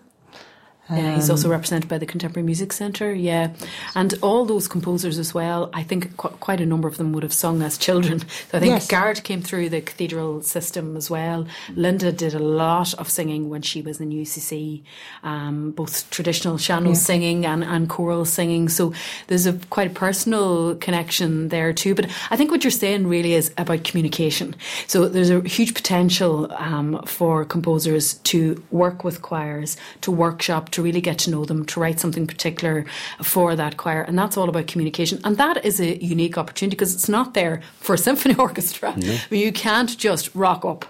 yeah, 0.92 1.16
he's 1.16 1.30
also 1.30 1.48
um, 1.48 1.52
represented 1.52 1.90
by 1.90 1.98
the 1.98 2.06
Contemporary 2.06 2.46
Music 2.46 2.74
Centre, 2.74 3.14
yeah. 3.14 3.54
And 3.96 4.14
all 4.22 4.46
those 4.46 4.68
composers 4.68 5.18
as 5.18 5.34
well, 5.34 5.70
I 5.74 5.84
think 5.84 6.18
qu- 6.18 6.30
quite 6.40 6.62
a 6.62 6.66
number 6.66 6.88
of 6.88 6.98
them 6.98 7.14
would 7.14 7.24
have 7.24 7.34
sung 7.34 7.62
as 7.62 7.78
children. 7.78 8.22
So 8.52 8.58
I 8.58 8.60
think 8.62 8.72
yes. 8.72 8.88
Garrett 8.88 9.24
came 9.24 9.42
through 9.42 9.70
the 9.70 9.82
cathedral 9.82 10.42
system 10.42 10.98
as 10.98 11.10
well. 11.10 11.48
Linda 11.76 12.12
did 12.12 12.34
a 12.34 12.40
lot 12.40 12.94
of 12.96 13.10
singing 13.10 13.50
when 13.50 13.62
she 13.62 13.82
was 13.82 14.02
in 14.02 14.10
UCC, 14.10 14.82
um, 15.24 15.72
both 15.72 16.10
traditional 16.10 16.58
sean-nós 16.58 16.98
yeah. 16.98 17.06
singing 17.06 17.46
and, 17.46 17.64
and 17.64 17.90
choral 17.90 18.26
singing. 18.26 18.68
So 18.68 18.94
there's 19.28 19.46
a 19.46 19.54
quite 19.70 19.88
a 19.88 19.94
personal 19.94 20.76
connection 20.76 21.50
there 21.50 21.72
too. 21.72 21.96
But 21.96 22.10
I 22.30 22.36
think 22.36 22.52
what 22.52 22.64
you're 22.64 22.72
saying 22.72 23.08
really 23.08 23.34
is 23.34 23.54
about 23.58 23.84
communication. 23.84 24.56
So 24.88 25.08
there's 25.08 25.30
a 25.30 25.42
huge 25.42 25.74
potential 25.74 26.52
um, 26.54 27.02
for 27.06 27.46
composers 27.46 28.16
to 28.16 28.62
work 28.72 29.04
with 29.04 29.22
choirs, 29.22 29.78
to 30.02 30.12
workshop, 30.12 30.72
to 30.72 30.81
really 30.82 31.02
get 31.02 31.20
to 31.20 31.32
know 31.32 31.46
them, 31.46 31.66
to 31.66 31.80
write 31.80 32.00
something 32.00 32.28
particular 32.28 32.86
for 33.22 33.56
that 33.56 33.78
choir. 33.78 34.02
And 34.02 34.18
that's 34.18 34.38
all 34.38 34.50
about 34.50 34.68
communication. 34.68 35.20
And 35.24 35.38
that 35.38 35.64
is 35.66 35.80
a 35.80 36.04
unique 36.04 36.38
opportunity 36.38 36.76
because 36.76 36.94
it's 36.94 37.10
not 37.10 37.34
there 37.34 37.62
for 37.80 37.96
a 37.96 37.98
symphony 38.08 38.36
orchestra. 38.36 38.96
No. 38.98 39.18
You 39.30 39.52
can't 39.52 39.96
just 39.98 40.34
rock 40.36 40.66
up 40.66 40.86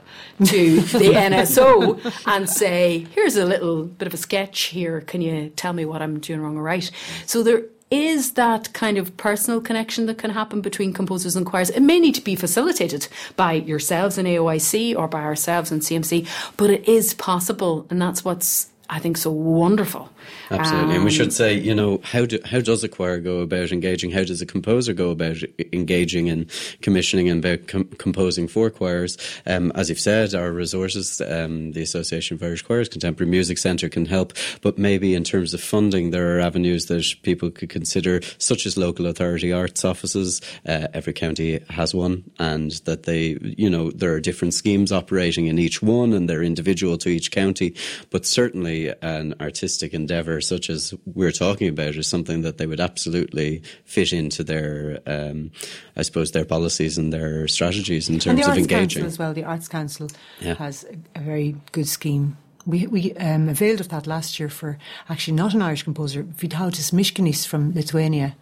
to 0.45 0.82
the 0.82 1.13
NSO 1.13 2.27
and 2.27 2.49
say, 2.49 3.08
here's 3.13 3.36
a 3.36 3.45
little 3.45 3.84
bit 3.86 4.08
of 4.08 4.13
a 4.13 4.17
sketch 4.17 4.62
here. 4.63 5.01
Can 5.01 5.21
you 5.21 5.49
tell 5.49 5.73
me 5.73 5.86
what 5.86 6.01
I'm 6.01 6.19
doing 6.19 6.41
wrong 6.41 6.58
or 6.58 6.63
right? 6.63 6.89
So 7.25 7.43
there 7.43 7.63
is 7.91 8.32
that 8.34 8.71
kind 8.71 8.97
of 8.97 9.15
personal 9.17 9.60
connection 9.60 10.06
that 10.06 10.17
can 10.17 10.32
happen 10.32 10.62
between 10.62 10.93
composers 10.93 11.36
and 11.36 11.45
choirs. 11.45 11.69
It 11.69 11.82
may 11.82 11.99
need 11.99 12.15
to 12.15 12.21
be 12.21 12.36
facilitated 12.36 13.10
by 13.36 13.54
yourselves 13.54 14.17
in 14.17 14.25
AOIC 14.25 14.95
or 14.95 15.10
by 15.10 15.21
ourselves 15.21 15.71
in 15.71 15.82
CMC, 15.82 16.25
but 16.56 16.69
it 16.69 16.88
is 16.88 17.13
possible, 17.13 17.86
and 17.89 18.01
that's 18.01 18.23
what's 18.23 18.70
I 18.91 18.99
think 18.99 19.15
so 19.17 19.32
wonderful. 19.32 20.10
Absolutely, 20.49 20.89
um, 20.89 20.95
and 20.95 21.05
we 21.05 21.12
should 21.12 21.27
um, 21.27 21.31
say, 21.31 21.53
you 21.53 21.73
know, 21.73 22.01
how 22.03 22.25
do 22.25 22.39
how 22.45 22.60
does 22.60 22.84
a 22.84 22.89
choir 22.89 23.19
go 23.19 23.39
about 23.39 23.71
engaging? 23.71 24.12
How 24.12 24.23
does 24.23 24.41
a 24.41 24.45
composer 24.45 24.93
go 24.93 25.10
about 25.10 25.38
engaging 25.71 26.29
and 26.29 26.49
commissioning 26.81 27.29
and 27.29 27.43
about 27.43 27.67
com- 27.67 27.86
composing 27.97 28.47
for 28.47 28.69
choirs? 28.69 29.17
Um, 29.45 29.71
as 29.75 29.89
you've 29.89 29.99
said, 29.99 30.34
our 30.34 30.51
resources, 30.51 31.21
um, 31.21 31.71
the 31.71 31.81
Association 31.81 32.36
of 32.36 32.43
Irish 32.43 32.63
Choirs, 32.63 32.89
Contemporary 32.89 33.29
Music 33.29 33.57
Centre 33.57 33.89
can 33.89 34.05
help, 34.05 34.34
but 34.62 34.77
maybe 34.77 35.15
in 35.15 35.23
terms 35.23 35.53
of 35.53 35.62
funding, 35.62 36.12
there 36.12 36.38
are 36.38 36.41
avenues 36.41 36.88
that 36.88 37.05
people 37.23 37.49
could 37.49 37.69
consider, 37.69 38.21
such 38.38 38.65
as 38.65 38.77
local 38.77 39.07
authority 39.07 39.53
arts 39.53 39.86
offices. 39.86 40.41
Uh, 40.67 40.88
every 40.93 41.13
county 41.13 41.60
has 41.69 41.95
one, 41.95 42.23
and 42.39 42.71
that 42.86 43.03
they, 43.03 43.38
you 43.41 43.69
know, 43.69 43.91
there 43.91 44.13
are 44.13 44.19
different 44.19 44.53
schemes 44.53 44.91
operating 44.91 45.47
in 45.47 45.57
each 45.57 45.81
one, 45.81 46.13
and 46.13 46.29
they're 46.29 46.43
individual 46.43 46.97
to 46.97 47.10
each 47.10 47.31
county, 47.31 47.73
but 48.10 48.25
certainly 48.25 48.93
an 49.01 49.34
artistic 49.39 49.93
endeavour 50.12 50.41
such 50.41 50.69
as 50.69 50.93
we're 51.06 51.32
talking 51.32 51.69
about 51.69 51.95
is 51.95 52.08
something 52.08 52.41
that 52.41 52.58
they 52.58 52.65
would 52.65 52.82
absolutely 52.82 53.62
fit 53.86 54.12
into 54.12 54.43
their, 54.43 55.00
um, 55.08 55.52
I 55.95 56.02
suppose, 56.02 56.32
their 56.32 56.45
policies 56.45 56.97
and 56.97 57.13
their 57.13 57.47
strategies 57.47 58.10
in 58.10 58.19
terms 58.19 58.45
of 58.45 58.58
engaging. 58.58 59.04
Council 59.04 59.06
as 59.06 59.19
well, 59.19 59.34
the 59.34 59.45
Arts 59.45 59.67
Council 59.69 60.10
yeah. 60.41 60.56
has 60.56 60.86
a, 61.15 61.19
very 61.21 61.56
good 61.71 61.88
scheme. 61.88 62.38
We, 62.65 62.88
we 62.88 63.13
um, 63.13 63.47
availed 63.47 63.80
of 63.80 63.89
that 63.89 64.06
last 64.06 64.39
year 64.39 64.50
for 64.50 64.78
actually 65.08 65.36
not 65.36 65.54
an 65.54 65.62
Irish 65.62 65.84
composer, 65.84 66.24
Vytautas 66.24 66.91
Miškinis 66.91 67.47
from 67.47 67.74
Lithuania, 67.74 68.36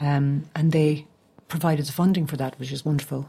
um, 0.00 0.44
and 0.54 0.72
they 0.72 1.06
provided 1.48 1.86
the 1.86 1.92
funding 1.92 2.26
for 2.26 2.36
that, 2.36 2.58
which 2.58 2.72
is 2.72 2.84
wonderful. 2.84 3.28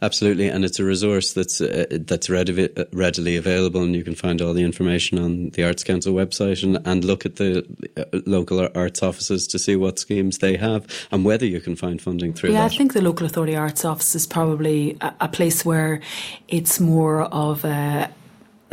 Absolutely, 0.00 0.48
and 0.48 0.64
it's 0.64 0.78
a 0.78 0.84
resource 0.84 1.32
that's 1.32 1.60
uh, 1.60 1.86
that's 1.90 2.28
readily, 2.28 2.70
readily 2.92 3.36
available, 3.36 3.82
and 3.82 3.94
you 3.94 4.04
can 4.04 4.14
find 4.14 4.40
all 4.40 4.52
the 4.52 4.62
information 4.62 5.18
on 5.18 5.50
the 5.50 5.64
Arts 5.64 5.84
Council 5.84 6.14
website 6.14 6.62
and, 6.62 6.78
and 6.86 7.04
look 7.04 7.26
at 7.26 7.36
the 7.36 7.64
uh, 7.96 8.04
local 8.26 8.68
arts 8.74 9.02
offices 9.02 9.46
to 9.48 9.58
see 9.58 9.76
what 9.76 9.98
schemes 9.98 10.38
they 10.38 10.56
have 10.56 10.86
and 11.10 11.24
whether 11.24 11.46
you 11.46 11.60
can 11.60 11.76
find 11.76 12.00
funding 12.00 12.32
through. 12.32 12.50
Yeah, 12.50 12.60
that. 12.60 12.72
I 12.72 12.76
think 12.76 12.92
the 12.92 13.02
local 13.02 13.26
authority 13.26 13.56
arts 13.56 13.84
office 13.84 14.14
is 14.14 14.26
probably 14.26 14.96
a, 15.00 15.14
a 15.22 15.28
place 15.28 15.64
where 15.64 16.00
it's 16.48 16.80
more 16.80 17.22
of 17.22 17.64
a 17.64 18.10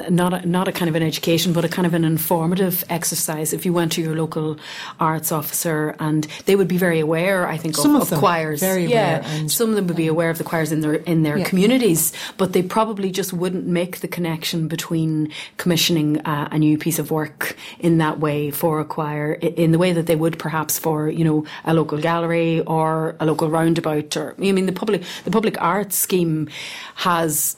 not 0.09 0.33
a, 0.33 0.47
not 0.47 0.67
a 0.67 0.71
kind 0.71 0.89
of 0.89 0.95
an 0.95 1.03
education, 1.03 1.53
but 1.53 1.65
a 1.65 1.69
kind 1.69 1.85
of 1.85 1.93
an 1.93 2.03
informative 2.03 2.83
exercise. 2.89 3.53
If 3.53 3.65
you 3.65 3.73
went 3.73 3.91
to 3.93 4.01
your 4.01 4.15
local 4.15 4.57
arts 4.99 5.31
officer, 5.31 5.95
and 5.99 6.27
they 6.45 6.55
would 6.55 6.67
be 6.67 6.77
very 6.77 6.99
aware, 6.99 7.47
I 7.47 7.57
think, 7.57 7.75
some 7.75 7.95
of, 7.95 8.03
of, 8.03 8.13
of 8.13 8.19
choirs. 8.19 8.59
Very 8.59 8.85
yeah, 8.85 9.19
aware. 9.19 9.49
some 9.49 9.69
of 9.69 9.75
them 9.75 9.88
would 9.88 9.97
be 9.97 10.07
aware 10.07 10.29
of 10.29 10.38
the 10.38 10.43
choirs 10.43 10.71
in 10.71 10.81
their 10.81 10.95
in 10.95 11.23
their 11.23 11.38
yeah. 11.38 11.45
communities, 11.45 12.13
but 12.38 12.53
they 12.53 12.63
probably 12.63 13.12
just 13.12 13.33
wouldn't 13.33 13.67
make 13.67 13.99
the 13.99 14.07
connection 14.07 14.67
between 14.67 15.31
commissioning 15.57 16.19
uh, 16.21 16.49
a 16.51 16.59
new 16.59 16.77
piece 16.77 16.99
of 16.99 17.12
work 17.12 17.55
in 17.79 17.97
that 17.97 18.19
way 18.19 18.51
for 18.51 18.79
a 18.79 18.85
choir, 18.85 19.33
in 19.33 19.71
the 19.71 19.77
way 19.77 19.93
that 19.93 20.05
they 20.05 20.15
would 20.15 20.38
perhaps 20.39 20.79
for 20.79 21.09
you 21.09 21.23
know 21.23 21.45
a 21.65 21.73
local 21.73 21.97
gallery 21.97 22.62
or 22.62 23.15
a 23.19 23.25
local 23.25 23.49
roundabout. 23.49 24.15
Or 24.17 24.35
I 24.38 24.51
mean, 24.51 24.65
the 24.65 24.71
public 24.71 25.03
the 25.25 25.31
public 25.31 25.59
arts 25.62 25.95
scheme 25.95 26.49
has 26.95 27.55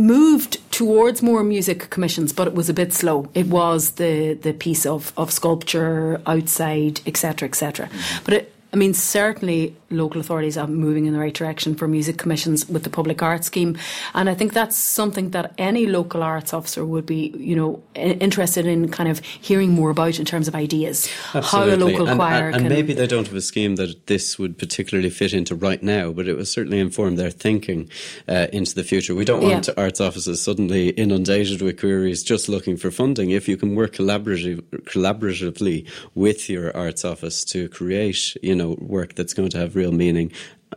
moved 0.00 0.58
towards 0.72 1.22
more 1.22 1.44
music 1.44 1.90
commissions, 1.90 2.32
but 2.32 2.48
it 2.48 2.54
was 2.54 2.68
a 2.68 2.74
bit 2.74 2.92
slow. 2.92 3.28
It 3.34 3.46
was 3.46 3.92
the 3.92 4.34
the 4.34 4.52
piece 4.52 4.86
of, 4.86 5.12
of 5.16 5.30
sculpture 5.30 6.20
outside, 6.26 7.00
etc., 7.06 7.48
etc. 7.48 7.88
But 8.24 8.34
it, 8.34 8.54
I 8.72 8.76
mean, 8.76 8.94
certainly 8.94 9.76
local 9.90 10.20
authorities 10.20 10.56
are 10.56 10.66
moving 10.66 11.06
in 11.06 11.12
the 11.12 11.18
right 11.18 11.34
direction 11.34 11.74
for 11.74 11.88
music 11.88 12.16
commissions 12.16 12.68
with 12.68 12.84
the 12.84 12.90
public 12.90 13.22
arts 13.22 13.46
scheme, 13.46 13.76
and 14.14 14.28
I 14.28 14.34
think 14.34 14.52
that's 14.52 14.76
something 14.76 15.30
that 15.30 15.52
any 15.58 15.86
local 15.86 16.22
arts 16.22 16.54
officer 16.54 16.84
would 16.84 17.06
be, 17.06 17.34
you 17.36 17.56
know, 17.56 17.82
interested 17.94 18.66
in 18.66 18.90
kind 18.90 19.08
of 19.08 19.20
hearing 19.20 19.70
more 19.70 19.90
about 19.90 20.18
in 20.18 20.24
terms 20.24 20.48
of 20.48 20.54
ideas. 20.54 21.10
Absolutely. 21.34 21.70
How 21.70 21.76
a 21.76 21.76
local 21.76 22.08
and, 22.08 22.18
choir 22.18 22.48
and, 22.48 22.56
and 22.56 22.68
maybe 22.68 22.94
they 22.94 23.06
don't 23.06 23.26
have 23.26 23.36
a 23.36 23.40
scheme 23.40 23.76
that 23.76 24.06
this 24.06 24.38
would 24.38 24.58
particularly 24.58 25.10
fit 25.10 25.32
into 25.32 25.54
right 25.54 25.82
now, 25.82 26.12
but 26.12 26.28
it 26.28 26.36
will 26.36 26.44
certainly 26.44 26.78
inform 26.78 27.16
their 27.16 27.30
thinking 27.30 27.90
uh, 28.28 28.46
into 28.52 28.74
the 28.74 28.84
future. 28.84 29.14
We 29.14 29.24
don't 29.24 29.42
want 29.42 29.68
yeah. 29.68 29.74
arts 29.76 30.00
offices 30.00 30.42
suddenly 30.42 30.90
inundated 30.90 31.62
with 31.62 31.80
queries 31.80 32.22
just 32.22 32.48
looking 32.48 32.76
for 32.76 32.90
funding. 32.90 33.30
If 33.30 33.48
you 33.48 33.56
can 33.56 33.74
work 33.74 33.94
collaborative, 33.94 34.60
collaboratively 34.84 35.88
with 36.14 36.48
your 36.48 36.76
arts 36.76 37.04
office 37.04 37.44
to 37.46 37.68
create, 37.68 38.36
you 38.42 38.54
know 38.54 38.76
work 38.80 39.14
that's 39.14 39.34
going 39.34 39.50
to 39.50 39.58
have 39.58 39.74
real 39.80 39.92
meaning 39.92 40.32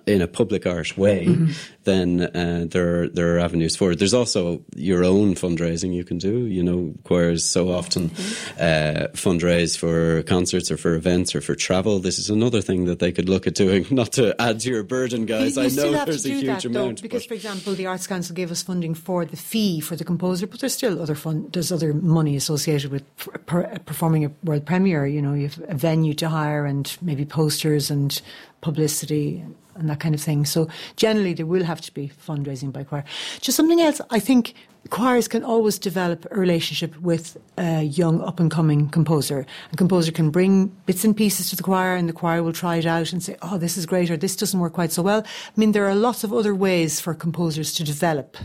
in 0.05 0.21
a 0.21 0.27
public 0.27 0.65
art 0.65 0.97
way, 0.97 1.25
mm-hmm. 1.25 1.51
then 1.83 2.21
uh, 2.21 2.65
there 2.69 3.03
are 3.03 3.07
there 3.09 3.35
are 3.35 3.39
avenues 3.39 3.75
for 3.75 3.91
it. 3.91 3.99
There's 3.99 4.13
also 4.13 4.61
your 4.75 5.03
own 5.03 5.35
fundraising 5.35 5.93
you 5.93 6.03
can 6.03 6.17
do. 6.17 6.45
You 6.45 6.63
know, 6.63 6.93
choirs 7.03 7.45
so 7.45 7.71
often 7.71 8.09
mm-hmm. 8.09 8.61
uh, 8.61 9.07
fundraise 9.13 9.77
for 9.77 10.23
concerts 10.23 10.71
or 10.71 10.77
for 10.77 10.95
events 10.95 11.35
or 11.35 11.41
for 11.41 11.55
travel. 11.55 11.99
This 11.99 12.19
is 12.19 12.29
another 12.29 12.61
thing 12.61 12.85
that 12.85 12.99
they 12.99 13.11
could 13.11 13.29
look 13.29 13.47
at 13.47 13.55
doing. 13.55 13.85
Not 13.91 14.11
to 14.13 14.35
add 14.41 14.59
to 14.61 14.69
your 14.69 14.83
burden, 14.83 15.25
guys. 15.25 15.55
You, 15.55 15.63
you 15.63 15.69
I 15.69 15.91
know 15.91 16.05
there's 16.05 16.25
a 16.25 16.29
huge 16.29 16.45
that, 16.47 16.65
amount. 16.65 16.97
Though, 16.97 17.03
because, 17.03 17.25
for 17.25 17.35
example, 17.35 17.73
the 17.73 17.85
Arts 17.85 18.07
Council 18.07 18.35
gave 18.35 18.51
us 18.51 18.61
funding 18.61 18.95
for 18.95 19.25
the 19.25 19.37
fee 19.37 19.79
for 19.79 19.95
the 19.95 20.03
composer, 20.03 20.47
but 20.47 20.59
there's 20.59 20.73
still 20.73 21.01
other 21.01 21.15
fun. 21.15 21.49
There's 21.53 21.71
other 21.71 21.93
money 21.93 22.35
associated 22.35 22.91
with 22.91 23.03
per, 23.45 23.79
performing 23.85 24.25
a 24.25 24.31
world 24.43 24.65
premiere. 24.65 25.05
You 25.07 25.21
know, 25.21 25.33
you 25.33 25.47
have 25.47 25.63
a 25.69 25.75
venue 25.75 26.13
to 26.15 26.29
hire 26.29 26.65
and 26.65 26.97
maybe 27.01 27.25
posters 27.25 27.89
and 27.89 28.21
publicity 28.63 29.43
and 29.75 29.89
that 29.89 29.99
kind 29.99 30.15
of 30.15 30.21
thing. 30.21 30.45
So 30.45 30.67
generally, 30.95 31.33
there 31.33 31.45
will 31.45 31.63
have 31.63 31.81
to 31.81 31.93
be 31.93 32.11
fundraising 32.27 32.71
by 32.71 32.83
choir. 32.83 33.03
Just 33.41 33.57
something 33.57 33.81
else, 33.81 34.01
I 34.09 34.19
think 34.19 34.53
choirs 34.89 35.27
can 35.27 35.43
always 35.43 35.79
develop 35.79 36.25
a 36.31 36.39
relationship 36.39 36.95
with 37.01 37.37
a 37.57 37.83
young 37.83 38.21
up 38.21 38.39
and 38.39 38.51
coming 38.51 38.89
composer. 38.89 39.45
A 39.71 39.75
composer 39.75 40.11
can 40.11 40.29
bring 40.29 40.67
bits 40.85 41.03
and 41.03 41.15
pieces 41.15 41.49
to 41.49 41.55
the 41.55 41.63
choir, 41.63 41.95
and 41.95 42.07
the 42.07 42.13
choir 42.13 42.43
will 42.43 42.53
try 42.53 42.77
it 42.77 42.85
out 42.85 43.13
and 43.13 43.23
say, 43.23 43.35
"Oh, 43.41 43.57
this 43.57 43.77
is 43.77 43.85
great," 43.85 44.11
or 44.11 44.17
"This 44.17 44.35
doesn't 44.35 44.59
work 44.59 44.73
quite 44.73 44.91
so 44.91 45.01
well." 45.01 45.21
I 45.25 45.59
mean, 45.59 45.71
there 45.71 45.87
are 45.89 45.95
lots 45.95 46.23
of 46.23 46.33
other 46.33 46.55
ways 46.55 46.99
for 46.99 47.13
composers 47.13 47.73
to 47.73 47.83
develop 47.83 48.37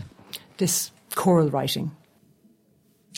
this 0.57 0.91
choral 1.15 1.49
writing. 1.49 1.91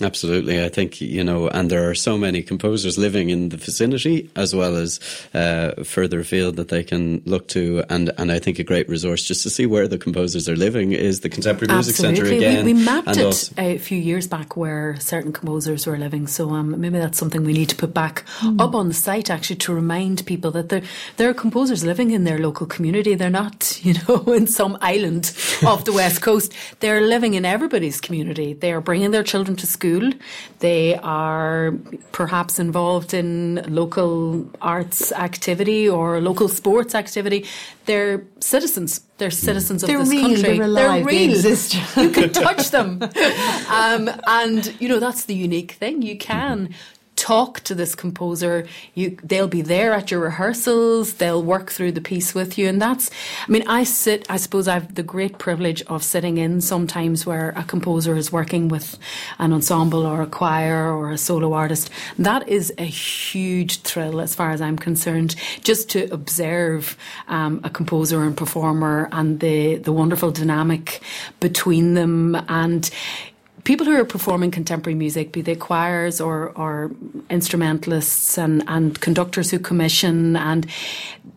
Absolutely. 0.01 0.63
I 0.63 0.69
think, 0.69 1.01
you 1.01 1.23
know, 1.23 1.47
and 1.49 1.69
there 1.69 1.89
are 1.89 1.95
so 1.95 2.17
many 2.17 2.41
composers 2.41 2.97
living 2.97 3.30
in 3.30 3.49
the 3.49 3.58
vicinity 3.58 4.30
as 4.36 4.56
well 4.56 4.75
as 4.75 4.99
uh, 5.34 5.84
further 5.84 6.21
afield 6.21 6.56
that 6.56 6.69
they 6.69 6.84
can 6.84 7.21
look 7.25 7.47
to. 7.49 7.84
And, 7.89 8.12
and 8.17 8.32
I 8.32 8.39
think 8.39 8.58
a 8.58 8.63
great 8.63 8.88
resource 8.88 9.23
just 9.25 9.43
to 9.43 9.49
see 9.49 9.65
where 9.65 9.88
the 9.88 9.97
composers 9.97 10.47
are 10.47 10.56
living 10.56 10.93
is 10.93 11.19
the 11.19 11.30
Contemporary 11.30 11.73
Music 11.73 11.95
Centre 11.95 12.25
again. 12.25 12.65
We, 12.65 12.73
we 12.73 12.84
mapped 12.86 13.17
it 13.17 13.25
also, 13.25 13.54
a 13.58 13.77
few 13.77 13.97
years 13.97 14.27
back 14.27 14.56
where 14.56 14.97
certain 14.99 15.34
composers 15.34 15.86
were 15.86 15.97
living. 15.97 16.25
So 16.25 16.51
um, 16.51 16.80
maybe 16.80 16.97
that's 16.97 17.17
something 17.17 17.43
we 17.43 17.54
need 17.54 17.69
to 17.69 17.75
put 17.75 17.93
back 17.93 18.25
mm. 18.39 18.60
up 18.62 18.73
on 18.73 18.88
the 18.88 18.93
site 18.93 19.30
actually 19.30 19.58
to 19.58 19.73
remind 19.73 20.25
people 20.25 20.51
that 20.51 20.69
there, 20.69 20.84
there 21.17 21.30
are 21.30 21.34
composers 21.34 21.84
living 21.84 22.12
in 22.12 22.23
their 22.23 22.39
local 22.39 22.65
community. 22.65 23.13
They're 23.13 23.30
not, 23.30 23.80
you 23.86 23.95
know, 24.08 24.23
in 24.34 24.47
some 24.47 24.77
island 24.82 25.36
off 25.65 25.84
the 25.84 25.93
west 26.01 26.21
coast. 26.21 26.54
They're 26.80 27.01
living 27.01 27.34
in 27.34 27.45
everybody's 27.45 27.99
community. 27.99 28.54
They 28.54 28.71
are 28.71 28.82
bringing 28.82 29.12
their 29.12 29.23
children 29.23 29.58
to 29.58 29.67
school 29.67 29.80
school. 29.81 30.11
They 30.59 30.95
are 30.97 31.73
perhaps 32.11 32.59
involved 32.59 33.13
in 33.13 33.65
local 33.67 34.45
arts 34.61 35.11
activity 35.11 35.89
or 35.89 36.21
local 36.21 36.47
sports 36.47 36.93
activity. 36.93 37.45
They're 37.86 38.23
citizens. 38.39 39.01
They're 39.17 39.32
citizens 39.32 39.84
of 39.84 39.88
they're 39.88 39.99
this 39.99 40.09
real, 40.09 40.21
country. 40.21 40.57
They're, 40.57 40.65
alive, 40.65 40.86
they're 40.86 41.05
real. 41.05 41.27
They 41.27 41.29
exist. 41.29 41.97
you 41.97 42.09
can 42.09 42.32
touch 42.32 42.69
them. 42.71 43.01
Um, 43.71 44.09
and, 44.27 44.73
you 44.82 44.89
know, 44.89 44.99
that's 44.99 45.25
the 45.25 45.34
unique 45.34 45.71
thing. 45.73 46.01
You 46.01 46.17
can 46.17 46.75
talk 47.22 47.59
to 47.59 47.76
this 47.76 47.93
composer. 47.93 48.65
You, 48.95 49.15
they'll 49.24 49.47
be 49.47 49.61
there 49.61 49.93
at 49.93 50.09
your 50.09 50.22
rehearsals. 50.22 51.13
They'll 51.13 51.43
work 51.43 51.69
through 51.69 51.91
the 51.91 52.01
piece 52.01 52.34
with 52.34 52.57
you. 52.57 52.67
And 52.67 52.82
that's, 52.82 53.11
I 53.47 53.51
mean, 53.51 53.63
I 53.67 53.84
sit, 53.84 54.26
I 54.28 54.38
suppose 54.38 54.67
I've 54.67 54.95
the 54.95 55.03
great 55.03 55.38
privilege 55.38 55.84
of 55.84 56.03
sitting 56.03 56.39
in 56.39 56.61
sometimes 56.61 57.24
where 57.24 57.49
a 57.55 57.63
composer 57.63 58.15
is 58.15 58.32
working 58.32 58.69
with 58.69 58.97
an 59.38 59.53
ensemble 59.53 60.03
or 60.03 60.24
a 60.24 60.28
choir 60.28 60.91
or 60.91 61.11
a 61.11 61.17
solo 61.17 61.53
artist. 61.53 61.91
That 62.17 62.47
is 62.49 62.74
a 62.80 62.86
huge 62.86 63.82
thrill 63.82 64.19
as 64.19 64.34
far 64.34 64.49
as 64.49 64.59
I'm 64.59 64.78
concerned, 64.78 65.36
just 65.61 65.89
to 65.91 66.11
observe 66.11 66.97
um, 67.28 67.61
a 67.63 67.69
composer 67.69 68.24
and 68.24 68.36
performer 68.36 69.07
and 69.11 69.39
the, 69.39 69.76
the 69.76 69.93
wonderful 69.93 70.32
dynamic 70.32 71.01
between 71.39 71.93
them. 71.93 72.36
And, 72.49 72.89
people 73.64 73.86
who 73.86 73.95
are 73.95 74.05
performing 74.05 74.51
contemporary 74.51 74.95
music, 74.95 75.32
be 75.32 75.41
they 75.41 75.55
choirs 75.55 76.20
or, 76.22 76.49
or 76.55 76.91
instrumentalists 77.30 78.38
and, 78.38 78.64
and 78.68 78.99
conductors 79.01 79.51
who 79.51 79.59
commission, 79.59 80.36
and 80.36 80.66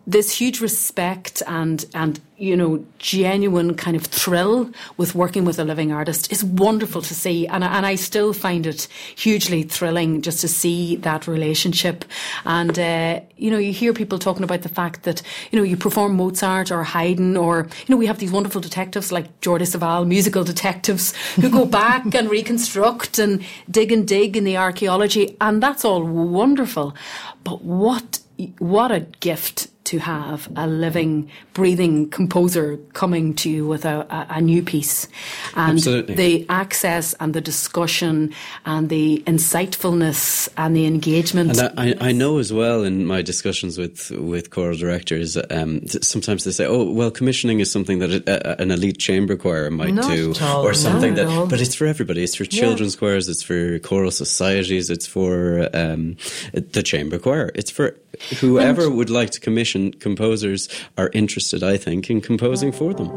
this 0.07 0.37
huge 0.37 0.61
respect 0.61 1.41
and 1.47 1.85
and 1.93 2.19
you 2.37 2.55
know 2.55 2.83
genuine 2.97 3.75
kind 3.75 3.95
of 3.95 4.03
thrill 4.03 4.69
with 4.97 5.15
working 5.15 5.45
with 5.45 5.59
a 5.59 5.63
living 5.63 5.91
artist 5.91 6.31
is 6.31 6.43
wonderful 6.43 7.01
to 7.01 7.13
see. 7.13 7.47
And 7.47 7.63
and 7.63 7.85
I 7.85 7.95
still 7.95 8.33
find 8.33 8.65
it 8.65 8.87
hugely 9.15 9.63
thrilling 9.63 10.21
just 10.21 10.41
to 10.41 10.47
see 10.47 10.97
that 10.97 11.27
relationship. 11.27 12.05
And 12.45 12.77
uh, 12.77 13.21
you 13.37 13.51
know 13.51 13.57
you 13.57 13.71
hear 13.71 13.93
people 13.93 14.19
talking 14.19 14.43
about 14.43 14.61
the 14.63 14.69
fact 14.69 15.03
that 15.03 15.21
you 15.51 15.59
know 15.59 15.63
you 15.63 15.77
perform 15.77 16.15
Mozart 16.15 16.71
or 16.71 16.83
Haydn 16.83 17.37
or 17.37 17.67
you 17.87 17.93
know 17.93 17.97
we 17.97 18.07
have 18.07 18.19
these 18.19 18.31
wonderful 18.31 18.61
detectives 18.61 19.11
like 19.11 19.41
Jordi 19.41 19.65
Savall 19.65 20.07
musical 20.07 20.43
detectives 20.43 21.15
who 21.35 21.49
go 21.49 21.65
back 21.83 22.13
and 22.13 22.29
reconstruct 22.29 23.19
and 23.19 23.43
dig 23.69 23.91
and 23.91 24.07
dig 24.07 24.35
in 24.35 24.43
the 24.43 24.57
archaeology. 24.57 25.37
And 25.39 25.63
that's 25.63 25.85
all 25.85 26.03
wonderful. 26.03 26.95
But 27.43 27.63
what 27.63 28.19
what 28.59 28.91
a 28.91 29.01
gift 29.21 29.67
to 29.85 29.99
have 29.99 30.49
a 30.55 30.67
living, 30.67 31.29
breathing 31.53 32.09
composer 32.09 32.77
coming 32.93 33.33
to 33.35 33.49
you 33.49 33.67
with 33.67 33.85
a, 33.85 34.05
a, 34.09 34.35
a 34.37 34.41
new 34.41 34.61
piece. 34.61 35.07
And 35.55 35.77
Absolutely. 35.77 36.15
the 36.15 36.45
access 36.49 37.13
and 37.19 37.33
the 37.33 37.41
discussion 37.41 38.33
and 38.65 38.89
the 38.89 39.23
insightfulness 39.25 40.49
and 40.57 40.75
the 40.75 40.85
engagement. 40.85 41.57
And 41.59 41.79
I, 41.79 42.09
I 42.09 42.11
know 42.11 42.39
as 42.39 42.51
well 42.51 42.83
in 42.83 43.05
my 43.05 43.21
discussions 43.21 43.77
with, 43.77 44.11
with 44.11 44.49
choral 44.49 44.77
directors, 44.77 45.37
um, 45.49 45.85
sometimes 45.87 46.43
they 46.43 46.51
say, 46.51 46.65
oh, 46.65 46.91
well, 46.91 47.11
commissioning 47.11 47.59
is 47.59 47.71
something 47.71 47.99
that 47.99 48.27
a, 48.27 48.61
an 48.61 48.71
elite 48.71 48.97
chamber 48.97 49.35
choir 49.35 49.69
might 49.71 49.93
Not 49.93 50.11
do. 50.11 50.33
Or 50.55 50.73
something 50.73 51.15
that, 51.15 51.47
but 51.49 51.61
it's 51.61 51.75
for 51.75 51.85
everybody. 51.85 52.23
It's 52.23 52.35
for 52.35 52.45
children's 52.45 52.95
yeah. 52.95 52.99
choirs, 52.99 53.29
it's 53.29 53.43
for 53.43 53.79
choral 53.79 54.11
societies, 54.11 54.89
it's 54.89 55.05
for 55.05 55.69
um, 55.73 56.17
the 56.53 56.81
chamber 56.81 57.19
choir. 57.19 57.51
It's 57.55 57.69
for 57.69 57.97
whoever 58.39 58.83
and 58.83 58.95
would 58.97 59.09
like 59.09 59.29
to 59.31 59.39
commission 59.39 59.74
composers 59.99 60.67
are 60.97 61.09
interested, 61.13 61.63
I 61.63 61.77
think, 61.77 62.09
in 62.09 62.21
composing 62.21 62.71
for 62.71 62.93
them. 62.93 63.09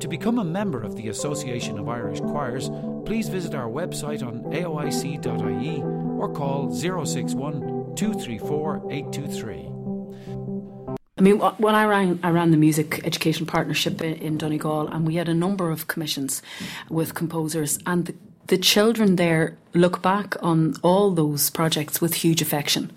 To 0.00 0.08
become 0.08 0.38
a 0.38 0.44
member 0.44 0.82
of 0.82 0.96
the 0.96 1.08
Association 1.08 1.78
of 1.78 1.88
Irish 1.88 2.20
Choirs, 2.20 2.70
please 3.04 3.28
visit 3.28 3.54
our 3.54 3.68
website 3.68 4.26
on 4.26 4.42
aoic.ie 4.44 5.82
or 6.18 6.32
call 6.32 6.74
061 6.74 7.94
234 7.96 8.76
823. 8.90 9.66
I 11.18 11.22
mean, 11.22 11.38
when 11.38 11.74
I 11.74 11.84
ran, 11.84 12.18
I 12.22 12.30
ran 12.30 12.50
the 12.50 12.56
Music 12.56 13.04
Education 13.04 13.44
Partnership 13.44 14.00
in 14.00 14.38
Donegal, 14.38 14.88
and 14.88 15.06
we 15.06 15.16
had 15.16 15.28
a 15.28 15.34
number 15.34 15.70
of 15.70 15.86
commissions 15.86 16.40
with 16.88 17.14
composers, 17.14 17.78
and 17.84 18.06
the 18.06 18.14
the 18.50 18.58
children 18.58 19.14
there 19.14 19.56
look 19.74 20.02
back 20.02 20.34
on 20.42 20.74
all 20.82 21.12
those 21.12 21.50
projects 21.50 22.00
with 22.00 22.14
huge 22.14 22.42
affection. 22.42 22.90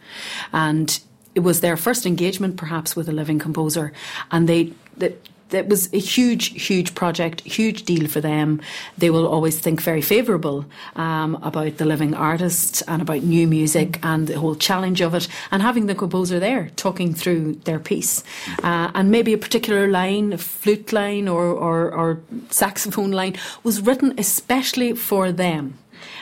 And 0.51 0.99
it 1.35 1.41
was 1.41 1.61
their 1.61 1.77
first 1.77 2.05
engagement, 2.05 2.57
perhaps, 2.57 2.95
with 2.95 3.09
a 3.09 3.13
living 3.13 3.39
composer. 3.39 3.91
And 4.31 4.47
they, 4.47 4.73
they 4.97 5.15
it 5.53 5.67
was 5.67 5.93
a 5.93 5.99
huge, 5.99 6.67
huge 6.67 6.95
project, 6.95 7.41
huge 7.41 7.83
deal 7.83 8.07
for 8.07 8.21
them. 8.21 8.61
They 8.97 9.09
will 9.09 9.27
always 9.27 9.59
think 9.59 9.81
very 9.81 10.01
favourable 10.01 10.65
um, 10.95 11.35
about 11.41 11.77
the 11.77 11.85
living 11.85 12.13
artist 12.13 12.83
and 12.87 13.01
about 13.01 13.23
new 13.23 13.47
music 13.47 13.99
and 14.03 14.27
the 14.27 14.39
whole 14.39 14.55
challenge 14.55 15.01
of 15.01 15.13
it, 15.13 15.27
and 15.51 15.61
having 15.61 15.85
the 15.85 15.95
composer 15.95 16.39
there 16.39 16.71
talking 16.75 17.13
through 17.13 17.55
their 17.65 17.79
piece, 17.79 18.23
uh, 18.63 18.91
and 18.93 19.11
maybe 19.11 19.33
a 19.33 19.37
particular 19.37 19.87
line, 19.87 20.33
a 20.33 20.37
flute 20.37 20.91
line 20.91 21.27
or, 21.27 21.45
or, 21.45 21.91
or 21.91 22.21
saxophone 22.49 23.11
line, 23.11 23.35
was 23.63 23.81
written 23.81 24.13
especially 24.17 24.93
for 24.93 25.31
them, 25.31 25.77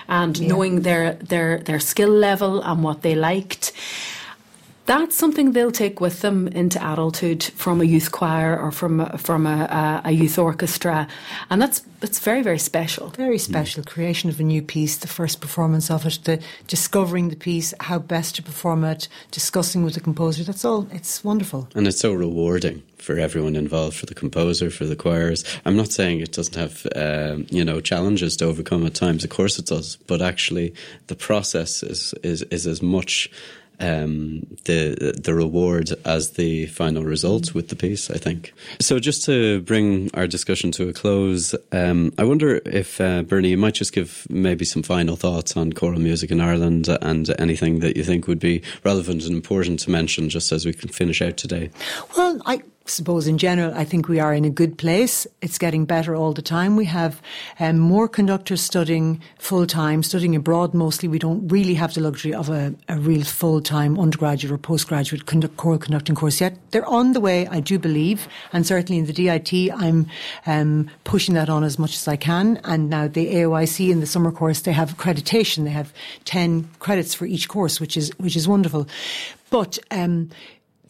and 0.07 0.37
yeah. 0.37 0.47
knowing 0.47 0.81
their 0.81 1.13
their 1.13 1.59
their 1.59 1.79
skill 1.79 2.11
level 2.11 2.61
and 2.61 2.83
what 2.83 3.01
they 3.01 3.15
liked 3.15 3.71
that's 4.99 5.15
something 5.15 5.53
they'll 5.53 5.71
take 5.71 6.01
with 6.01 6.21
them 6.21 6.47
into 6.49 6.77
adulthood 6.79 7.43
from 7.43 7.79
a 7.79 7.85
youth 7.85 8.11
choir 8.11 8.59
or 8.59 8.71
from 8.71 8.99
a, 8.99 9.17
from 9.17 9.45
a, 9.45 10.01
a 10.03 10.11
youth 10.11 10.37
orchestra, 10.37 11.07
and 11.49 11.61
that's 11.61 11.83
it's 12.01 12.19
very 12.19 12.41
very 12.41 12.59
special. 12.59 13.07
Very 13.09 13.37
special. 13.37 13.83
Mm. 13.83 13.87
Creation 13.87 14.29
of 14.29 14.39
a 14.39 14.43
new 14.43 14.61
piece, 14.61 14.97
the 14.97 15.07
first 15.07 15.39
performance 15.39 15.89
of 15.89 16.05
it, 16.05 16.19
the 16.25 16.41
discovering 16.67 17.29
the 17.29 17.35
piece, 17.35 17.73
how 17.79 17.99
best 17.99 18.35
to 18.35 18.43
perform 18.43 18.83
it, 18.83 19.07
discussing 19.31 19.83
with 19.85 19.93
the 19.93 20.01
composer. 20.01 20.43
That's 20.43 20.65
all. 20.65 20.87
It's 20.91 21.23
wonderful, 21.23 21.69
and 21.73 21.87
it's 21.87 21.99
so 21.99 22.13
rewarding 22.13 22.83
for 22.97 23.17
everyone 23.17 23.55
involved, 23.55 23.95
for 23.97 24.05
the 24.05 24.13
composer, 24.13 24.69
for 24.69 24.85
the 24.85 24.95
choirs. 24.95 25.43
I'm 25.65 25.75
not 25.75 25.91
saying 25.91 26.19
it 26.19 26.33
doesn't 26.33 26.55
have, 26.55 26.85
um, 26.95 27.47
you 27.49 27.65
know, 27.65 27.81
challenges 27.81 28.37
to 28.37 28.45
overcome 28.45 28.85
at 28.85 28.93
times. 28.93 29.23
Of 29.23 29.31
course 29.31 29.57
it 29.57 29.65
does, 29.65 29.95
but 30.07 30.21
actually 30.21 30.73
the 31.07 31.15
process 31.15 31.81
is 31.81 32.13
is, 32.23 32.43
is 32.43 32.67
as 32.67 32.81
much 32.81 33.29
um, 33.81 34.45
the 34.65 35.19
the 35.21 35.33
reward 35.33 35.91
as 36.05 36.31
the 36.31 36.67
final 36.67 37.03
result 37.03 37.53
with 37.53 37.69
the 37.69 37.75
piece. 37.75 38.09
I 38.09 38.17
think. 38.17 38.53
So 38.79 38.99
just 38.99 39.25
to 39.25 39.61
bring 39.61 40.09
our 40.13 40.27
discussion 40.27 40.71
to 40.73 40.87
a 40.89 40.93
close, 40.93 41.55
um, 41.71 42.13
I 42.17 42.23
wonder 42.23 42.61
if 42.65 43.01
uh, 43.01 43.23
Bernie, 43.23 43.49
you 43.49 43.57
might 43.57 43.73
just 43.73 43.93
give 43.93 44.25
maybe 44.29 44.65
some 44.65 44.83
final 44.83 45.15
thoughts 45.15 45.57
on 45.57 45.73
choral 45.73 45.99
music 45.99 46.31
in 46.31 46.39
Ireland 46.39 46.87
and 47.01 47.29
anything 47.39 47.79
that 47.79 47.97
you 47.97 48.03
think 48.03 48.27
would 48.27 48.39
be 48.39 48.61
relevant 48.83 49.25
and 49.25 49.33
important 49.35 49.79
to 49.81 49.91
mention, 49.91 50.29
just 50.29 50.51
as 50.51 50.65
we 50.65 50.73
can 50.73 50.89
finish 50.89 51.21
out 51.21 51.37
today. 51.37 51.71
Well, 52.15 52.41
I 52.45 52.61
suppose 52.91 53.27
in 53.27 53.37
general, 53.37 53.73
I 53.73 53.85
think 53.85 54.07
we 54.07 54.19
are 54.19 54.33
in 54.33 54.45
a 54.45 54.49
good 54.49 54.77
place. 54.77 55.25
It's 55.41 55.57
getting 55.57 55.85
better 55.85 56.15
all 56.15 56.33
the 56.33 56.41
time. 56.41 56.75
We 56.75 56.85
have 56.85 57.21
um, 57.59 57.79
more 57.79 58.07
conductors 58.07 58.61
studying 58.61 59.21
full 59.39 59.65
time, 59.65 60.03
studying 60.03 60.35
abroad 60.35 60.73
mostly. 60.73 61.07
We 61.07 61.19
don't 61.19 61.47
really 61.47 61.73
have 61.75 61.93
the 61.93 62.01
luxury 62.01 62.33
of 62.33 62.49
a, 62.49 62.75
a 62.89 62.97
real 62.97 63.23
full 63.23 63.61
time 63.61 63.99
undergraduate 63.99 64.51
or 64.51 64.57
postgraduate 64.57 65.25
conduct, 65.25 65.57
choral 65.57 65.79
conducting 65.79 66.15
course 66.15 66.41
yet. 66.41 66.57
They're 66.71 66.85
on 66.85 67.13
the 67.13 67.19
way, 67.19 67.47
I 67.47 67.59
do 67.59 67.79
believe, 67.79 68.27
and 68.53 68.67
certainly 68.67 68.99
in 68.99 69.05
the 69.05 69.13
DIT, 69.13 69.71
I'm 69.73 70.07
um, 70.45 70.89
pushing 71.03 71.35
that 71.35 71.49
on 71.49 71.63
as 71.63 71.79
much 71.79 71.95
as 71.95 72.07
I 72.07 72.15
can. 72.15 72.59
And 72.63 72.89
now 72.89 73.07
the 73.07 73.33
AOIC 73.33 73.89
in 73.89 73.99
the 73.99 74.05
summer 74.05 74.31
course, 74.31 74.61
they 74.61 74.73
have 74.73 74.95
accreditation. 74.97 75.63
They 75.63 75.71
have 75.71 75.93
ten 76.25 76.69
credits 76.79 77.13
for 77.13 77.25
each 77.25 77.47
course, 77.47 77.79
which 77.79 77.95
is 77.97 78.11
which 78.17 78.35
is 78.35 78.47
wonderful. 78.47 78.87
But 79.49 79.77
um, 79.91 80.29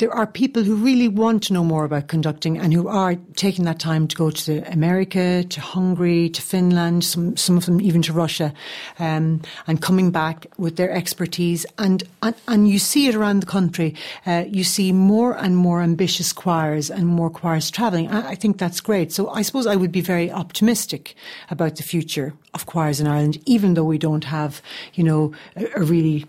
there 0.02 0.12
are 0.12 0.26
people 0.26 0.64
who 0.64 0.76
really 0.76 1.08
want 1.08 1.43
to 1.43 1.54
know 1.54 1.64
more 1.64 1.86
about 1.86 2.08
conducting 2.08 2.58
and 2.58 2.74
who 2.74 2.88
are 2.88 3.14
taking 3.36 3.66
that 3.66 3.78
time 3.78 4.08
to 4.08 4.16
go 4.16 4.32
to 4.32 4.64
America, 4.74 5.43
to 5.43 5.62
Hungary, 5.62 6.28
to 6.30 6.41
Finland, 6.41 7.04
some, 7.04 7.38
some 7.38 7.56
of 7.56 7.68
them 7.68 7.80
even 7.80 8.02
to 8.02 8.12
Russia, 8.12 8.52
um, 8.97 9.43
and 9.68 9.80
coming 9.80 10.10
back 10.10 10.47
with 10.58 10.76
their 10.76 10.89
expertise. 10.89 11.68
And, 11.78 12.04
and, 12.24 12.34
and 12.47 12.68
you 12.68 12.80
see 12.80 13.10
it 13.10 13.14
around 13.14 13.41
the 13.41 13.45
country. 13.45 13.93
Uh, 14.26 14.45
you 14.47 14.64
see 14.64 14.91
more 14.91 15.38
and 15.38 15.56
more 15.56 15.84
ambitious 15.84 16.34
choirs 16.34 16.89
and 16.89 17.06
more 17.06 17.30
choirs 17.30 17.70
travelling. 17.70 18.10
I, 18.10 18.30
I 18.30 18.36
think 18.36 18.58
that's 18.58 18.82
great. 18.82 19.12
So 19.12 19.30
I 19.30 19.43
suppose 19.43 19.68
I 19.68 19.76
would 19.76 19.91
be 19.91 20.02
very 20.02 20.32
optimistic 20.32 21.16
about 21.52 21.76
the 21.76 21.84
future 21.84 22.34
of 22.56 22.66
choirs 22.66 22.99
in 22.99 23.06
Ireland, 23.06 23.39
even 23.45 23.76
though 23.76 23.84
we 23.84 23.99
don't 23.99 24.24
have, 24.24 24.64
you 24.95 25.04
know, 25.04 25.32
a, 25.56 25.68
a 25.76 25.84
really 25.84 26.26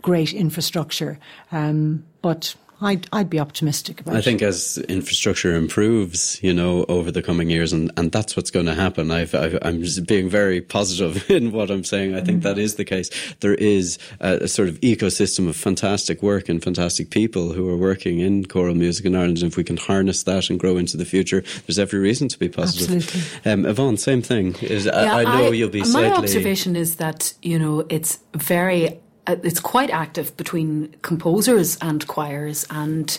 great 0.00 0.32
infrastructure. 0.32 1.18
Um, 1.52 2.02
but 2.22 2.54
I'd, 2.82 3.06
I'd 3.12 3.28
be 3.28 3.38
optimistic 3.38 4.00
about 4.00 4.16
I 4.16 4.22
think 4.22 4.40
as 4.40 4.78
infrastructure 4.88 5.54
improves, 5.54 6.42
you 6.42 6.54
know, 6.54 6.84
over 6.88 7.10
the 7.10 7.22
coming 7.22 7.50
years, 7.50 7.72
and, 7.72 7.90
and 7.96 8.10
that's 8.10 8.36
what's 8.36 8.50
going 8.50 8.66
to 8.66 8.74
happen. 8.74 9.10
i 9.10 9.22
am 9.62 9.84
being 10.06 10.30
very 10.30 10.60
positive 10.62 11.30
in 11.30 11.52
what 11.52 11.70
I'm 11.70 11.84
saying. 11.84 12.14
I 12.14 12.20
think 12.20 12.38
mm-hmm. 12.38 12.48
that 12.48 12.58
is 12.58 12.76
the 12.76 12.84
case. 12.84 13.10
There 13.40 13.54
is 13.54 13.98
a, 14.20 14.44
a, 14.44 14.48
sort 14.48 14.68
of 14.68 14.80
ecosystem 14.80 15.48
of 15.48 15.56
fantastic 15.56 16.22
work 16.22 16.48
and 16.48 16.62
fantastic 16.62 17.10
people 17.10 17.52
who 17.52 17.68
are 17.68 17.76
working 17.76 18.20
in 18.20 18.46
choral 18.46 18.74
music 18.74 19.04
in 19.04 19.14
Ireland. 19.14 19.38
And 19.42 19.52
if 19.52 19.56
we 19.56 19.64
can 19.64 19.76
harness 19.76 20.22
that 20.22 20.48
and 20.48 20.58
grow 20.58 20.78
into 20.78 20.96
the 20.96 21.04
future, 21.04 21.42
there's 21.66 21.78
every 21.78 21.98
reason 21.98 22.28
to 22.28 22.38
be 22.38 22.48
positive. 22.48 22.96
Absolutely. 22.96 23.52
Um, 23.52 23.66
Evonne, 23.66 23.98
same 23.98 24.22
thing. 24.22 24.54
Is, 24.62 24.86
yeah, 24.86 24.92
I, 24.92 25.20
I, 25.20 25.24
know 25.24 25.46
I, 25.46 25.50
you'll 25.50 25.68
be 25.68 25.80
my 25.80 25.86
slightly. 25.86 26.10
My 26.10 26.16
observation 26.16 26.76
is 26.76 26.96
that, 26.96 27.34
you 27.42 27.58
know, 27.58 27.84
it's 27.90 28.18
very 28.34 28.98
Uh, 29.26 29.36
it's 29.42 29.60
quite 29.60 29.90
active 29.90 30.36
between 30.36 30.94
composers 31.02 31.76
and 31.80 32.06
choirs. 32.06 32.66
And 32.70 33.18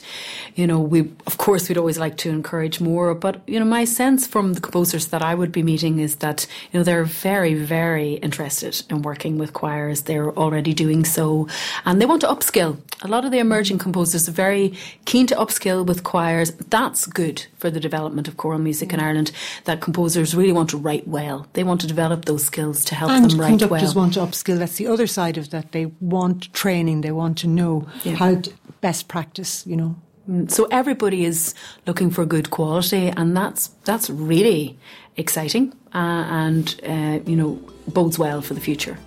you 0.56 0.68
know 0.68 0.80
we 0.80 1.12
of 1.28 1.38
course 1.38 1.70
we'd 1.70 1.78
always 1.78 2.00
like 2.00 2.18
to 2.18 2.30
encourage 2.30 2.82
more. 2.82 3.14
But 3.16 3.42
you 3.48 3.60
know 3.60 3.66
my 3.66 3.86
sense 3.86 4.28
from 4.28 4.54
the 4.54 4.62
composers 4.62 5.08
that 5.08 5.22
I 5.22 5.36
would 5.36 5.52
be 5.52 5.64
meeting 5.64 6.00
is 6.00 6.18
that 6.18 6.48
you 6.72 6.80
know 6.80 6.84
they're 6.84 7.04
very 7.04 7.54
very 7.54 8.14
interested 8.14 8.84
in 8.90 9.02
working 9.02 9.38
with 9.38 9.54
choirs. 9.54 10.04
They're 10.04 10.32
already 10.32 10.74
doing 10.74 11.06
so. 11.06 11.48
And 11.86 12.02
they 12.02 12.06
want 12.06 12.22
to 12.22 12.28
upskill. 12.28 12.78
A 13.04 13.08
lot 13.08 13.26
of 13.26 13.32
the 13.32 13.40
emerging 13.40 13.80
composers 13.80 14.30
are 14.30 14.32
very 14.32 14.74
keen 15.06 15.28
to 15.28 15.36
upskill 15.36 15.86
with 15.86 16.04
choirs. 16.04 16.52
That's 16.70 17.06
good 17.06 17.46
for 17.58 17.70
the 17.70 17.80
development 17.80 18.28
of 18.28 18.38
choral 18.38 18.60
music 18.60 18.94
in 18.94 19.00
Ireland 19.00 19.32
that 19.66 19.82
composers 19.82 20.36
really 20.36 20.52
want 20.52 20.70
to 20.72 20.78
write 20.78 21.08
well. 21.08 21.48
They 21.54 21.64
want 21.64 21.82
to 21.82 21.88
develop 21.88 22.26
those 22.26 22.44
skills 22.44 22.86
to 22.86 22.96
help 22.96 23.12
and 23.12 23.30
them 23.30 23.40
write 23.40 23.50
well. 23.50 23.60
conductors 23.60 23.96
want 23.96 24.14
to 24.16 24.20
upskill. 24.20 24.58
That's 24.60 24.76
the 24.76 24.88
other 24.88 25.08
side 25.08 25.38
of 25.38 25.50
that. 25.50 25.72
They 25.72 25.86
want 26.02 26.54
training, 26.54 27.02
they 27.02 27.12
want 27.12 27.38
to 27.40 27.48
know 27.48 27.88
yeah. 28.04 28.16
how 28.16 28.36
to 28.36 28.52
best 28.82 29.08
practice, 29.08 29.66
you 29.66 29.78
know. 29.78 29.96
Mm, 30.30 30.52
so 30.52 30.68
everybody 30.72 31.24
is 31.26 31.54
looking 31.88 32.12
for 32.12 32.26
good 32.26 32.50
quality, 32.50 33.08
and 33.08 33.38
that's 33.38 33.70
that's 33.86 34.10
really 34.10 34.78
exciting, 35.18 35.74
uh, 35.94 36.26
and 36.30 36.80
uh, 36.88 37.20
you 37.26 37.36
know 37.36 37.60
bodes 37.88 38.20
well 38.20 38.42
for 38.42 38.54
the 38.54 38.62
future. 38.62 38.98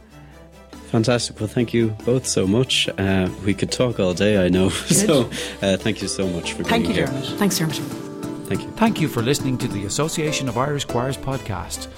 Fantastic. 0.90 1.40
Well, 1.40 1.48
thank 1.48 1.74
you 1.74 1.88
both 2.04 2.24
so 2.24 2.46
much. 2.46 2.88
Uh, 2.88 3.28
we 3.44 3.52
could 3.52 3.72
talk 3.72 3.98
all 3.98 4.14
day, 4.14 4.44
I 4.44 4.48
know. 4.48 4.68
Good. 4.88 4.94
So, 4.94 5.30
uh, 5.60 5.76
thank 5.76 6.00
you 6.00 6.06
so 6.06 6.28
much 6.28 6.52
for 6.52 6.62
being 6.62 6.84
here. 6.84 6.84
thank 6.84 6.84
being 6.84 6.94
you, 6.94 6.94
here. 6.94 7.06
Dermot. 7.06 7.38
Thanks, 7.38 7.58
Dermot. 7.58 7.76
Thank 8.46 8.62
you. 8.62 8.70
Thank 8.72 9.00
you 9.00 9.08
for 9.08 9.20
listening 9.20 9.58
to 9.58 9.66
the 9.66 9.86
Association 9.86 10.48
of 10.48 10.56
Irish 10.56 10.84
Choirs 10.84 11.16
podcast. 11.16 11.88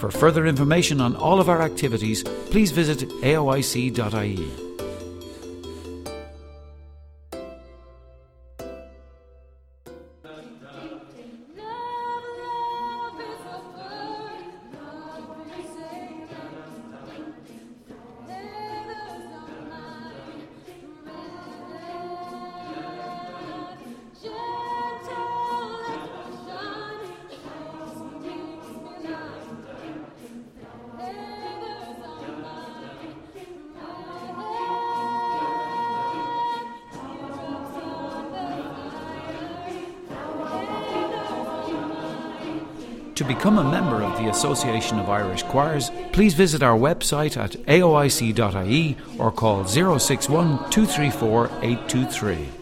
For 0.00 0.10
further 0.10 0.46
information 0.46 0.98
on 0.98 1.14
all 1.14 1.40
of 1.40 1.50
our 1.50 1.60
activities, 1.60 2.22
please 2.24 2.70
visit 2.70 3.00
aoic.ie. 3.20 4.69
become 43.34 43.58
a 43.58 43.70
member 43.70 44.02
of 44.02 44.18
the 44.18 44.28
Association 44.28 44.98
of 44.98 45.08
Irish 45.08 45.44
Choirs, 45.44 45.92
please 46.10 46.34
visit 46.34 46.64
our 46.64 46.76
website 46.76 47.36
at 47.36 47.52
aoic.ie 47.66 48.96
or 49.20 49.30
call 49.30 49.64
061 49.64 50.68
234 50.70 51.46
823. 51.62 52.59